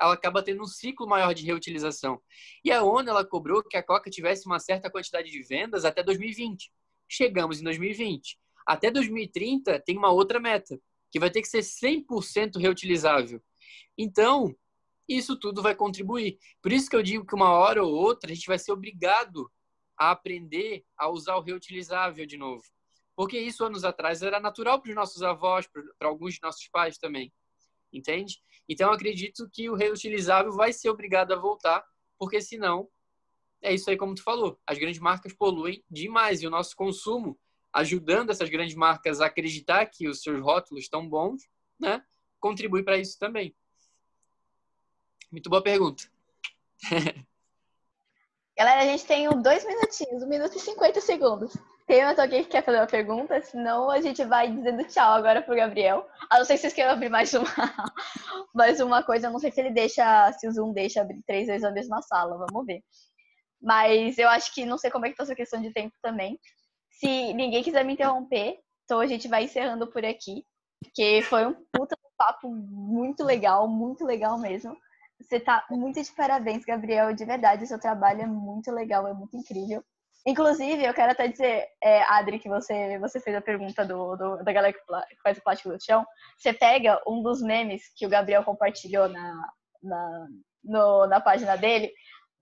Ela 0.00 0.14
acaba 0.14 0.42
tendo 0.42 0.62
um 0.62 0.66
ciclo 0.66 1.06
maior 1.06 1.32
de 1.32 1.44
reutilização. 1.44 2.20
E 2.64 2.72
a 2.72 2.82
ONU 2.82 3.08
ela 3.08 3.24
cobrou 3.24 3.62
que 3.62 3.76
a 3.76 3.82
Coca 3.82 4.10
tivesse 4.10 4.46
uma 4.46 4.58
certa 4.58 4.90
quantidade 4.90 5.30
de 5.30 5.42
vendas 5.42 5.84
até 5.84 6.02
2020. 6.02 6.72
Chegamos 7.08 7.60
em 7.60 7.64
2020. 7.64 8.36
Até 8.66 8.90
2030 8.90 9.78
tem 9.80 9.96
uma 9.96 10.10
outra 10.10 10.40
meta, 10.40 10.80
que 11.12 11.20
vai 11.20 11.30
ter 11.30 11.42
que 11.42 11.48
ser 11.48 11.60
100% 11.60 12.58
reutilizável. 12.58 13.40
Então, 13.96 14.54
isso 15.08 15.38
tudo 15.38 15.62
vai 15.62 15.74
contribuir. 15.74 16.38
Por 16.62 16.72
isso 16.72 16.88
que 16.88 16.96
eu 16.96 17.02
digo 17.02 17.26
que 17.26 17.34
uma 17.34 17.50
hora 17.50 17.82
ou 17.82 17.92
outra 17.92 18.30
a 18.30 18.34
gente 18.34 18.46
vai 18.46 18.58
ser 18.58 18.72
obrigado 18.72 19.50
a 19.98 20.10
aprender 20.10 20.84
a 20.96 21.08
usar 21.08 21.36
o 21.36 21.42
reutilizável 21.42 22.26
de 22.26 22.36
novo 22.36 22.64
porque 23.16 23.38
isso 23.38 23.64
anos 23.64 23.84
atrás 23.84 24.22
era 24.22 24.40
natural 24.40 24.80
para 24.80 24.90
os 24.90 24.94
nossos 24.94 25.22
avós, 25.22 25.66
para 25.98 26.08
alguns 26.08 26.34
de 26.34 26.40
nossos 26.42 26.68
pais 26.68 26.98
também, 26.98 27.32
entende? 27.92 28.40
Então 28.68 28.92
acredito 28.92 29.48
que 29.52 29.70
o 29.70 29.74
reutilizável 29.74 30.52
vai 30.52 30.72
ser 30.72 30.90
obrigado 30.90 31.32
a 31.32 31.36
voltar, 31.36 31.84
porque 32.18 32.40
senão 32.40 32.88
é 33.62 33.72
isso 33.72 33.88
aí 33.88 33.96
como 33.96 34.14
tu 34.14 34.22
falou, 34.22 34.60
as 34.66 34.78
grandes 34.78 35.00
marcas 35.00 35.32
poluem 35.32 35.82
demais 35.88 36.42
e 36.42 36.46
o 36.46 36.50
nosso 36.50 36.74
consumo, 36.76 37.38
ajudando 37.72 38.30
essas 38.30 38.48
grandes 38.48 38.74
marcas 38.74 39.20
a 39.20 39.26
acreditar 39.26 39.86
que 39.86 40.08
os 40.08 40.22
seus 40.22 40.40
rótulos 40.42 40.84
estão 40.84 41.08
bons, 41.08 41.48
né? 41.78 42.02
Contribui 42.38 42.82
para 42.82 42.98
isso 42.98 43.18
também. 43.18 43.56
Muito 45.34 45.50
boa 45.50 45.60
pergunta. 45.60 46.04
Galera, 48.56 48.82
a 48.82 48.86
gente 48.86 49.04
tem 49.04 49.28
dois 49.42 49.66
minutinhos, 49.66 50.22
um 50.22 50.28
minuto 50.28 50.56
e 50.56 50.60
cinquenta 50.60 51.00
segundos. 51.00 51.52
Tem 51.88 52.04
mais 52.04 52.20
alguém 52.20 52.44
que 52.44 52.50
quer 52.50 52.62
fazer 52.62 52.78
uma 52.78 52.86
pergunta? 52.86 53.42
Senão 53.42 53.90
a 53.90 54.00
gente 54.00 54.24
vai 54.24 54.48
dizendo 54.48 54.84
tchau 54.84 55.12
agora 55.12 55.42
pro 55.42 55.56
Gabriel. 55.56 56.08
A 56.30 56.38
não 56.38 56.44
ser 56.44 56.54
que 56.54 56.60
vocês 56.60 56.72
queiram 56.72 56.92
abrir 56.92 57.08
mais 57.08 57.34
uma, 57.34 57.48
mais 58.54 58.78
uma 58.78 59.02
coisa. 59.02 59.26
Eu 59.26 59.32
não 59.32 59.40
sei 59.40 59.50
se 59.50 59.60
ele 59.60 59.72
deixa, 59.72 60.32
se 60.34 60.46
o 60.46 60.52
Zoom 60.52 60.72
deixa 60.72 61.00
abrir 61.00 61.20
três 61.26 61.48
vezes 61.48 61.64
a 61.64 61.72
mesma 61.72 62.00
sala. 62.00 62.46
Vamos 62.46 62.64
ver. 62.64 62.80
Mas 63.60 64.16
eu 64.18 64.28
acho 64.28 64.54
que 64.54 64.64
não 64.64 64.78
sei 64.78 64.88
como 64.88 65.04
é 65.04 65.10
que 65.10 65.16
tá 65.16 65.24
essa 65.24 65.34
questão 65.34 65.60
de 65.60 65.72
tempo 65.72 65.96
também. 66.00 66.38
Se 66.90 67.34
ninguém 67.34 67.64
quiser 67.64 67.84
me 67.84 67.94
interromper, 67.94 68.60
então 68.84 69.00
a 69.00 69.06
gente 69.08 69.26
vai 69.26 69.42
encerrando 69.42 69.88
por 69.88 70.04
aqui. 70.04 70.46
Porque 70.80 71.22
foi 71.22 71.44
um 71.44 71.54
puta 71.72 71.96
papo 72.16 72.48
muito 72.48 73.24
legal, 73.24 73.66
muito 73.66 74.04
legal 74.04 74.38
mesmo. 74.38 74.76
Você 75.20 75.40
tá 75.40 75.64
muito 75.70 76.02
de 76.02 76.12
parabéns, 76.12 76.64
Gabriel. 76.64 77.14
De 77.14 77.24
verdade, 77.24 77.64
o 77.64 77.66
seu 77.66 77.78
trabalho 77.78 78.22
é 78.22 78.26
muito 78.26 78.70
legal, 78.70 79.06
é 79.06 79.12
muito 79.12 79.36
incrível. 79.36 79.82
Inclusive, 80.26 80.84
eu 80.84 80.94
quero 80.94 81.12
até 81.12 81.28
dizer, 81.28 81.66
é, 81.82 82.02
Adri, 82.04 82.38
que 82.38 82.48
você, 82.48 82.98
você 82.98 83.20
fez 83.20 83.36
a 83.36 83.42
pergunta 83.42 83.84
do, 83.84 84.16
do 84.16 84.42
da 84.42 84.52
galera 84.52 84.72
que 84.72 85.22
faz 85.22 85.36
o 85.36 85.42
plástico 85.42 85.70
do 85.70 85.84
chão. 85.84 86.04
Você 86.38 86.52
pega 86.52 87.00
um 87.06 87.22
dos 87.22 87.42
memes 87.42 87.82
que 87.94 88.06
o 88.06 88.08
Gabriel 88.08 88.42
compartilhou 88.42 89.08
na, 89.08 89.48
na, 89.82 90.26
no, 90.64 91.06
na 91.06 91.20
página 91.20 91.56
dele, 91.56 91.92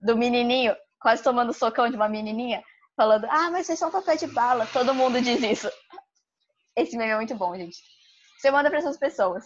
do 0.01 0.17
menininho 0.17 0.75
quase 1.03 1.21
tomando 1.21 1.53
socão 1.53 1.89
de 1.89 1.97
uma 1.97 2.07
menininha, 2.07 2.63
falando: 2.95 3.25
Ah, 3.29 3.51
mas 3.51 3.67
vocês 3.67 3.77
são 3.77 3.91
papel 3.91 4.15
de 4.15 4.27
bala. 4.27 4.65
Todo 4.71 4.93
mundo 4.93 5.21
diz 5.21 5.43
isso. 5.43 5.69
Esse 6.75 6.97
meme 6.97 7.11
é 7.11 7.15
muito 7.17 7.35
bom, 7.35 7.53
gente. 7.55 7.77
Você 8.39 8.49
manda 8.49 8.69
para 8.69 8.79
essas 8.79 8.97
pessoas. 8.97 9.45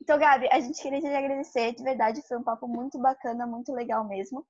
Então, 0.00 0.18
Gabi, 0.18 0.48
a 0.50 0.60
gente 0.60 0.80
queria 0.80 1.00
te 1.00 1.06
agradecer. 1.06 1.74
De 1.74 1.82
verdade, 1.82 2.22
foi 2.26 2.36
um 2.36 2.42
papo 2.42 2.68
muito 2.68 2.98
bacana, 2.98 3.46
muito 3.46 3.72
legal 3.72 4.06
mesmo. 4.06 4.46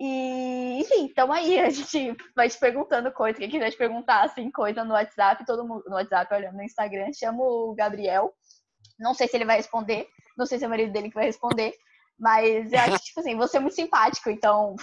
E, 0.00 0.80
enfim, 0.80 1.04
então 1.04 1.32
aí, 1.32 1.60
a 1.60 1.70
gente 1.70 2.16
vai 2.34 2.48
te 2.48 2.58
perguntando 2.58 3.12
coisa, 3.12 3.38
quem 3.38 3.48
quiser 3.48 3.70
te 3.70 3.76
perguntar, 3.76 4.24
assim, 4.24 4.50
coisa 4.50 4.84
no 4.84 4.94
WhatsApp, 4.94 5.46
todo 5.46 5.66
mundo 5.66 5.84
no 5.86 5.94
WhatsApp, 5.94 6.34
olhando 6.34 6.56
no 6.56 6.64
Instagram, 6.64 7.12
chama 7.12 7.42
o 7.42 7.74
Gabriel. 7.74 8.34
Não 8.98 9.14
sei 9.14 9.28
se 9.28 9.36
ele 9.36 9.44
vai 9.44 9.56
responder, 9.56 10.08
não 10.36 10.46
sei 10.46 10.58
se 10.58 10.64
é 10.64 10.66
o 10.66 10.70
marido 10.70 10.92
dele 10.92 11.08
que 11.08 11.14
vai 11.14 11.26
responder, 11.26 11.74
mas 12.18 12.72
eu 12.72 12.78
acho 12.80 12.98
que, 12.98 13.04
tipo 13.04 13.20
assim, 13.20 13.36
você 13.36 13.56
é 13.56 13.60
muito 13.60 13.74
simpático, 13.74 14.30
então 14.30 14.74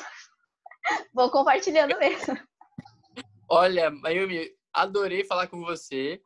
vou 1.13 1.29
compartilhando 1.29 1.97
mesmo. 1.97 2.37
Olha, 3.49 3.91
Mayumi, 3.91 4.49
adorei 4.73 5.25
falar 5.25 5.47
com 5.47 5.59
você. 5.59 6.21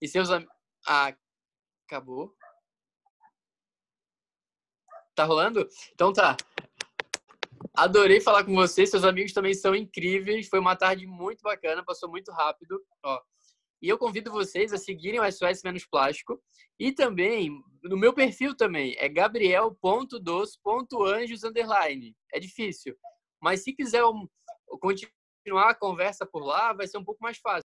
E 0.00 0.08
seus 0.08 0.30
amigos. 0.30 0.54
Ah, 0.86 1.14
acabou? 1.86 2.34
Tá 5.20 5.26
rolando? 5.26 5.68
Então 5.92 6.14
tá. 6.14 6.34
Adorei 7.76 8.22
falar 8.22 8.42
com 8.42 8.54
você, 8.54 8.86
seus 8.86 9.04
amigos 9.04 9.34
também 9.34 9.52
são 9.52 9.74
incríveis. 9.74 10.48
Foi 10.48 10.58
uma 10.58 10.74
tarde 10.74 11.06
muito 11.06 11.42
bacana, 11.42 11.84
passou 11.84 12.08
muito 12.08 12.32
rápido. 12.32 12.82
Ó. 13.04 13.20
E 13.82 13.88
eu 13.90 13.98
convido 13.98 14.32
vocês 14.32 14.72
a 14.72 14.78
seguirem 14.78 15.20
o 15.20 15.30
SOS 15.30 15.62
Menos 15.62 15.84
Plástico. 15.84 16.42
E 16.78 16.90
também, 16.90 17.50
no 17.82 17.98
meu 17.98 18.14
perfil 18.14 18.56
também, 18.56 18.96
é 18.98 19.10
gabriel.dos.anjos. 19.10 21.42
É 22.32 22.40
difícil. 22.40 22.96
Mas 23.42 23.62
se 23.62 23.74
quiser 23.74 24.02
continuar 24.80 25.68
a 25.68 25.74
conversa 25.74 26.24
por 26.24 26.42
lá, 26.42 26.72
vai 26.72 26.86
ser 26.86 26.96
um 26.96 27.04
pouco 27.04 27.22
mais 27.22 27.36
fácil. 27.36 27.69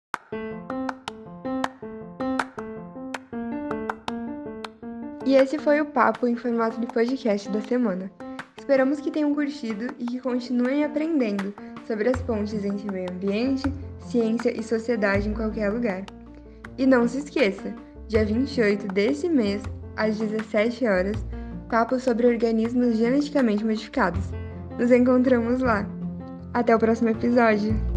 E 5.28 5.36
esse 5.36 5.60
foi 5.60 5.82
o 5.82 5.86
papo 5.86 6.26
em 6.26 6.38
formato 6.38 6.80
de 6.80 6.88
podcast 6.88 7.50
da 7.50 7.60
semana. 7.60 8.10
Esperamos 8.58 9.02
que 9.02 9.12
tenham 9.12 9.36
curtido 9.36 9.94
e 10.00 10.06
que 10.06 10.22
continuem 10.22 10.86
aprendendo 10.86 11.54
sobre 11.86 12.08
as 12.08 12.22
pontes 12.22 12.64
entre 12.64 12.90
meio 12.90 13.12
ambiente, 13.12 13.70
ciência 14.00 14.58
e 14.58 14.64
sociedade 14.64 15.28
em 15.28 15.34
qualquer 15.34 15.70
lugar. 15.70 16.06
E 16.78 16.86
não 16.86 17.06
se 17.10 17.18
esqueça, 17.18 17.76
dia 18.08 18.24
28 18.24 18.88
desse 18.88 19.28
mês, 19.28 19.62
às 19.98 20.18
17 20.18 20.88
horas, 20.88 21.18
papo 21.70 22.00
sobre 22.00 22.26
organismos 22.26 22.96
geneticamente 22.96 23.66
modificados. 23.66 24.32
Nos 24.80 24.92
encontramos 24.94 25.60
lá. 25.60 25.86
Até 26.54 26.74
o 26.74 26.80
próximo 26.80 27.10
episódio! 27.10 27.97